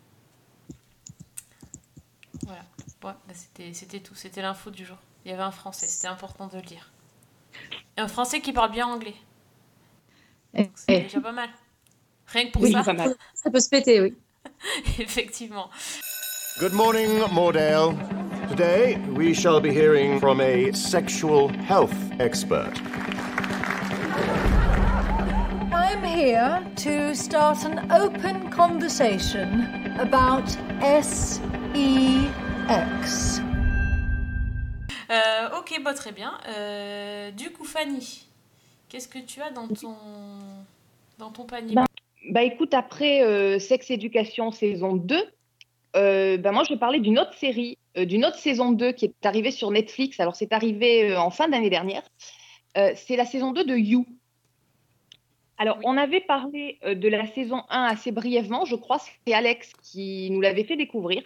Voilà. 2.45 2.63
Ouais, 3.05 3.13
bah, 3.27 3.35
c'était 3.35 3.73
c'était 3.75 4.01
tout. 4.01 4.15
C'était 4.15 4.43
l'info 4.43 4.71
du 4.71 4.85
jour. 4.85 4.97
Il 5.25 5.31
y 5.31 5.35
avait 5.35 5.43
un 5.43 5.51
français, 5.51 5.87
c'était 5.87 6.09
important 6.09 6.47
de 6.47 6.57
le 6.57 6.63
dire. 6.63 6.91
Et 7.97 8.01
un 8.01 8.09
français 8.09 8.41
qui 8.41 8.53
parle 8.53 8.71
bien 8.71 8.87
anglais. 8.87 9.17
Eh, 10.55 10.65
Donc, 10.65 10.73
C'est 10.77 10.95
eh, 10.95 11.01
déjà 11.03 11.21
pas 11.21 11.33
mal. 11.33 11.51
Rien 12.29 12.47
que 12.47 12.53
pour 12.53 12.63
Oui, 12.63 12.73
ça, 12.73 12.83
pas 12.83 12.93
mal. 12.93 13.15
Ça 13.35 13.51
peut 13.51 13.61
se 13.61 13.69
péter, 13.69 14.01
oui. 14.01 14.15
effectivement. 14.99 15.71
Good 16.59 16.73
morning, 16.73 17.21
Mordell. 17.33 17.95
Today, 18.49 18.97
we 19.15 19.35
shall 19.35 19.61
be 19.61 19.73
hearing 19.73 20.19
from 20.21 20.41
a 20.41 20.73
sexual 20.73 21.49
health 21.49 21.95
expert. 22.19 22.81
I'm 25.73 26.03
here 26.03 26.65
to 26.77 27.15
start 27.15 27.65
an 27.65 27.91
open 27.93 28.51
conversation 28.51 29.95
about 29.99 30.49
SEX. 30.81 31.41
Euh, 35.11 35.59
ok, 35.59 35.81
bah, 35.85 35.95
très 35.95 36.13
bien. 36.13 36.33
Euh, 36.49 37.31
du 37.31 37.51
coup, 37.51 37.65
Fanny, 37.65 38.27
qu'est-ce 38.89 39.09
que 39.09 39.19
tu 39.19 39.41
as 39.41 39.51
dans 39.51 39.69
ton, 39.69 39.95
dans 41.19 41.31
ton 41.31 41.45
panier 41.45 41.75
Bah, 41.75 41.85
Bah 42.31 42.43
écoute, 42.43 42.75
après 42.75 43.23
euh, 43.23 43.59
Sex 43.59 43.91
Education 43.91 44.51
saison 44.51 44.97
2, 44.97 45.17
euh, 45.97 46.37
bah, 46.37 46.53
moi 46.53 46.63
je 46.65 46.75
vais 46.75 46.79
parler 46.79 47.01
d'une 47.01 47.19
autre 47.19 47.35
série, 47.35 47.79
d'une 48.05 48.25
autre 48.25 48.39
saison 48.39 48.73
2 48.73 48.93
qui 48.93 49.07
est 49.07 49.27
arrivée 49.27 49.51
sur 49.51 49.71
Netflix. 49.71 50.21
Alors 50.21 50.37
c'est 50.37 50.53
arrivé 50.53 51.11
euh, 51.11 51.21
en 51.21 51.31
fin 51.31 51.49
d'année 51.49 51.71
dernière. 51.71 52.03
Euh, 52.77 52.93
c'est 52.97 53.17
la 53.17 53.25
saison 53.25 53.53
2 53.53 53.65
de 53.65 53.77
You. 53.77 54.07
Alors 55.57 55.79
on 55.85 55.97
avait 55.97 56.21
parlé 56.21 56.79
euh, 56.85 56.95
de 56.95 57.09
la 57.09 57.27
saison 57.27 57.63
1 57.69 57.85
assez 57.85 58.13
brièvement, 58.13 58.65
je 58.65 58.77
crois, 58.77 58.99
c'est 58.99 59.35
Alex 59.35 59.73
qui 59.83 60.31
nous 60.31 60.41
l'avait 60.41 60.65
fait 60.65 60.77
découvrir. 60.77 61.23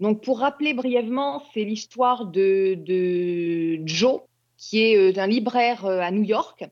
Donc 0.00 0.22
pour 0.22 0.40
rappeler 0.40 0.74
brièvement, 0.74 1.42
c'est 1.54 1.64
l'histoire 1.64 2.26
de, 2.26 2.74
de 2.74 3.80
Joe, 3.86 4.20
qui 4.56 4.82
est 4.82 4.96
euh, 4.96 5.20
un 5.20 5.26
libraire 5.26 5.84
euh, 5.84 6.00
à 6.00 6.10
New 6.10 6.22
York 6.22 6.64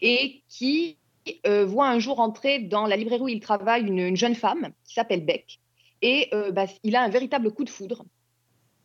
et 0.00 0.42
qui 0.48 0.98
euh, 1.46 1.64
voit 1.64 1.88
un 1.88 1.98
jour 1.98 2.20
entrer 2.20 2.60
dans 2.60 2.86
la 2.86 2.96
librairie 2.96 3.22
où 3.22 3.28
il 3.28 3.40
travaille 3.40 3.86
une, 3.86 3.98
une 3.98 4.16
jeune 4.16 4.34
femme 4.34 4.70
qui 4.84 4.94
s'appelle 4.94 5.24
Beck. 5.24 5.60
Et 6.02 6.28
euh, 6.34 6.50
bah, 6.50 6.66
il 6.82 6.96
a 6.96 7.02
un 7.02 7.08
véritable 7.08 7.52
coup 7.52 7.64
de 7.64 7.70
foudre. 7.70 8.04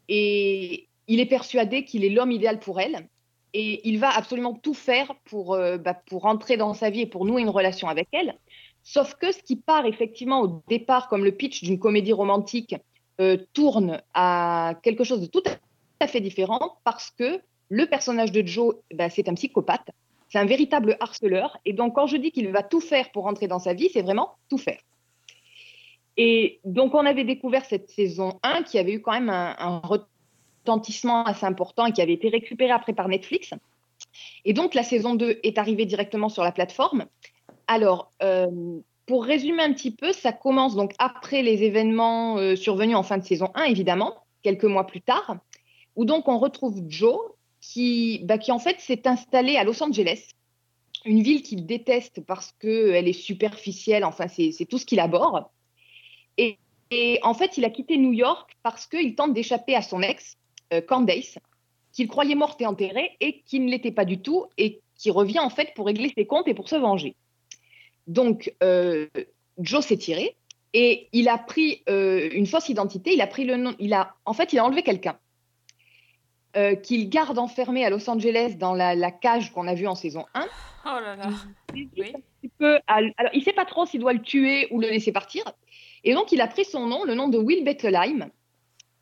Et 0.07 0.87
il 1.07 1.19
est 1.19 1.25
persuadé 1.25 1.85
qu'il 1.85 2.03
est 2.05 2.09
l'homme 2.09 2.31
idéal 2.31 2.59
pour 2.59 2.79
elle. 2.79 3.07
Et 3.53 3.87
il 3.87 3.99
va 3.99 4.09
absolument 4.09 4.53
tout 4.53 4.73
faire 4.73 5.13
pour, 5.25 5.53
euh, 5.53 5.77
bah, 5.77 5.93
pour 5.93 6.25
entrer 6.25 6.57
dans 6.57 6.73
sa 6.73 6.89
vie 6.89 7.01
et 7.01 7.05
pour 7.05 7.25
nouer 7.25 7.41
une 7.41 7.49
relation 7.49 7.89
avec 7.89 8.07
elle. 8.11 8.35
Sauf 8.83 9.15
que 9.15 9.31
ce 9.31 9.43
qui 9.43 9.57
part 9.57 9.85
effectivement 9.85 10.41
au 10.41 10.63
départ 10.67 11.07
comme 11.07 11.23
le 11.23 11.31
pitch 11.31 11.63
d'une 11.63 11.77
comédie 11.77 12.13
romantique 12.13 12.75
euh, 13.19 13.37
tourne 13.53 14.01
à 14.13 14.75
quelque 14.83 15.03
chose 15.03 15.21
de 15.21 15.27
tout 15.27 15.43
à 15.99 16.07
fait 16.07 16.21
différent 16.21 16.77
parce 16.83 17.11
que 17.11 17.41
le 17.69 17.85
personnage 17.85 18.31
de 18.31 18.45
Joe, 18.45 18.75
bah, 18.93 19.09
c'est 19.09 19.29
un 19.29 19.33
psychopathe. 19.33 19.91
C'est 20.29 20.39
un 20.39 20.45
véritable 20.45 20.97
harceleur. 20.99 21.57
Et 21.65 21.73
donc, 21.73 21.95
quand 21.95 22.07
je 22.07 22.17
dis 22.17 22.31
qu'il 22.31 22.49
va 22.49 22.63
tout 22.63 22.79
faire 22.79 23.11
pour 23.11 23.23
rentrer 23.23 23.47
dans 23.47 23.59
sa 23.59 23.73
vie, 23.73 23.89
c'est 23.91 24.01
vraiment 24.01 24.37
tout 24.49 24.57
faire. 24.57 24.79
Et 26.17 26.59
donc, 26.65 26.93
on 26.93 27.05
avait 27.05 27.23
découvert 27.23 27.65
cette 27.65 27.89
saison 27.89 28.39
1 28.43 28.63
qui 28.63 28.77
avait 28.77 28.93
eu 28.93 29.01
quand 29.01 29.13
même 29.13 29.29
un, 29.29 29.81
retentissement 29.83 31.23
assez 31.23 31.45
important 31.45 31.85
et 31.85 31.91
qui 31.91 32.01
avait 32.01 32.13
été 32.13 32.29
récupéré 32.29 32.71
après 32.71 32.93
par 32.93 33.07
Netflix. 33.07 33.53
Et 34.45 34.53
donc, 34.53 34.73
la 34.73 34.83
saison 34.83 35.15
2 35.15 35.39
est 35.43 35.57
arrivée 35.57 35.85
directement 35.85 36.29
sur 36.29 36.43
la 36.43 36.51
plateforme. 36.51 37.05
Alors, 37.67 38.11
euh, 38.21 38.47
pour 39.05 39.25
résumer 39.25 39.63
un 39.63 39.73
petit 39.73 39.91
peu, 39.91 40.11
ça 40.11 40.31
commence 40.31 40.75
donc 40.75 40.93
après 40.99 41.41
les 41.41 41.63
événements 41.63 42.37
euh, 42.37 42.55
survenus 42.55 42.95
en 42.95 43.03
fin 43.03 43.17
de 43.17 43.23
saison 43.23 43.49
1, 43.55 43.63
évidemment, 43.63 44.15
quelques 44.43 44.65
mois 44.65 44.85
plus 44.85 45.01
tard, 45.01 45.37
où 45.95 46.05
donc 46.05 46.27
on 46.27 46.37
retrouve 46.37 46.81
Joe, 46.87 47.19
qui, 47.61 48.21
bah, 48.23 48.37
qui 48.37 48.51
en 48.51 48.59
fait 48.59 48.79
s'est 48.79 49.07
installé 49.07 49.55
à 49.55 49.63
Los 49.63 49.81
Angeles, 49.83 50.29
une 51.05 51.21
ville 51.21 51.43
qu'il 51.43 51.65
déteste 51.65 52.25
parce 52.25 52.51
qu'elle 52.59 53.07
est 53.07 53.13
superficielle, 53.13 54.03
enfin 54.03 54.27
c'est 54.27 54.65
tout 54.65 54.77
ce 54.77 54.85
qu'il 54.85 54.99
aborde. 54.99 55.45
Et, 56.37 56.57
et 56.91 57.19
en 57.23 57.33
fait, 57.33 57.57
il 57.57 57.65
a 57.65 57.69
quitté 57.69 57.97
New 57.97 58.13
York 58.13 58.55
parce 58.63 58.87
qu'il 58.87 59.15
tente 59.15 59.33
d'échapper 59.33 59.75
à 59.75 59.81
son 59.81 60.01
ex, 60.01 60.37
euh, 60.73 60.81
Candace, 60.81 61.37
qu'il 61.93 62.07
croyait 62.07 62.35
morte 62.35 62.61
et 62.61 62.65
enterrée 62.65 63.17
et 63.19 63.41
qui 63.41 63.59
ne 63.59 63.69
l'était 63.69 63.91
pas 63.91 64.05
du 64.05 64.19
tout 64.21 64.45
et 64.57 64.79
qui 64.95 65.11
revient 65.11 65.39
en 65.39 65.49
fait 65.49 65.73
pour 65.75 65.85
régler 65.87 66.11
ses 66.15 66.25
comptes 66.25 66.47
et 66.47 66.53
pour 66.53 66.69
se 66.69 66.75
venger. 66.75 67.15
Donc, 68.07 68.53
euh, 68.63 69.07
Joe 69.57 69.85
s'est 69.85 69.97
tiré 69.97 70.35
et 70.73 71.07
il 71.11 71.27
a 71.27 71.37
pris 71.37 71.83
euh, 71.89 72.29
une 72.31 72.45
fausse 72.45 72.69
identité. 72.69 73.13
Il 73.13 73.21
a 73.21 73.27
pris 73.27 73.43
le 73.45 73.57
nom. 73.57 73.75
Il 73.79 73.93
a, 73.93 74.15
en 74.25 74.33
fait, 74.33 74.53
il 74.53 74.59
a 74.59 74.65
enlevé 74.65 74.83
quelqu'un 74.83 75.17
euh, 76.55 76.75
qu'il 76.75 77.09
garde 77.09 77.37
enfermé 77.39 77.85
à 77.85 77.89
Los 77.89 78.09
Angeles 78.09 78.55
dans 78.57 78.73
la, 78.73 78.95
la 78.95 79.11
cage 79.11 79.51
qu'on 79.51 79.67
a 79.67 79.73
vue 79.73 79.87
en 79.87 79.95
saison 79.95 80.25
1. 80.33 80.45
Oh 80.85 80.99
là 80.99 81.15
là. 81.15 81.29
Il 81.75 81.89
un 82.03 82.19
petit 82.41 82.51
peu 82.57 82.77
à- 82.87 83.01
alors, 83.17 83.31
il 83.33 83.43
sait 83.43 83.53
pas 83.53 83.65
trop 83.65 83.85
s'il 83.85 83.99
doit 83.99 84.13
le 84.13 84.21
tuer 84.21 84.67
ou 84.71 84.79
le 84.81 84.87
laisser 84.89 85.11
partir. 85.11 85.43
Et 86.03 86.13
donc, 86.13 86.31
il 86.31 86.41
a 86.41 86.47
pris 86.47 86.65
son 86.65 86.87
nom, 86.87 87.03
le 87.03 87.13
nom 87.13 87.27
de 87.27 87.37
Will 87.37 87.63
Bettelheim. 87.63 88.29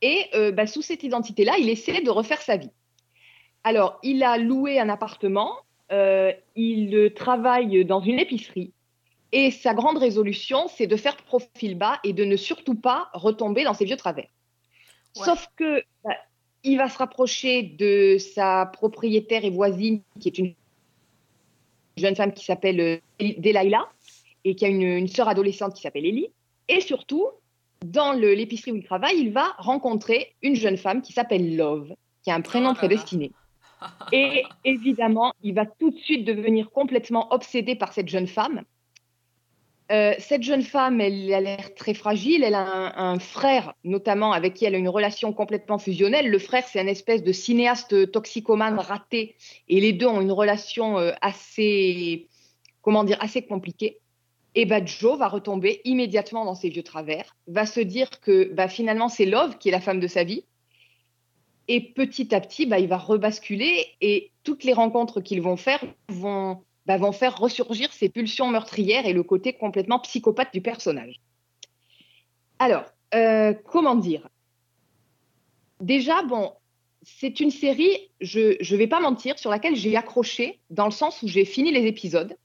Et 0.01 0.25
euh, 0.33 0.51
bah, 0.51 0.67
sous 0.67 0.81
cette 0.81 1.03
identité-là, 1.03 1.57
il 1.59 1.69
essaie 1.69 2.01
de 2.01 2.09
refaire 2.09 2.41
sa 2.41 2.57
vie. 2.57 2.71
Alors, 3.63 3.99
il 4.03 4.23
a 4.23 4.37
loué 4.37 4.79
un 4.79 4.89
appartement, 4.89 5.53
euh, 5.91 6.31
il 6.55 7.13
travaille 7.15 7.83
dans 7.85 7.99
une 7.99 8.19
épicerie. 8.19 8.71
Et 9.31 9.51
sa 9.51 9.73
grande 9.73 9.97
résolution, 9.97 10.67
c'est 10.67 10.87
de 10.87 10.95
faire 10.95 11.17
profil 11.17 11.77
bas 11.77 11.99
et 12.03 12.13
de 12.13 12.23
ne 12.23 12.35
surtout 12.35 12.75
pas 12.75 13.09
retomber 13.13 13.63
dans 13.63 13.73
ses 13.73 13.85
vieux 13.85 13.97
travers. 13.97 14.29
Ouais. 15.15 15.25
Sauf 15.25 15.47
que 15.55 15.83
bah, 16.03 16.15
il 16.63 16.77
va 16.77 16.89
se 16.89 16.97
rapprocher 16.97 17.63
de 17.63 18.17
sa 18.17 18.65
propriétaire 18.65 19.45
et 19.45 19.49
voisine, 19.49 20.01
qui 20.19 20.29
est 20.29 20.37
une 20.37 20.53
jeune 21.97 22.15
femme 22.15 22.33
qui 22.33 22.45
s'appelle 22.45 22.79
euh, 22.79 22.97
Delilah 23.19 23.89
et 24.45 24.55
qui 24.55 24.65
a 24.65 24.69
une, 24.69 24.81
une 24.81 25.07
sœur 25.07 25.27
adolescente 25.27 25.75
qui 25.75 25.81
s'appelle 25.81 26.05
Ellie. 26.05 26.31
Et 26.69 26.81
surtout, 26.81 27.27
dans 27.85 28.13
l'épicerie 28.13 28.71
où 28.71 28.75
il 28.75 28.83
travaille, 28.83 29.17
il 29.19 29.31
va 29.31 29.53
rencontrer 29.57 30.35
une 30.41 30.55
jeune 30.55 30.77
femme 30.77 31.01
qui 31.01 31.11
s'appelle 31.11 31.57
Love, 31.57 31.93
qui 32.23 32.31
a 32.31 32.35
un 32.35 32.41
prénom 32.41 32.71
Oh 32.71 32.75
prédestiné. 32.75 33.31
Et 34.11 34.43
évidemment, 34.65 35.33
il 35.41 35.55
va 35.55 35.65
tout 35.65 35.91
de 35.91 35.97
suite 35.97 36.25
devenir 36.25 36.69
complètement 36.71 37.33
obsédé 37.33 37.75
par 37.75 37.91
cette 37.93 38.07
jeune 38.07 38.27
femme. 38.27 38.63
Euh, 39.91 40.13
cette 40.19 40.43
jeune 40.43 40.61
femme, 40.61 41.01
elle 41.01 41.33
a 41.33 41.41
l'air 41.41 41.73
très 41.73 41.95
fragile. 41.95 42.43
Elle 42.43 42.53
a 42.53 42.61
un, 42.61 43.13
un 43.13 43.19
frère, 43.19 43.73
notamment, 43.83 44.33
avec 44.33 44.53
qui 44.53 44.65
elle 44.65 44.75
a 44.75 44.77
une 44.77 44.89
relation 44.89 45.33
complètement 45.33 45.79
fusionnelle. 45.79 46.29
Le 46.29 46.37
frère, 46.37 46.63
c'est 46.67 46.79
un 46.79 46.85
espèce 46.85 47.23
de 47.23 47.31
cinéaste 47.31 48.11
toxicomane 48.11 48.77
raté. 48.77 49.35
Et 49.67 49.81
les 49.81 49.93
deux 49.93 50.05
ont 50.05 50.21
une 50.21 50.31
relation 50.31 50.99
euh, 50.99 51.13
assez, 51.21 52.27
comment 52.83 53.03
dire, 53.03 53.17
assez 53.19 53.41
compliquée. 53.41 53.99
Et 54.55 54.65
bah, 54.65 54.83
Joe 54.83 55.17
va 55.17 55.27
retomber 55.27 55.81
immédiatement 55.85 56.45
dans 56.45 56.55
ses 56.55 56.69
vieux 56.69 56.83
travers, 56.83 57.35
va 57.47 57.65
se 57.65 57.79
dire 57.79 58.09
que 58.19 58.51
bah, 58.53 58.67
finalement, 58.67 59.09
c'est 59.09 59.25
Love 59.25 59.57
qui 59.57 59.69
est 59.69 59.71
la 59.71 59.81
femme 59.81 59.99
de 59.99 60.07
sa 60.07 60.23
vie. 60.23 60.43
Et 61.67 61.81
petit 61.81 62.33
à 62.33 62.41
petit, 62.41 62.65
bah, 62.65 62.79
il 62.79 62.87
va 62.87 62.97
rebasculer 62.97 63.85
et 64.01 64.31
toutes 64.43 64.63
les 64.63 64.73
rencontres 64.73 65.21
qu'ils 65.21 65.41
vont 65.41 65.57
faire 65.57 65.83
vont, 66.09 66.63
bah, 66.85 66.97
vont 66.97 67.11
faire 67.11 67.37
ressurgir 67.37 67.93
ses 67.93 68.09
pulsions 68.09 68.47
meurtrières 68.47 69.05
et 69.05 69.13
le 69.13 69.23
côté 69.23 69.53
complètement 69.53 69.99
psychopathe 69.99 70.51
du 70.53 70.61
personnage. 70.61 71.21
Alors, 72.57 72.85
Euh, 73.15 73.55
comment 73.65 73.95
dire? 73.95 74.29
Déjà, 75.81 76.21
bon, 76.21 76.53
c'est 77.01 77.39
une 77.39 77.49
série, 77.49 78.11
je 78.21 78.55
ne 78.59 78.77
vais 78.77 78.87
pas 78.87 78.99
mentir, 78.99 79.39
sur 79.39 79.49
laquelle 79.49 79.75
j'ai 79.75 79.95
accroché, 79.95 80.59
dans 80.69 80.85
le 80.85 80.91
sens 80.91 81.23
où 81.23 81.27
j'ai 81.27 81.43
fini 81.43 81.71
les 81.71 81.87
épisodes. 81.87 82.37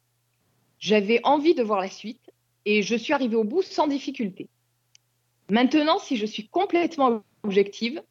J'avais 0.84 1.22
envie 1.24 1.54
de 1.54 1.62
voir 1.62 1.80
la 1.80 1.88
suite 1.88 2.30
et 2.66 2.82
je 2.82 2.94
suis 2.94 3.14
arrivée 3.14 3.36
au 3.36 3.44
bout 3.44 3.62
sans 3.62 3.86
difficulté. 3.86 4.50
Maintenant, 5.48 5.98
si 5.98 6.18
je 6.18 6.26
suis 6.26 6.46
complètement 6.46 7.22
objective, 7.42 8.02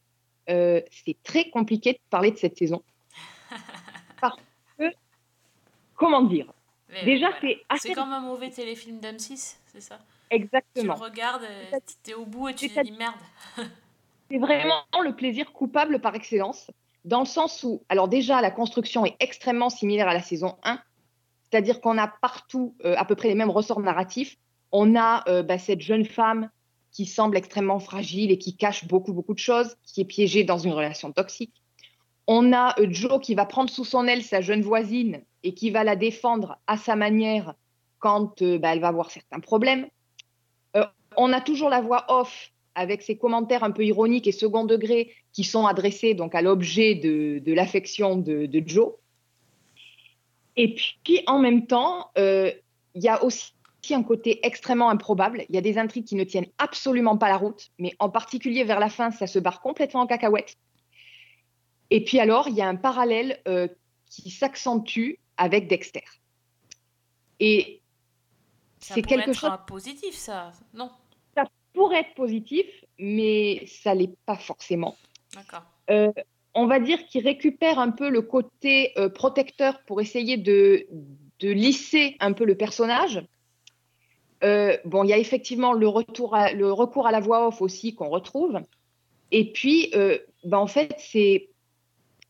euh, 0.50 0.82
c'est 0.90 1.16
très 1.22 1.52
compliqué 1.52 1.94
de 1.94 2.00
parler 2.10 2.32
de 2.32 2.38
cette 2.38 2.58
saison. 2.58 2.82
Parce 4.22 4.40
que, 4.80 4.86
comment 5.94 6.24
dire? 6.24 6.52
Mais 6.90 7.06
Déjà, 7.06 7.30
voilà. 7.30 7.42
c'est 7.42 7.62
assez. 7.70 7.88
C'est 7.90 7.94
comme 7.94 8.12
un 8.12 8.22
mauvais 8.22 8.50
téléfilm 8.50 9.00
d'M6, 9.00 9.58
c'est 9.68 9.82
ça? 9.82 10.00
Exactement. 10.32 10.96
Tu 10.96 11.00
le 11.00 11.06
regardes, 11.06 11.48
t'es 12.02 12.16
au 12.16 12.26
bout 12.26 12.50
et 12.50 12.56
tu 12.56 12.70
te 12.70 12.80
dis 12.80 12.92
merde. 12.92 13.14
C'est 14.32 14.40
vraiment 14.40 14.82
le 15.04 15.16
plaisir 15.16 15.52
coupable 15.54 16.02
par 16.02 16.16
excellence, 16.16 16.72
dans 17.06 17.20
le 17.20 17.28
sens 17.28 17.62
où, 17.62 17.84
alors 17.88 18.08
déjà, 18.08 18.42
la 18.42 18.50
construction 18.50 19.06
est 19.06 19.16
extrêmement 19.20 19.70
similaire 19.70 20.08
à 20.08 20.14
la 20.16 20.24
saison 20.24 20.58
1, 20.64 20.80
c'est-à-dire 21.54 21.82
qu'on 21.82 22.00
a 22.00 22.08
partout 22.08 22.76
euh, 22.84 22.96
à 22.98 23.06
peu 23.06 23.14
près 23.14 23.28
les 23.28 23.36
mêmes 23.36 23.52
ressorts 23.52 23.80
narratifs. 23.80 24.38
On 24.72 24.96
a 24.96 25.24
euh, 25.30 25.44
bah, 25.44 25.60
cette 25.60 25.82
jeune 25.82 26.04
femme 26.04 26.50
qui 26.92 27.06
semble 27.06 27.38
extrêmement 27.38 27.78
fragile 27.78 28.32
et 28.32 28.40
qui 28.40 28.56
cache 28.56 28.88
beaucoup, 28.88 29.14
beaucoup 29.14 29.36
de 29.36 29.40
choses, 29.40 29.76
qui 29.84 30.02
est 30.02 30.06
piégée 30.06 30.44
dans 30.44 30.58
une 30.58 30.72
relation 30.72 31.12
toxique. 31.12 31.54
On 32.26 32.54
a 32.54 32.74
euh, 32.80 32.88
Joe 32.90 33.22
qui 33.22 33.36
va 33.36 33.46
prendre 33.46 33.70
sous 33.70 33.86
son 33.86 34.08
aile 34.08 34.24
sa 34.24 34.42
jeune 34.42 34.64
voisine 34.64 35.22
et 35.44 35.54
qui 35.54 35.70
va 35.70 35.84
la 35.84 35.96
défendre 35.96 36.58
à 36.66 36.76
sa 36.76 36.96
manière 36.96 37.54
quand 38.00 38.42
bah, 38.42 38.74
elle 38.74 38.80
va 38.80 38.88
avoir 38.88 39.12
certains 39.12 39.40
problèmes. 39.40 39.88
On 41.16 41.32
a 41.32 41.40
toujours 41.40 41.70
la 41.70 41.80
voix 41.80 42.06
off 42.08 42.52
avec 42.74 43.04
ses 43.04 43.16
commentaires 43.16 43.64
un 43.64 43.70
peu 43.70 43.86
ironiques 43.86 44.26
et 44.26 44.32
second 44.32 44.66
degré 44.66 45.14
qui 45.32 45.44
sont 45.44 45.68
adressés 45.68 46.16
donc 46.16 46.34
à 46.34 46.42
l'objet 46.42 46.96
de, 46.96 47.54
l'affection 47.54 48.18
de 48.18 48.64
Joe. 48.66 48.94
Et 50.56 50.76
puis 50.76 51.24
en 51.28 51.40
même 51.40 51.66
temps, 51.68 52.12
euh, 52.18 52.52
il 52.96 53.04
y 53.04 53.10
a 53.10 53.24
aussi 53.24 53.54
un 53.92 54.04
côté 54.04 54.46
extrêmement 54.46 54.90
improbable. 54.90 55.46
Il 55.50 55.56
y 55.56 55.58
a 55.58 55.62
des 55.62 55.78
intrigues 55.78 56.06
qui 56.06 56.16
ne 56.16 56.24
tiennent 56.24 56.50
absolument 56.58 57.18
pas 57.18 57.28
la 57.28 57.38
route, 57.38 57.70
mais 57.80 57.94
en 58.00 58.10
particulier 58.10 58.64
vers 58.64 58.80
la 58.80 58.90
fin, 58.90 59.12
ça 59.12 59.28
se 59.28 59.40
barre 59.40 59.62
complètement 59.62 60.02
en 60.02 60.08
cacahuète. 60.08 60.58
Et 61.90 62.04
puis 62.04 62.20
alors, 62.20 62.48
il 62.48 62.56
y 62.56 62.62
a 62.62 62.68
un 62.68 62.76
parallèle 62.76 63.42
euh, 63.48 63.68
qui 64.10 64.30
s'accentue 64.30 65.16
avec 65.38 65.68
Dexter. 65.68 66.04
Et 67.40 67.82
c'est 68.80 69.02
quelque 69.02 69.32
être 69.32 69.40
chose 69.40 69.50
un 69.50 69.58
positif, 69.58 70.16
ça. 70.16 70.52
Non, 70.74 70.92
ça 71.36 71.46
pourrait 71.74 72.02
être 72.02 72.14
positif, 72.16 72.66
mais 73.00 73.66
ça 73.66 73.94
l'est 73.94 74.16
pas 74.26 74.38
forcément. 74.38 74.96
d'accord. 75.34 75.64
Euh, 75.90 76.12
on 76.56 76.68
va 76.68 76.80
dire 76.80 77.06
qu'il 77.06 77.24
récupère 77.24 77.80
un 77.80 77.92
peu 77.92 78.10
le 78.10 78.22
côté 78.22 78.92
euh, 78.98 79.10
protecteur 79.10 79.84
pour 79.86 80.02
essayer 80.02 80.38
de, 80.38 80.88
lisser 81.42 82.16
un 82.22 82.32
peu 82.32 82.46
le 82.46 82.56
personnage. 82.56 83.22
Euh, 84.44 84.78
bon, 84.86 85.04
il 85.04 85.10
y 85.10 85.14
a 85.14 85.18
effectivement 85.18 85.74
le, 85.74 85.88
retour 85.88 86.36
à- 86.36 86.54
le 86.54 86.72
recours 86.72 87.06
à 87.06 87.12
la 87.12 87.20
voix 87.20 87.48
off 87.48 87.62
aussi 87.62 87.96
qu'on 87.96 88.08
retrouve. 88.08 88.62
Et 89.32 89.52
puis, 89.52 89.92
euh, 89.96 90.18
ben, 90.44 90.60
en 90.60 90.68
fait, 90.68 90.96
c'est. 90.98 91.50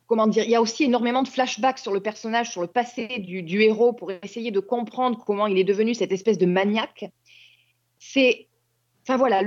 Comment 0.07 0.27
dire 0.27 0.43
Il 0.43 0.49
y 0.49 0.55
a 0.55 0.61
aussi 0.61 0.83
énormément 0.83 1.23
de 1.23 1.27
flashbacks 1.27 1.79
sur 1.79 1.93
le 1.93 1.99
personnage, 1.99 2.51
sur 2.51 2.61
le 2.61 2.67
passé 2.67 3.07
du, 3.19 3.41
du 3.43 3.61
héros 3.61 3.93
pour 3.93 4.11
essayer 4.11 4.51
de 4.51 4.59
comprendre 4.59 5.23
comment 5.25 5.47
il 5.47 5.57
est 5.57 5.63
devenu 5.63 5.93
cette 5.93 6.11
espèce 6.11 6.37
de 6.37 6.45
maniaque. 6.45 7.05
C'est. 7.99 8.47
Enfin 9.03 9.17
voilà, 9.17 9.41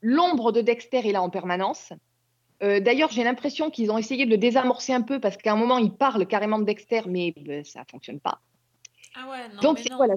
l'ombre 0.00 0.52
de 0.52 0.60
Dexter 0.60 0.98
est 0.98 1.12
là 1.12 1.20
en 1.20 1.28
permanence. 1.28 1.92
Euh, 2.62 2.80
D'ailleurs, 2.80 3.10
j'ai 3.10 3.22
l'impression 3.24 3.70
qu'ils 3.70 3.90
ont 3.90 3.98
essayé 3.98 4.24
de 4.24 4.30
le 4.30 4.38
désamorcer 4.38 4.92
un 4.92 5.02
peu 5.02 5.20
parce 5.20 5.36
qu'à 5.36 5.52
un 5.52 5.56
moment, 5.56 5.78
ils 5.78 5.92
parlent 5.92 6.26
carrément 6.26 6.58
de 6.58 6.64
Dexter, 6.64 7.02
mais 7.06 7.32
ben, 7.36 7.64
ça 7.64 7.84
fonctionne 7.90 8.20
pas. 8.20 8.40
Ah 9.14 9.28
ouais, 9.30 9.48
non, 9.54 9.60
Donc, 9.60 9.76
mais 9.78 9.82
c'est- 9.84 9.90
non. 9.90 9.96
voilà. 9.96 10.14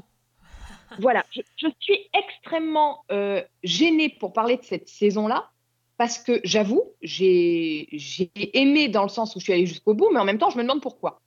voilà, 0.99 1.25
je, 1.31 1.41
je 1.57 1.67
suis 1.79 1.99
extrêmement 2.13 3.03
euh, 3.11 3.43
gênée 3.63 4.09
pour 4.09 4.33
parler 4.33 4.57
de 4.57 4.63
cette 4.63 4.87
saison-là 4.89 5.51
parce 5.97 6.17
que 6.17 6.39
j'avoue, 6.45 6.83
j'ai 7.01 7.87
aimé 8.53 8.87
dans 8.87 9.03
le 9.03 9.09
sens 9.09 9.35
où 9.35 9.39
je 9.39 9.43
suis 9.43 9.53
allée 9.53 9.65
jusqu'au 9.65 9.93
bout, 9.93 10.09
mais 10.13 10.19
en 10.19 10.23
même 10.25 10.37
temps, 10.37 10.49
je 10.49 10.57
me 10.57 10.63
demande 10.63 10.81
pourquoi. 10.81 11.21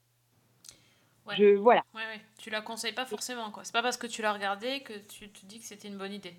Ouais. 1.27 1.35
Je, 1.37 1.55
voilà. 1.57 1.85
Ouais, 1.95 2.01
ouais. 2.01 2.21
Tu 2.39 2.49
la 2.51 2.63
conseilles 2.63 2.95
pas 2.95 3.05
forcément, 3.05 3.51
quoi. 3.51 3.65
C'est 3.65 3.73
pas 3.73 3.83
parce 3.83 3.97
que 3.99 4.07
tu 4.07 4.23
l'as 4.23 4.33
regardé 4.33 4.81
que 4.81 4.95
tu 4.95 5.29
te 5.31 5.45
dis 5.47 5.61
que 5.61 5.67
c'était 5.67 5.89
une 5.89 5.99
bonne 5.99 6.13
idée. 6.13 6.35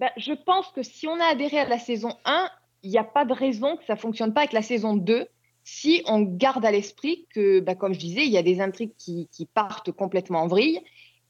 Ben, 0.00 0.10
je 0.16 0.32
pense 0.32 0.68
que 0.68 0.82
si 0.82 1.06
on 1.06 1.20
a 1.20 1.26
adhéré 1.26 1.58
à 1.60 1.68
la 1.68 1.78
saison 1.78 2.16
1, 2.24 2.48
il 2.84 2.90
n'y 2.90 2.98
a 2.98 3.04
pas 3.04 3.24
de 3.24 3.32
raison 3.32 3.76
que 3.76 3.84
ça 3.84 3.96
fonctionne 3.96 4.32
pas 4.32 4.42
avec 4.42 4.52
la 4.52 4.62
saison 4.62 4.94
2 4.94 5.26
si 5.64 6.02
on 6.06 6.20
garde 6.20 6.64
à 6.64 6.70
l'esprit 6.70 7.26
que, 7.30 7.60
ben, 7.60 7.74
comme 7.74 7.94
je 7.94 7.98
disais, 7.98 8.26
il 8.26 8.30
y 8.30 8.36
a 8.36 8.42
des 8.42 8.60
intrigues 8.60 8.94
qui, 8.98 9.48
partent 9.54 9.90
complètement 9.90 10.42
en 10.42 10.46
vrille 10.46 10.78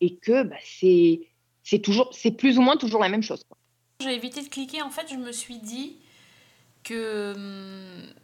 et 0.00 0.16
que 0.16 0.42
ben, 0.42 0.58
c'est 0.62 1.78
toujours 1.78 2.10
c'est 2.12 2.32
plus 2.32 2.58
ou 2.58 2.62
moins 2.62 2.76
toujours 2.76 3.00
la 3.00 3.08
même 3.08 3.22
chose. 3.22 3.44
J'ai 4.00 4.14
évité 4.14 4.42
de 4.42 4.48
cliquer, 4.48 4.82
en 4.82 4.90
fait, 4.90 5.06
je 5.08 5.14
me 5.14 5.32
suis 5.32 5.58
dit 5.58 5.96
que. 6.82 7.32
hum, 7.34 8.14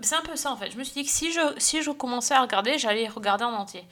c'est 0.00 0.14
un 0.14 0.22
peu 0.22 0.36
ça, 0.36 0.52
en 0.52 0.56
fait. 0.56 0.70
Je 0.70 0.78
me 0.78 0.84
suis 0.84 0.94
dit 0.94 1.04
que 1.04 1.10
si 1.10 1.30
je, 1.30 1.40
si 1.58 1.82
je 1.82 1.90
commençais 1.90 2.32
à 2.32 2.40
regarder, 2.40 2.78
j'allais 2.78 3.08
regarder 3.08 3.44
en 3.44 3.52
entier. 3.52 3.84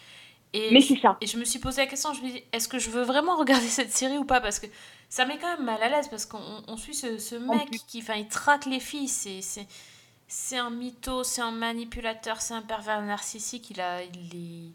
Et, 0.52 0.70
Mais 0.70 0.80
c'est 0.80 0.98
ça. 0.98 1.16
Et 1.20 1.26
je 1.26 1.38
me 1.38 1.44
suis 1.44 1.58
posé 1.58 1.80
la 1.82 1.86
question, 1.86 2.12
je 2.12 2.22
me 2.22 2.30
dis, 2.30 2.42
est-ce 2.52 2.68
que 2.68 2.78
je 2.78 2.90
veux 2.90 3.02
vraiment 3.02 3.36
regarder 3.38 3.68
cette 3.68 3.92
série 3.92 4.18
ou 4.18 4.24
pas? 4.24 4.40
Parce 4.40 4.58
que 4.58 4.66
ça 5.08 5.24
m'est 5.24 5.38
quand 5.38 5.56
même 5.56 5.64
mal 5.64 5.82
à 5.82 5.88
l'aise, 5.88 6.08
parce 6.08 6.26
qu'on 6.26 6.62
on 6.66 6.76
suit 6.76 6.94
ce, 6.94 7.18
ce 7.18 7.34
mec 7.34 7.70
qui, 7.86 8.00
enfin, 8.00 8.14
il 8.14 8.28
traque 8.28 8.66
les 8.66 8.80
filles, 8.80 9.08
c'est... 9.08 10.56
un 10.56 10.70
mytho, 10.70 11.24
c'est 11.24 11.42
un 11.42 11.52
manipulateur, 11.52 12.40
c'est 12.40 12.54
un 12.54 12.62
pervers 12.62 13.02
narcissique, 13.02 13.70
il, 13.70 13.80
a, 13.80 14.02
il, 14.02 14.34
est, 14.34 14.72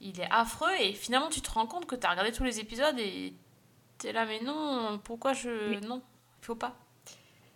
il 0.00 0.20
est 0.20 0.28
affreux 0.30 0.72
et 0.80 0.92
finalement 0.94 1.28
tu 1.28 1.42
te 1.42 1.50
rends 1.50 1.66
compte 1.66 1.86
que 1.86 1.94
tu 1.96 2.06
as 2.06 2.10
regardé 2.10 2.32
tous 2.32 2.44
les 2.44 2.60
épisodes 2.60 2.98
et 2.98 3.34
t'es 3.98 4.12
là 4.12 4.24
mais 4.24 4.40
non, 4.40 4.98
pourquoi 5.04 5.34
je... 5.34 5.78
Non, 5.86 6.02
il 6.42 6.46
faut 6.46 6.54
pas. 6.54 6.74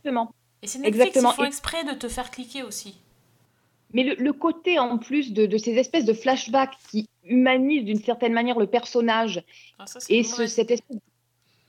Exactement. 0.04 0.30
Et 0.62 0.66
c'est 0.66 0.78
Netflix, 0.78 1.06
Exactement. 1.08 1.32
ils 1.32 1.36
font 1.36 1.44
exprès 1.44 1.84
de 1.84 1.92
te 1.92 2.08
faire 2.08 2.30
cliquer 2.30 2.62
aussi. 2.62 2.96
Mais 3.94 4.02
le, 4.02 4.14
le 4.16 4.32
côté 4.32 4.78
en 4.78 4.98
plus 4.98 5.32
de, 5.32 5.46
de 5.46 5.56
ces 5.56 5.72
espèces 5.78 6.04
de 6.04 6.12
flashbacks 6.12 6.76
qui 6.90 7.08
humanisent 7.24 7.84
d'une 7.84 7.98
certaine 8.00 8.32
manière 8.34 8.58
le 8.58 8.66
personnage 8.66 9.42
Ah, 9.78 9.86
ça, 9.86 9.98
et 10.10 10.22
ce- 10.24 10.46
cette, 10.46 10.70
espèce, 10.70 10.98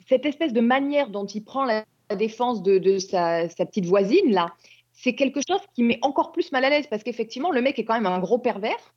cette 0.09 0.25
espèce 0.25 0.51
de 0.51 0.59
manière 0.61 1.09
dont 1.09 1.25
il 1.25 1.43
prend 1.45 1.63
la, 1.63 1.85
la 2.09 2.15
défense 2.17 2.61
de, 2.63 2.77
de 2.79 2.97
sa, 2.97 3.47
sa 3.47 3.65
petite 3.65 3.85
voisine 3.85 4.31
là, 4.33 4.53
c'est 4.91 5.13
quelque 5.15 5.39
chose 5.47 5.61
qui 5.75 5.83
met 5.83 5.99
encore 6.01 6.31
plus 6.31 6.51
mal 6.51 6.65
à 6.65 6.69
l'aise 6.69 6.87
parce 6.87 7.03
qu'effectivement 7.03 7.51
le 7.51 7.61
mec 7.61 7.79
est 7.79 7.85
quand 7.85 7.93
même 7.93 8.05
un 8.07 8.19
gros 8.19 8.39
pervers, 8.39 8.93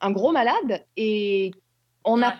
un 0.00 0.10
gros 0.10 0.32
malade 0.32 0.84
et 0.96 1.52
on 2.04 2.20
a 2.20 2.30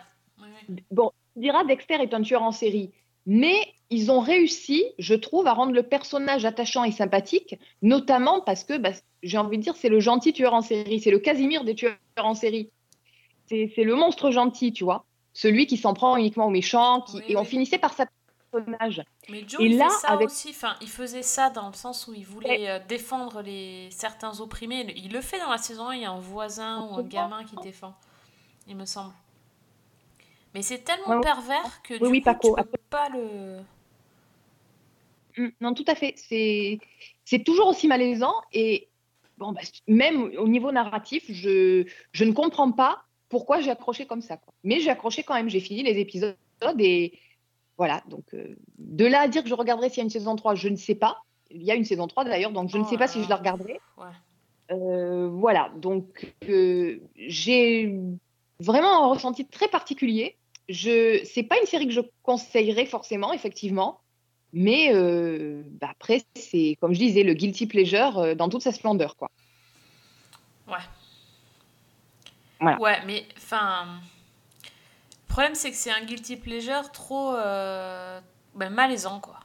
ouais. 0.40 0.76
bon, 0.90 1.12
on 1.36 1.40
dira 1.40 1.64
Dexter 1.64 1.94
est 2.02 2.12
un 2.14 2.22
tueur 2.22 2.42
en 2.42 2.52
série, 2.52 2.90
mais 3.26 3.56
ils 3.90 4.10
ont 4.10 4.20
réussi, 4.20 4.84
je 4.98 5.14
trouve, 5.14 5.46
à 5.46 5.52
rendre 5.52 5.72
le 5.72 5.82
personnage 5.82 6.44
attachant 6.44 6.82
et 6.82 6.90
sympathique, 6.92 7.56
notamment 7.82 8.40
parce 8.40 8.64
que, 8.64 8.78
bah, 8.78 8.90
j'ai 9.22 9.38
envie 9.38 9.58
de 9.58 9.62
dire, 9.62 9.76
c'est 9.76 9.88
le 9.88 10.00
gentil 10.00 10.32
tueur 10.32 10.54
en 10.54 10.62
série, 10.62 11.00
c'est 11.00 11.10
le 11.10 11.18
Casimir 11.18 11.64
des 11.64 11.74
tueurs 11.74 11.96
en 12.16 12.34
série. 12.34 12.70
C'est 13.46 13.84
le 13.84 13.94
monstre 13.94 14.30
gentil, 14.30 14.72
tu 14.72 14.82
vois, 14.84 15.04
celui 15.34 15.66
qui 15.66 15.76
s'en 15.76 15.92
prend 15.94 16.16
uniquement 16.16 16.46
aux 16.46 16.50
méchants, 16.50 17.02
qui... 17.02 17.16
Oui, 17.18 17.22
et 17.28 17.36
on 17.36 17.40
oui. 17.40 17.46
finissait 17.46 17.78
par 17.78 17.92
sa 17.92 18.06
personnage. 18.50 19.02
Mais 19.28 19.44
Joe, 19.46 19.60
Et 19.60 19.66
il 19.66 19.76
là, 19.76 19.88
ça 19.90 20.08
avec- 20.08 20.28
aussi. 20.28 20.50
Enfin, 20.50 20.74
il 20.80 20.88
faisait 20.88 21.22
ça 21.22 21.50
dans 21.50 21.68
le 21.68 21.74
sens 21.74 22.06
où 22.08 22.14
il 22.14 22.24
voulait 22.24 22.70
euh, 22.70 22.78
défendre 22.88 23.42
les 23.42 23.88
certains 23.90 24.40
opprimés. 24.40 24.86
Il 24.96 25.12
le 25.12 25.20
fait 25.20 25.38
dans 25.38 25.50
la 25.50 25.58
saison 25.58 25.88
1. 25.88 25.96
Il 25.96 26.02
y 26.02 26.04
a 26.06 26.10
un 26.12 26.18
voisin 26.20 26.80
ou 26.86 26.94
un 26.94 27.02
gamin 27.02 27.44
qui 27.44 27.56
défend, 27.56 27.94
il 28.66 28.76
me 28.76 28.86
semble. 28.86 29.12
Mais 30.54 30.62
c'est 30.62 30.78
tellement 30.84 31.16
Ouais, 31.16 31.20
pervers 31.20 31.82
que 31.82 31.94
Oui, 31.94 32.00
du 32.00 32.06
oui, 32.06 32.18
coup, 32.20 32.24
Paco, 32.24 32.56
tu 32.58 32.64
peux 32.64 32.78
pas 32.90 33.08
le. 33.10 33.60
Mm, 35.36 35.48
Non, 35.60 35.74
tout 35.74 35.84
à 35.86 35.94
fait. 35.94 36.14
C'est 36.16 36.78
c'est 37.24 37.44
toujours 37.44 37.68
aussi 37.68 37.86
malaisant 37.86 38.34
et 38.52 38.88
bon, 39.38 39.52
bah, 39.52 39.60
même 39.88 40.32
au 40.38 40.48
niveau 40.48 40.72
narratif, 40.72 41.24
je, 41.28 41.84
je 42.12 42.24
ne 42.24 42.32
comprends 42.32 42.72
pas 42.72 43.04
pourquoi 43.28 43.60
j'ai 43.60 43.70
accroché 43.70 44.06
comme 44.06 44.20
ça. 44.20 44.36
quoi. 44.36 44.52
Mais 44.64 44.80
j'ai 44.80 44.90
accroché 44.90 45.22
quand 45.22 45.34
même. 45.34 45.48
J'ai 45.48 45.60
fini 45.60 45.82
les 45.82 45.98
épisodes 45.98 46.36
et 46.78 47.18
voilà. 47.78 48.02
Donc 48.08 48.34
euh, 48.34 48.56
de 48.78 49.06
là 49.06 49.20
à 49.20 49.28
dire 49.28 49.42
que 49.42 49.48
je 49.48 49.54
regarderai 49.54 49.88
s'il 49.88 49.98
y 49.98 50.00
a 50.00 50.04
une 50.04 50.10
saison 50.10 50.36
3, 50.36 50.54
je 50.54 50.68
ne 50.68 50.76
sais 50.76 50.94
pas. 50.94 51.22
Il 51.50 51.62
y 51.62 51.70
a 51.70 51.74
une 51.74 51.84
saison 51.84 52.06
3 52.06 52.24
d'ailleurs, 52.24 52.52
donc 52.52 52.70
je 52.70 52.78
ne 52.78 52.84
Oh 52.84 52.88
sais 52.88 52.96
pas 52.96 53.08
si 53.08 53.22
je 53.22 53.28
la 53.28 53.36
regarderai. 53.36 53.78
Ouais. 53.98 54.06
Euh, 54.70 55.28
voilà, 55.28 55.70
donc 55.76 56.34
euh, 56.48 57.00
j'ai 57.16 57.94
vraiment 58.60 59.04
un 59.04 59.08
ressenti 59.08 59.46
très 59.46 59.68
particulier. 59.68 60.36
Je, 60.68 61.20
c'est 61.24 61.42
pas 61.42 61.58
une 61.60 61.66
série 61.66 61.86
que 61.86 61.92
je 61.92 62.00
conseillerais 62.22 62.86
forcément, 62.86 63.32
effectivement, 63.32 64.00
mais 64.52 64.92
euh, 64.94 65.62
bah, 65.80 65.88
après 65.90 66.22
c'est 66.36 66.76
comme 66.80 66.94
je 66.94 66.98
disais 67.00 67.22
le 67.22 67.34
guilty 67.34 67.66
pleasure 67.66 68.18
euh, 68.18 68.34
dans 68.34 68.48
toute 68.48 68.62
sa 68.62 68.72
splendeur, 68.72 69.16
quoi. 69.16 69.30
Ouais. 70.66 70.82
Voilà. 72.60 72.78
Ouais, 72.78 73.04
mais 73.06 73.26
enfin. 73.36 74.00
Le 75.28 75.34
problème, 75.34 75.54
c'est 75.54 75.70
que 75.70 75.76
c'est 75.76 75.90
un 75.90 76.04
guilty 76.04 76.36
pleasure 76.36 76.92
trop. 76.92 77.34
euh, 77.34 78.20
ben, 78.54 78.70
malaisant, 78.70 79.20
quoi. 79.20 79.40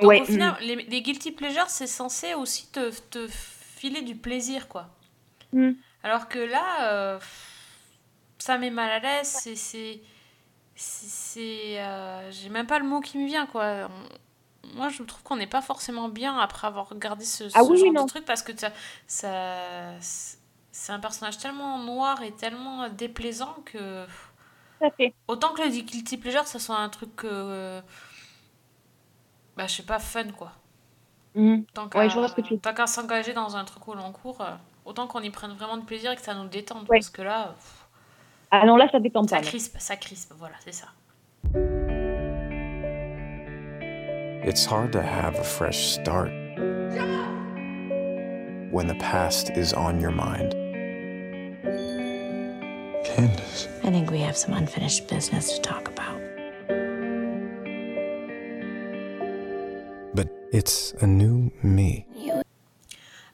Donc 0.00 0.08
Ouais, 0.10 0.20
au 0.20 0.24
final, 0.24 0.56
les, 0.60 0.76
les 0.76 1.02
guilty 1.02 1.32
pleasures, 1.32 1.68
c'est 1.70 1.86
censé 1.86 2.34
aussi 2.34 2.66
te, 2.72 2.90
te 3.10 3.28
filer 3.28 4.02
du 4.02 4.16
plaisir, 4.16 4.68
quoi. 4.68 4.88
Mm. 5.52 5.72
Alors 6.02 6.28
que 6.28 6.38
là, 6.38 7.18
ça 8.38 8.58
met 8.58 8.70
mal 8.70 8.90
à 8.90 8.98
l'aise, 8.98 9.28
c'est... 9.28 9.56
c'est 9.56 10.00
j'ai 12.30 12.48
même 12.50 12.66
pas 12.66 12.78
le 12.78 12.86
mot 12.86 13.00
qui 13.00 13.18
me 13.18 13.26
vient 13.26 13.46
quoi 13.46 13.88
On- 13.90 14.08
moi 14.74 14.88
je 14.88 15.02
trouve 15.02 15.22
qu'on 15.22 15.36
n'est 15.36 15.46
pas 15.46 15.62
forcément 15.62 16.08
bien 16.08 16.38
après 16.38 16.66
avoir 16.66 16.88
regardé 16.88 17.24
ce, 17.24 17.44
Ah 17.54 17.62
ce 17.62 17.68
oui, 17.70 17.72
oui, 17.72 17.78
genre 17.80 17.92
non. 17.92 18.02
de 18.04 18.08
truc 18.08 18.24
parce 18.24 18.42
que 18.42 18.52
ça, 18.58 18.70
ça 19.06 19.90
c'est 20.72 20.92
un 20.92 20.98
personnage 21.00 21.38
tellement 21.38 21.78
noir 21.78 22.22
et 22.22 22.32
tellement 22.32 22.88
déplaisant 22.88 23.54
que 23.64 24.06
fait. 24.96 25.14
autant 25.28 25.52
que 25.54 25.62
le 25.62 25.68
guilty 25.68 26.16
pleasure 26.18 26.46
ça 26.46 26.58
soit 26.58 26.76
un 26.76 26.88
truc 26.88 27.24
euh, 27.24 27.80
bah 29.56 29.66
je 29.66 29.74
sais 29.76 29.82
pas 29.84 29.98
fun 29.98 30.30
quoi 30.32 30.52
Mm. 31.36 31.62
tant 31.74 31.88
Ouais, 31.96 32.08
qu'à 32.08 32.58
tant 32.62 32.74
qu'à 32.74 32.86
s'engager 32.86 33.32
dans 33.32 33.56
un 33.56 33.64
truc 33.64 33.88
au 33.88 33.94
long 33.94 34.12
cours 34.12 34.40
euh, 34.40 34.54
autant 34.84 35.08
qu'on 35.08 35.20
y 35.20 35.30
prenne 35.30 35.52
vraiment 35.54 35.76
de 35.78 35.82
plaisir 35.84 36.12
et 36.12 36.16
que 36.16 36.22
ça 36.22 36.32
nous 36.34 36.46
détende 36.46 36.88
Ouais. 36.88 36.98
parce 37.00 37.10
que 37.10 37.22
là 37.22 37.54
pff, 37.56 37.86
Ah 38.52 38.64
non, 38.64 38.76
là, 38.76 38.88
ça 38.92 39.00
détend 39.00 39.26
ça 39.26 39.38
pas. 39.38 39.42
crispe 39.42 39.76
ça 39.80 39.96
crispe 39.96 40.32
voilà 40.38 40.54
c'est 40.64 40.70
ça 40.70 40.86
It's 44.46 44.66
hard 44.66 44.92
to 44.92 45.00
have 45.00 45.36
a 45.36 45.42
fresh 45.42 45.94
start 45.94 46.30
when 48.70 48.86
the 48.86 48.94
past 49.00 49.48
is 49.56 49.72
on 49.72 49.98
your 50.02 50.10
mind. 50.10 50.52
Candace. 53.06 53.68
I 53.82 53.90
think 53.90 54.10
we 54.10 54.18
have 54.18 54.36
some 54.36 54.52
unfinished 54.52 55.08
business 55.08 55.54
to 55.54 55.62
talk 55.62 55.88
about. 55.88 56.20
But 60.14 60.28
it's 60.52 60.92
a 61.00 61.06
new 61.06 61.50
me. 61.62 62.04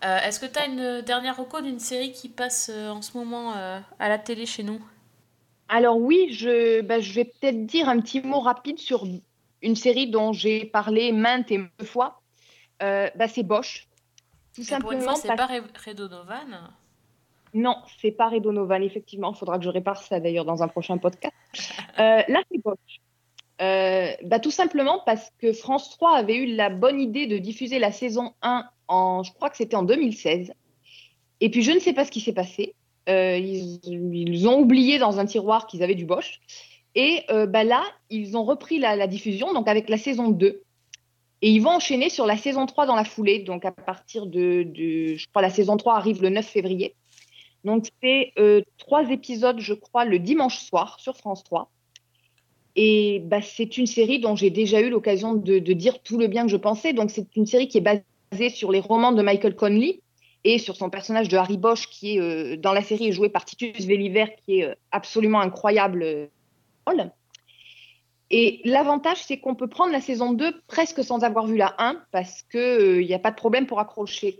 Euh, 0.04 0.18
Est-ce 0.18 0.38
que 0.38 0.46
tu 0.46 0.60
as 0.60 0.66
une 0.66 1.02
dernière 1.02 1.36
reco 1.36 1.60
d'une 1.60 1.80
série 1.80 2.12
qui 2.12 2.28
passe 2.28 2.70
euh, 2.72 2.88
en 2.88 3.02
ce 3.02 3.18
moment 3.18 3.56
euh, 3.56 3.80
à 3.98 4.08
la 4.08 4.18
télé 4.18 4.46
chez 4.46 4.62
nous? 4.62 4.80
Alors 5.68 5.98
oui, 5.98 6.28
je, 6.30 6.82
bah, 6.82 7.00
je 7.00 7.12
vais 7.14 7.24
peut-être 7.24 7.66
dire 7.66 7.88
un 7.88 7.98
petit 7.98 8.20
mot 8.20 8.38
rapide 8.38 8.78
sur 8.78 9.04
une 9.62 9.76
série 9.76 10.08
dont 10.10 10.32
j'ai 10.32 10.64
parlé 10.64 11.12
maintes 11.12 11.50
et 11.50 11.58
maintes 11.58 11.84
fois. 11.84 12.20
Euh, 12.82 13.08
bah, 13.16 13.28
c'est 13.28 13.42
Bosch. 13.42 13.88
Tout 14.54 14.62
Et 14.62 14.64
Pour 14.78 14.92
une 14.92 15.00
simplement 15.00 15.02
fois, 15.02 15.14
c'est 15.16 15.28
parce- 15.28 15.48
pas 15.48 15.58
Re- 15.58 15.88
Redo 15.90 16.08
Novan. 16.08 16.70
Non, 17.52 17.76
c'est 18.00 18.12
pas 18.12 18.28
Redonovan, 18.28 18.82
effectivement. 18.82 19.32
Il 19.32 19.36
faudra 19.38 19.58
que 19.58 19.64
je 19.64 19.68
répare 19.70 20.02
ça 20.02 20.20
d'ailleurs 20.20 20.44
dans 20.44 20.62
un 20.62 20.68
prochain 20.68 20.98
podcast. 20.98 21.34
Euh, 21.98 22.22
là, 22.28 22.40
c'est 22.50 22.62
Bosch. 22.62 23.00
Euh, 23.60 24.12
bah, 24.24 24.38
tout 24.40 24.50
simplement 24.52 25.02
parce 25.04 25.30
que 25.38 25.52
France 25.52 25.90
3 25.90 26.16
avait 26.16 26.36
eu 26.36 26.46
la 26.54 26.70
bonne 26.70 26.98
idée 26.98 27.26
de 27.26 27.36
diffuser 27.36 27.78
la 27.78 27.92
saison 27.92 28.32
1 28.40 28.64
en, 28.88 29.22
je 29.22 29.32
crois 29.34 29.50
que 29.50 29.56
c'était 29.58 29.76
en 29.76 29.82
2016. 29.82 30.52
Et 31.40 31.50
puis, 31.50 31.62
je 31.62 31.72
ne 31.72 31.78
sais 31.78 31.92
pas 31.92 32.06
ce 32.06 32.10
qui 32.10 32.20
s'est 32.20 32.32
passé. 32.32 32.74
Ils, 33.06 33.80
ils 33.84 34.48
ont 34.48 34.60
oublié 34.60 34.98
dans 34.98 35.18
un 35.18 35.26
tiroir 35.26 35.66
qu'ils 35.66 35.82
avaient 35.82 35.94
du 35.96 36.06
Bosch. 36.06 36.40
Et 36.94 37.22
euh, 37.30 37.46
bah, 37.46 37.64
là, 37.64 37.84
ils 38.08 38.36
ont 38.36 38.44
repris 38.44 38.78
la, 38.78 39.06
diffusion, 39.06 39.52
donc 39.52 39.68
avec 39.68 39.88
la 39.88 39.98
saison 39.98 40.28
2. 40.28 40.62
Et 41.42 41.50
ils 41.50 41.60
vont 41.60 41.70
enchaîner 41.70 42.10
sur 42.10 42.26
la 42.26 42.36
saison 42.36 42.66
3 42.66 42.86
dans 42.86 42.96
la 42.96 43.04
foulée. 43.04 43.38
Donc, 43.40 43.64
à 43.64 43.72
partir 43.72 44.26
de, 44.26 44.66
je 44.74 45.26
crois, 45.28 45.42
la 45.42 45.50
saison 45.50 45.76
3 45.76 45.96
arrive 45.96 46.22
le 46.22 46.28
9 46.28 46.44
février. 46.44 46.94
Donc, 47.64 47.86
c'est 48.02 48.32
euh, 48.38 48.62
trois 48.78 49.10
épisodes, 49.10 49.60
je 49.60 49.74
crois, 49.74 50.04
le 50.04 50.18
dimanche 50.18 50.58
soir 50.58 50.98
sur 50.98 51.16
France 51.16 51.44
3. 51.44 51.70
Et 52.76 53.20
bah, 53.24 53.42
c'est 53.42 53.78
une 53.78 53.86
série 53.86 54.20
dont 54.20 54.36
j'ai 54.36 54.50
déjà 54.50 54.80
eu 54.80 54.90
l'occasion 54.90 55.34
de, 55.34 55.58
dire 55.58 56.02
tout 56.02 56.18
le 56.18 56.26
bien 56.26 56.44
que 56.44 56.50
je 56.50 56.56
pensais. 56.56 56.92
Donc, 56.92 57.10
c'est 57.10 57.36
une 57.36 57.46
série 57.46 57.68
qui 57.68 57.78
est 57.78 57.80
basée 58.32 58.50
sur 58.50 58.70
les 58.70 58.80
romans 58.80 59.12
de 59.12 59.22
Michael 59.22 59.56
Conley 59.56 60.00
et 60.44 60.58
sur 60.58 60.76
son 60.76 60.88
personnage 60.88 61.28
de 61.28 61.36
Harry 61.36 61.58
Bosch, 61.58 61.86
qui 61.88 62.16
est 62.16 62.20
euh, 62.20 62.56
dans 62.56 62.72
la 62.72 62.82
série 62.82 63.08
est 63.08 63.12
joué 63.12 63.28
par 63.28 63.44
Titus 63.44 63.86
Welliver, 63.86 64.26
qui 64.44 64.60
est 64.60 64.74
absolument 64.90 65.40
incroyable. 65.40 66.30
Euh. 66.98 67.04
Et 68.30 68.60
l'avantage, 68.64 69.24
c'est 69.24 69.38
qu'on 69.38 69.54
peut 69.54 69.68
prendre 69.68 69.92
la 69.92 70.00
saison 70.00 70.32
2 70.32 70.62
presque 70.68 71.02
sans 71.02 71.24
avoir 71.24 71.46
vu 71.46 71.56
la 71.56 71.74
1, 71.78 72.00
parce 72.12 72.42
qu'il 72.42 73.06
n'y 73.06 73.14
a 73.14 73.18
pas 73.18 73.30
de 73.30 73.36
problème 73.36 73.66
pour 73.66 73.80
accrocher. 73.80 74.38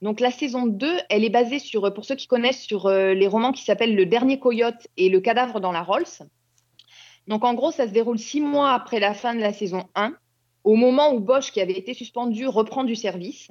Donc 0.00 0.20
la 0.20 0.30
saison 0.30 0.66
2, 0.66 0.98
elle 1.08 1.24
est 1.24 1.30
basée 1.30 1.58
sur, 1.58 1.86
euh, 1.86 1.90
pour 1.90 2.04
ceux 2.04 2.14
qui 2.14 2.26
connaissent, 2.26 2.62
sur 2.62 2.86
euh, 2.86 3.12
les 3.12 3.26
romans 3.26 3.52
qui 3.52 3.64
s'appellent 3.64 3.96
Le 3.96 4.06
Dernier 4.06 4.38
Coyote 4.38 4.86
et 4.96 5.08
Le 5.08 5.20
Cadavre 5.20 5.60
dans 5.60 5.72
la 5.72 5.82
Rolls. 5.82 6.04
Donc 7.26 7.44
en 7.44 7.54
gros, 7.54 7.70
ça 7.70 7.86
se 7.86 7.92
déroule 7.92 8.18
six 8.18 8.40
mois 8.40 8.72
après 8.72 9.00
la 9.00 9.12
fin 9.12 9.34
de 9.34 9.40
la 9.40 9.52
saison 9.52 9.84
1, 9.94 10.14
au 10.64 10.74
moment 10.74 11.12
où 11.12 11.20
Bosch, 11.20 11.52
qui 11.52 11.60
avait 11.60 11.76
été 11.76 11.94
suspendu, 11.94 12.46
reprend 12.46 12.84
du 12.84 12.96
service. 12.96 13.50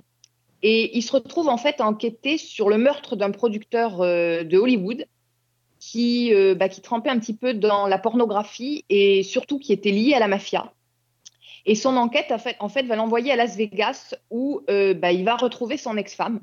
Et 0.61 0.97
il 0.97 1.01
se 1.01 1.11
retrouve 1.11 1.47
en 1.47 1.57
fait 1.57 1.80
à 1.80 1.86
enquêter 1.86 2.38
sur 2.38 2.70
le 2.70 2.78
meurtre 2.78 3.15
d'un 3.15 3.32
producteur 3.32 4.01
euh, 4.01 4.43
de 4.43 4.57
Hollywood 4.57 5.05
qui, 5.80 6.34
euh, 6.34 6.55
bah, 6.55 6.69
qui 6.69 6.82
trempait 6.82 7.09
un 7.09 7.19
petit 7.19 7.36
peu 7.36 7.53
dans 7.53 7.88
la 7.88 7.97
pornographie 7.97 8.86
et 8.89 9.23
surtout 9.23 9.59
qui 9.59 9.73
était 9.73 9.91
lié 9.91 10.13
à 10.13 10.19
la 10.19 10.27
mafia. 10.27 10.73
Et 11.65 11.75
son 11.75 11.97
enquête, 11.97 12.34
en 12.59 12.69
fait, 12.69 12.86
va 12.86 12.95
l'envoyer 12.95 13.32
à 13.32 13.36
Las 13.36 13.55
Vegas 13.55 14.15
où 14.30 14.61
euh, 14.69 14.93
bah, 14.93 15.11
il 15.11 15.23
va 15.23 15.36
retrouver 15.36 15.77
son 15.77 15.97
ex-femme. 15.97 16.41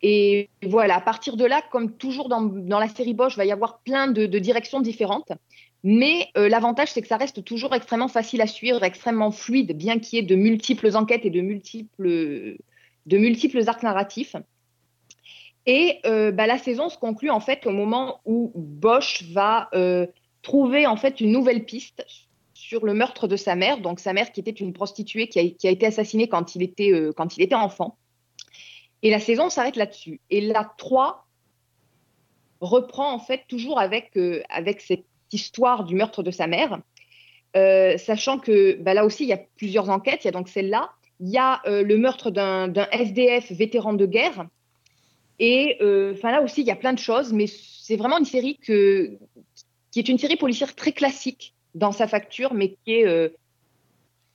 Et 0.00 0.48
voilà, 0.62 0.96
à 0.96 1.00
partir 1.00 1.36
de 1.36 1.44
là, 1.44 1.60
comme 1.72 1.96
toujours 1.96 2.28
dans, 2.28 2.78
la 2.78 2.88
série 2.88 3.14
Bosch, 3.14 3.34
il 3.34 3.38
va 3.38 3.44
y 3.44 3.52
avoir 3.52 3.80
plein 3.80 4.06
de, 4.06 4.26
de 4.26 4.38
directions 4.38 4.80
différentes. 4.80 5.32
Mais 5.82 6.28
euh, 6.36 6.48
l'avantage, 6.48 6.92
c'est 6.92 7.02
que 7.02 7.08
ça 7.08 7.16
reste 7.16 7.44
toujours 7.44 7.74
extrêmement 7.74 8.08
facile 8.08 8.40
à 8.40 8.46
suivre, 8.46 8.82
extrêmement 8.84 9.30
fluide, 9.30 9.76
bien 9.76 9.98
qu'il 9.98 10.18
y 10.18 10.22
ait 10.22 10.26
de 10.26 10.36
multiples 10.36 10.96
enquêtes 10.96 11.24
et 11.24 11.30
de 11.30 11.40
multiples, 11.40 12.56
de 13.06 13.18
multiples 13.18 13.68
arcs 13.68 13.82
narratifs. 13.82 14.36
Et 15.68 16.00
euh, 16.06 16.32
bah, 16.32 16.46
la 16.46 16.56
saison 16.56 16.88
se 16.88 16.96
conclut 16.96 17.28
en 17.28 17.40
fait 17.40 17.66
au 17.66 17.72
moment 17.72 18.22
où 18.24 18.50
Bosch 18.54 19.22
va 19.30 19.68
euh, 19.74 20.06
trouver 20.40 20.86
en 20.86 20.96
fait 20.96 21.20
une 21.20 21.30
nouvelle 21.30 21.66
piste 21.66 22.06
sur 22.54 22.86
le 22.86 22.94
meurtre 22.94 23.28
de 23.28 23.36
sa 23.36 23.54
mère, 23.54 23.78
donc 23.78 24.00
sa 24.00 24.14
mère 24.14 24.32
qui 24.32 24.40
était 24.40 24.50
une 24.50 24.72
prostituée 24.72 25.28
qui 25.28 25.38
a, 25.38 25.70
été 25.70 25.84
assassinée 25.84 26.26
quand 26.26 26.54
il 26.54 26.62
était, 26.62 26.90
euh, 26.90 27.12
quand 27.14 27.36
il 27.36 27.42
était 27.42 27.54
enfant. 27.54 27.98
Et 29.02 29.10
la 29.10 29.20
saison 29.20 29.50
s'arrête 29.50 29.76
là-dessus. 29.76 30.22
Et 30.30 30.40
la 30.40 30.72
3 30.78 31.26
reprend 32.62 33.12
en 33.12 33.18
fait 33.18 33.42
toujours 33.46 33.78
avec, 33.78 34.18
avec 34.48 34.80
cette 34.80 35.04
histoire 35.32 35.84
du 35.84 35.94
meurtre 35.94 36.22
de 36.22 36.30
sa 36.30 36.46
mère, 36.46 36.80
sachant 37.54 38.38
que 38.38 38.74
bah, 38.80 38.94
là 38.94 39.04
aussi 39.04 39.24
il 39.24 39.28
y 39.28 39.34
a 39.34 39.40
plusieurs 39.56 39.90
enquêtes. 39.90 40.24
Il 40.24 40.28
y 40.28 40.28
a 40.28 40.32
donc 40.32 40.48
celle-là, 40.48 40.90
il 41.20 41.28
y 41.28 41.38
a 41.38 41.60
le 41.66 41.96
meurtre 41.96 42.30
d'un 42.30 42.72
SDF 42.90 43.52
vétéran 43.52 43.92
de 43.92 44.06
guerre. 44.06 44.46
Et 45.38 45.78
euh, 45.80 46.14
enfin 46.14 46.32
là 46.32 46.42
aussi 46.42 46.62
il 46.62 46.66
y 46.66 46.70
a 46.70 46.76
plein 46.76 46.92
de 46.92 46.98
choses, 46.98 47.32
mais 47.32 47.46
c'est 47.46 47.96
vraiment 47.96 48.18
une 48.18 48.24
série 48.24 48.56
que, 48.58 49.16
qui 49.90 49.98
est 50.00 50.08
une 50.08 50.18
série 50.18 50.36
policière 50.36 50.74
très 50.74 50.92
classique 50.92 51.54
dans 51.74 51.92
sa 51.92 52.08
facture, 52.08 52.54
mais 52.54 52.70
qui 52.70 52.94
est, 52.94 53.06
euh, 53.06 53.28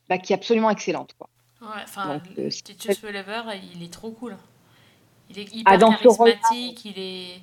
bah, 0.08 0.18
qui 0.18 0.34
est 0.34 0.36
absolument 0.36 0.70
excellente. 0.70 1.14
Quoi. 1.18 1.30
Ouais, 1.62 1.84
enfin, 1.84 2.22
euh, 2.38 2.50
Titus 2.50 3.02
il 3.04 3.84
est 3.84 3.92
trop 3.92 4.12
cool. 4.12 4.38
Il 5.30 5.40
est 5.40 5.54
hyper 5.56 5.74
Ah, 5.74 5.78
charismatique, 5.78 6.86
il 6.86 7.00
est... 7.00 7.42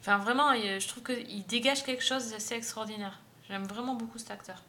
Enfin, 0.00 0.18
vraiment, 0.18 0.54
je 0.54 0.86
trouve 0.86 1.02
qu'il 1.02 1.44
dégage 1.46 1.82
quelque 1.82 2.04
chose 2.04 2.30
d'assez 2.30 2.54
extraordinaire. 2.54 3.18
J'aime 3.48 3.64
vraiment 3.64 3.94
beaucoup 3.94 4.18
cet 4.18 4.30
acteur. 4.30 4.62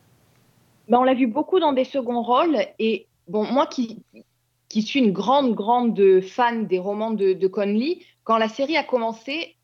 Ben, 0.88 1.00
on 1.00 1.04
l'a 1.04 1.14
vu 1.14 1.28
beaucoup 1.28 1.60
dans 1.60 1.74
des 1.74 1.84
seconds 1.84 2.24
rôles. 2.24 2.58
Et 2.80 3.08
bon, 3.28 3.44
moi 3.44 3.68
qui, 3.68 4.02
qui 4.70 4.84
suis 4.84 5.00
une 5.00 5.12
grande, 5.12 5.56
grande 5.56 6.22
fan 6.22 6.68
des 6.68 6.80
romans 6.80 7.12
de, 7.12 7.34
de 7.34 7.48
Conley, 7.48 8.00
quand 8.24 8.38
la 8.38 8.48
série 8.48 8.78
a 8.78 8.84
commencé, 8.84 9.56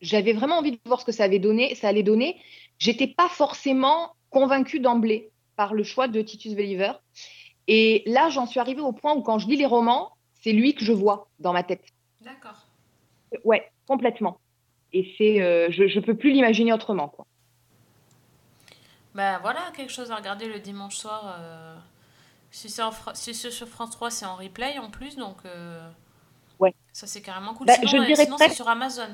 j'avais 0.00 0.32
vraiment 0.32 0.58
envie 0.58 0.72
de 0.72 0.78
voir 0.86 1.00
ce 1.00 1.04
que 1.04 1.12
ça, 1.12 1.24
avait 1.24 1.38
donné, 1.38 1.74
ça 1.74 1.88
allait 1.88 2.02
donner. 2.02 2.40
J'étais 2.78 3.06
pas 3.06 3.28
forcément 3.28 4.14
convaincue 4.30 4.80
d'emblée 4.80 5.30
par 5.56 5.74
le 5.74 5.84
choix 5.84 6.08
de 6.08 6.22
Titus 6.22 6.54
Welliver. 6.54 6.92
Et 7.68 8.02
là, 8.06 8.30
j'en 8.30 8.46
suis 8.46 8.58
arrivée 8.58 8.80
au 8.80 8.92
point 8.92 9.14
où 9.14 9.20
quand 9.20 9.38
je 9.38 9.46
lis 9.46 9.56
les 9.56 9.66
romans, 9.66 10.16
c'est 10.40 10.52
lui 10.52 10.74
que 10.74 10.84
je 10.84 10.92
vois 10.92 11.28
dans 11.38 11.52
ma 11.52 11.62
tête. 11.62 11.84
D'accord. 12.22 12.66
Ouais, 13.44 13.70
complètement. 13.86 14.40
Et 14.94 15.12
c'est, 15.16 15.40
euh, 15.42 15.70
je, 15.70 15.86
je 15.86 16.00
peux 16.00 16.16
plus 16.16 16.32
l'imaginer 16.32 16.72
autrement. 16.72 17.08
Quoi. 17.08 17.26
Ben 19.14 19.38
voilà, 19.40 19.60
quelque 19.76 19.92
chose 19.92 20.10
à 20.10 20.16
regarder 20.16 20.46
le 20.46 20.58
dimanche 20.58 20.96
soir. 20.96 21.36
euh, 21.38 21.76
Si 22.52 22.68
c'est 22.68 22.82
si 23.14 23.34
c'est 23.34 23.50
sur 23.50 23.66
France 23.66 23.90
3, 23.92 24.10
c'est 24.10 24.26
en 24.26 24.36
replay 24.36 24.78
en 24.78 24.90
plus, 24.90 25.16
donc 25.16 25.38
euh, 25.46 25.88
Ouais. 26.60 26.74
ça 26.92 27.06
c'est 27.06 27.22
carrément 27.22 27.54
cool. 27.54 27.66
Bah, 27.66 27.74
sinon, 27.76 27.88
je 27.88 27.96
euh, 27.96 28.06
dirais 28.06 28.24
sinon, 28.24 28.36
c'est 28.38 28.50
sur 28.50 28.68
Amazon. 28.68 29.08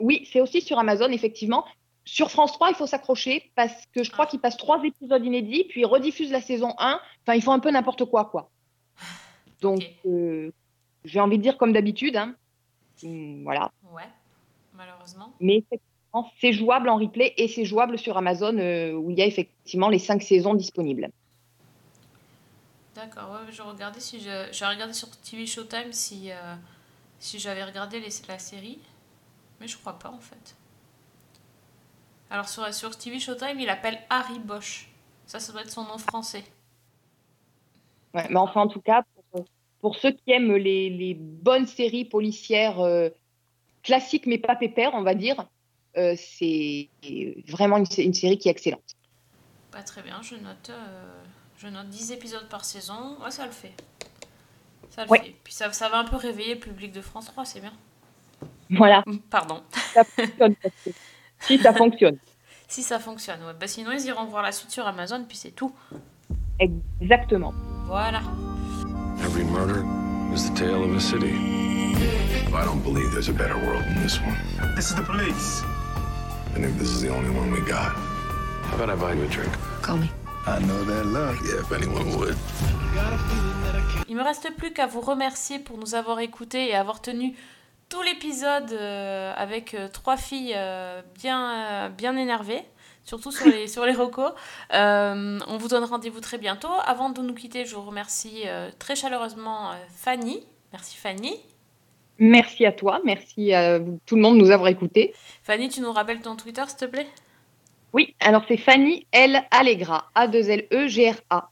Oui, 0.00 0.26
c'est 0.32 0.40
aussi 0.40 0.62
sur 0.62 0.78
Amazon, 0.78 1.10
effectivement. 1.10 1.64
Sur 2.06 2.30
France 2.30 2.52
3, 2.52 2.70
il 2.70 2.74
faut 2.74 2.86
s'accrocher 2.86 3.52
parce 3.54 3.84
que 3.92 4.02
je 4.02 4.10
crois 4.10 4.26
qu'ils 4.26 4.40
passent 4.40 4.56
trois 4.56 4.82
épisodes 4.82 5.22
inédits, 5.24 5.64
puis 5.68 5.82
ils 5.82 5.86
rediffusent 5.86 6.32
la 6.32 6.40
saison 6.40 6.74
1. 6.78 6.98
Enfin, 7.22 7.34
ils 7.34 7.42
font 7.42 7.52
un 7.52 7.58
peu 7.60 7.70
n'importe 7.70 8.06
quoi, 8.06 8.24
quoi. 8.24 8.50
Donc, 9.60 9.82
euh, 10.06 10.50
j'ai 11.04 11.20
envie 11.20 11.36
de 11.36 11.42
dire 11.42 11.58
comme 11.58 11.74
d'habitude. 11.74 12.16
hein. 12.16 12.34
Hum, 13.04 13.42
voilà. 13.44 13.70
Ouais, 13.92 14.08
malheureusement. 14.74 15.34
Mais 15.38 15.56
effectivement, 15.58 16.32
c'est 16.40 16.54
jouable 16.54 16.88
en 16.88 16.96
replay 16.96 17.34
et 17.36 17.46
c'est 17.46 17.66
jouable 17.66 17.98
sur 17.98 18.16
Amazon 18.16 18.56
euh, 18.56 18.94
où 18.94 19.10
il 19.10 19.18
y 19.18 19.22
a 19.22 19.26
effectivement 19.26 19.90
les 19.90 19.98
cinq 19.98 20.22
saisons 20.22 20.54
disponibles. 20.54 21.10
D'accord, 23.00 23.30
ouais, 23.32 23.50
je 23.50 23.62
regardais 23.62 23.98
si 23.98 24.20
je, 24.20 24.48
j'ai 24.52 24.66
regardé 24.66 24.92
sur 24.92 25.08
TV 25.22 25.46
Showtime 25.46 25.90
si, 25.90 26.30
euh, 26.30 26.54
si 27.18 27.38
j'avais 27.38 27.64
regardé 27.64 27.98
les- 27.98 28.10
la 28.28 28.38
série, 28.38 28.78
mais 29.60 29.68
je 29.68 29.78
crois 29.78 29.98
pas 29.98 30.10
en 30.10 30.20
fait. 30.20 30.56
Alors 32.30 32.48
sur, 32.48 32.72
sur 32.74 32.96
TV 32.96 33.18
Showtime, 33.18 33.58
il 33.58 33.68
appelle 33.70 33.98
Harry 34.10 34.38
Bosch. 34.38 34.90
Ça, 35.26 35.40
ça 35.40 35.52
doit 35.52 35.62
être 35.62 35.70
son 35.70 35.84
nom 35.84 35.98
français. 35.98 36.44
Ouais, 38.14 38.26
mais 38.28 38.36
enfin, 38.36 38.62
en 38.62 38.68
tout 38.68 38.80
cas, 38.82 39.02
pour, 39.30 39.44
pour 39.80 39.96
ceux 39.96 40.12
qui 40.12 40.32
aiment 40.32 40.56
les, 40.56 40.90
les 40.90 41.14
bonnes 41.14 41.66
séries 41.66 42.04
policières 42.04 42.80
euh, 42.80 43.08
classiques, 43.82 44.26
mais 44.26 44.38
pas 44.38 44.56
pépères, 44.56 44.94
on 44.94 45.02
va 45.02 45.14
dire, 45.14 45.46
euh, 45.96 46.14
c'est 46.18 46.90
vraiment 47.48 47.78
une, 47.78 47.86
sé- 47.86 48.04
une 48.04 48.14
série 48.14 48.38
qui 48.38 48.48
est 48.48 48.52
excellente. 48.52 48.84
Pas 49.70 49.82
très 49.82 50.02
bien, 50.02 50.20
je 50.22 50.34
note, 50.36 50.70
euh, 50.70 51.22
je 51.60 51.66
note 51.68 51.88
10 51.88 52.12
épisodes 52.12 52.48
par 52.48 52.64
saison. 52.64 53.16
Ouais, 53.22 53.30
ça 53.30 53.44
le 53.46 53.52
fait. 53.52 53.72
Ça 54.90 55.04
le 55.04 55.10
Ouais. 55.10 55.18
fait. 55.20 55.36
Puis 55.44 55.52
ça, 55.52 55.70
ça 55.72 55.88
va 55.88 55.98
un 55.98 56.04
peu 56.04 56.16
réveiller 56.16 56.54
le 56.54 56.60
public 56.60 56.92
de 56.92 57.00
France 57.00 57.26
3, 57.26 57.44
c'est 57.44 57.60
bien. 57.60 57.72
Voilà, 58.70 59.04
Pardon. 59.30 59.62
ça 59.94 60.04
fonctionne. 60.04 60.54
si 61.40 61.58
ça 61.58 61.72
fonctionne. 61.74 62.18
Si 62.68 62.82
ça 62.82 62.98
fonctionne, 62.98 63.42
ouais. 63.44 63.52
Bah, 63.58 63.66
sinon, 63.66 63.90
ils 63.92 64.04
iront 64.06 64.24
voir 64.26 64.42
la 64.42 64.52
suite 64.52 64.70
sur 64.70 64.86
Amazon, 64.86 65.24
puis 65.28 65.36
c'est 65.36 65.50
tout. 65.50 65.74
Exactement. 66.58 67.52
Voilà. 67.86 68.20
Every 69.24 69.44
murder 69.44 69.82
is 70.34 70.48
the 70.48 70.54
tale 70.54 70.82
of 70.84 70.94
a 70.96 71.00
city. 71.00 71.34
I 72.52 72.64
don't 72.64 72.82
believe 72.82 73.10
there's 73.12 73.28
a 73.28 73.32
better 73.32 73.56
world 73.56 73.82
than 73.84 74.02
this 74.02 74.18
one. 74.20 74.36
This 74.76 74.90
is 74.90 74.94
the 74.96 75.02
police. 75.02 75.62
And 76.54 76.64
if 76.64 76.76
this 76.78 76.88
is 76.88 77.00
the 77.02 77.10
only 77.10 77.30
one 77.30 77.50
we 77.50 77.60
got, 77.68 77.92
How 78.70 78.76
about 78.76 78.88
I 78.90 78.94
buy 78.94 79.14
you 79.14 79.24
a 79.24 79.28
drink? 79.28 79.50
Call 79.82 79.96
me. 79.98 80.10
I 80.46 80.58
know 80.60 80.84
that 80.84 81.04
look. 81.04 81.36
Yeah, 81.44 81.60
if 81.60 81.70
anyone 81.72 82.16
would. 82.16 82.36
Il 84.08 84.16
me 84.16 84.22
reste 84.22 84.50
plus 84.56 84.72
qu'à 84.72 84.86
vous 84.86 85.00
remercier 85.00 85.58
pour 85.58 85.76
nous 85.78 85.94
avoir 85.94 86.20
écoutés 86.20 86.68
et 86.68 86.74
avoir 86.74 87.02
tenu 87.02 87.36
tout 87.88 88.02
l'épisode 88.02 88.72
euh, 88.72 89.32
avec 89.36 89.74
euh, 89.74 89.88
trois 89.88 90.16
filles 90.16 90.54
euh, 90.56 91.02
bien, 91.14 91.52
euh, 91.52 91.88
bien 91.88 92.16
énervées, 92.16 92.62
surtout 93.04 93.30
sur 93.30 93.46
les, 93.46 93.66
sur 93.74 93.84
les 93.84 93.92
recos. 93.92 94.32
Euh, 94.72 95.38
on 95.46 95.56
vous 95.58 95.68
donne 95.68 95.84
rendez-vous 95.84 96.20
très 96.20 96.38
bientôt. 96.38 96.72
Avant 96.84 97.10
de 97.10 97.20
nous 97.20 97.34
quitter, 97.34 97.64
je 97.64 97.74
vous 97.74 97.82
remercie 97.82 98.42
euh, 98.46 98.70
très 98.78 98.96
chaleureusement 98.96 99.72
euh, 99.72 99.74
Fanny. 99.94 100.42
Merci 100.72 100.96
Fanny. 100.96 101.36
Merci 102.18 102.66
à 102.66 102.72
toi, 102.72 103.00
merci 103.04 103.52
à 103.54 103.78
tout 104.06 104.16
le 104.16 104.22
monde 104.22 104.36
de 104.36 104.40
nous 104.42 104.50
avoir 104.50 104.68
écoutés. 104.68 105.14
Fanny, 105.42 105.68
tu 105.68 105.80
nous 105.80 105.92
rappelles 105.92 106.20
ton 106.20 106.36
Twitter, 106.36 106.62
s'il 106.66 106.76
te 106.76 106.84
plaît? 106.84 107.06
Oui, 107.92 108.14
alors 108.20 108.44
c'est 108.48 108.56
Fanny 108.56 109.06
L. 109.12 109.42
Allegra, 109.50 110.10
E 110.16 110.20
A-2-L-E-G-R-A. 110.20 111.50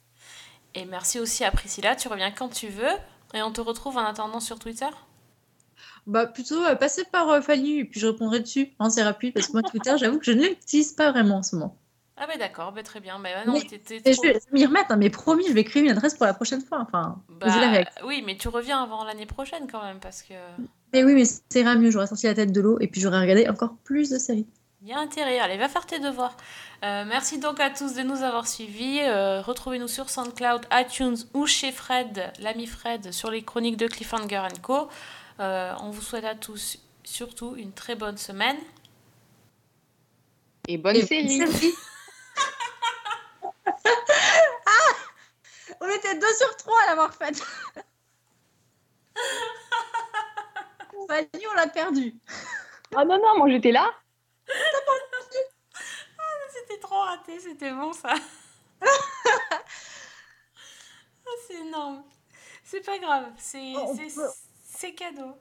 Et 0.74 0.84
merci 0.84 1.18
aussi 1.18 1.44
à 1.44 1.50
Priscilla. 1.50 1.96
Tu 1.96 2.08
reviens 2.08 2.30
quand 2.30 2.48
tu 2.48 2.68
veux. 2.68 2.92
Et 3.34 3.42
on 3.42 3.52
te 3.52 3.60
retrouve 3.60 3.96
en 3.96 4.04
attendant 4.04 4.40
sur 4.40 4.58
Twitter? 4.58 4.86
Bah, 6.06 6.26
plutôt 6.26 6.64
euh, 6.64 6.74
passer 6.76 7.04
par 7.12 7.28
euh, 7.28 7.40
Fanny 7.40 7.80
et 7.80 7.84
puis 7.84 8.00
je 8.00 8.06
répondrai 8.06 8.40
dessus. 8.40 8.70
Hein, 8.78 8.88
c'est 8.88 9.02
rapide 9.02 9.34
parce 9.34 9.48
que 9.48 9.52
moi, 9.52 9.62
Twitter, 9.62 9.94
j'avoue 9.98 10.18
que 10.18 10.24
je 10.24 10.32
ne 10.32 10.42
l'utilise 10.46 10.92
pas 10.92 11.10
vraiment 11.10 11.38
en 11.38 11.42
ce 11.42 11.56
moment. 11.56 11.76
Ah 12.16 12.26
bah 12.26 12.36
d'accord, 12.36 12.72
bah 12.72 12.82
très 12.82 12.98
bien. 12.98 13.18
Bah, 13.20 13.28
non, 13.46 13.52
Mais- 13.52 13.60
je 14.04 14.12
trop- 14.12 14.22
vais 14.24 14.40
m'y 14.52 14.66
remettre, 14.66 14.90
hein, 14.90 14.96
mais 14.96 15.08
promis, 15.08 15.44
je 15.46 15.52
vais 15.52 15.62
créer 15.62 15.84
une 15.84 15.90
adresse 15.90 16.14
pour 16.14 16.26
la 16.26 16.34
prochaine 16.34 16.60
fois. 16.62 16.80
Enfin, 16.80 17.22
Bah, 17.28 17.46
oui, 18.04 18.22
mais 18.26 18.36
tu 18.36 18.48
reviens 18.48 18.82
avant 18.82 19.04
l'année 19.04 19.26
prochaine 19.26 19.68
quand 19.70 19.82
même 19.84 20.00
parce 20.00 20.22
que 20.22 20.34
Mais 20.92 21.04
oui, 21.04 21.14
mais 21.14 21.24
ça 21.24 21.40
ira 21.54 21.74
mieux. 21.76 21.90
J'aurai 21.90 22.06
sorti 22.08 22.26
la 22.26 22.34
tête 22.34 22.50
de 22.52 22.60
l'eau 22.60 22.78
et 22.80 22.88
puis 22.88 23.00
j'aurai 23.00 23.20
regardé 23.20 23.48
encore 23.48 23.76
plus 23.84 24.10
de 24.10 24.18
séries. 24.18 24.46
Il 24.82 24.88
y 24.88 24.92
a 24.92 24.98
intérêt. 24.98 25.38
Allez, 25.38 25.56
va 25.56 25.68
faire 25.68 25.86
tes 25.86 25.98
devoirs. 25.98 26.36
Euh, 26.84 27.04
merci 27.06 27.38
donc 27.38 27.58
à 27.60 27.70
tous 27.70 27.94
de 27.94 28.02
nous 28.02 28.22
avoir 28.22 28.46
suivis. 28.46 29.00
Euh, 29.00 29.40
Retrouvez-nous 29.42 29.88
sur 29.88 30.08
SoundCloud, 30.08 30.66
iTunes 30.72 31.16
ou 31.34 31.46
chez 31.46 31.72
Fred, 31.72 32.32
l'ami 32.38 32.66
Fred, 32.66 33.12
sur 33.12 33.30
les 33.30 33.42
chroniques 33.42 33.76
de 33.76 33.86
Cliffhanger 33.88 34.46
Co. 34.62 34.88
Euh, 35.40 35.74
on 35.80 35.90
vous 35.90 36.02
souhaite 36.02 36.24
à 36.24 36.34
tous 36.34 36.78
surtout 37.04 37.54
une 37.56 37.72
très 37.72 37.94
bonne 37.96 38.18
semaine. 38.18 38.58
Et 40.68 40.78
bonne 40.78 40.96
Et 40.96 41.04
série. 41.06 41.38
bonne 41.38 41.52
série. 41.52 41.74
ah 43.66 44.92
On 45.80 45.88
était 45.88 46.18
deux 46.18 46.34
sur 46.34 46.56
trois 46.56 46.80
à 46.82 46.86
l'avoir 46.90 47.14
faite. 47.14 47.42
Fanny, 51.08 51.46
on 51.50 51.54
l'a 51.54 51.66
perdu. 51.68 52.14
Ah 52.94 53.04
non, 53.04 53.18
non, 53.18 53.38
moi 53.38 53.48
j'étais 53.48 53.72
là. 53.72 53.90
C'était 56.52 56.80
trop 56.80 57.00
raté, 57.00 57.38
c'était 57.40 57.72
bon 57.72 57.92
ça. 57.92 58.14
Ah, 58.82 58.86
c'est 61.46 61.54
énorme. 61.60 62.02
C'est 62.64 62.84
pas 62.84 62.98
grave, 62.98 63.26
c'est 63.38 63.72
Oh, 63.76 63.94
peut- 63.96 64.32
cadeau. 64.94 65.36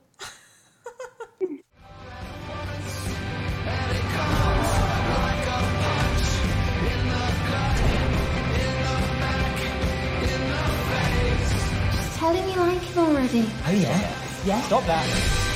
Telling 12.17 12.45
me 12.47 12.55
like 12.55 12.81
him 12.81 12.97
already. 12.99 13.45
Oh, 13.67 13.71
yeah? 13.71 14.11
Yeah? 14.45 14.61
Stop 14.63 14.85
that. 14.85 15.46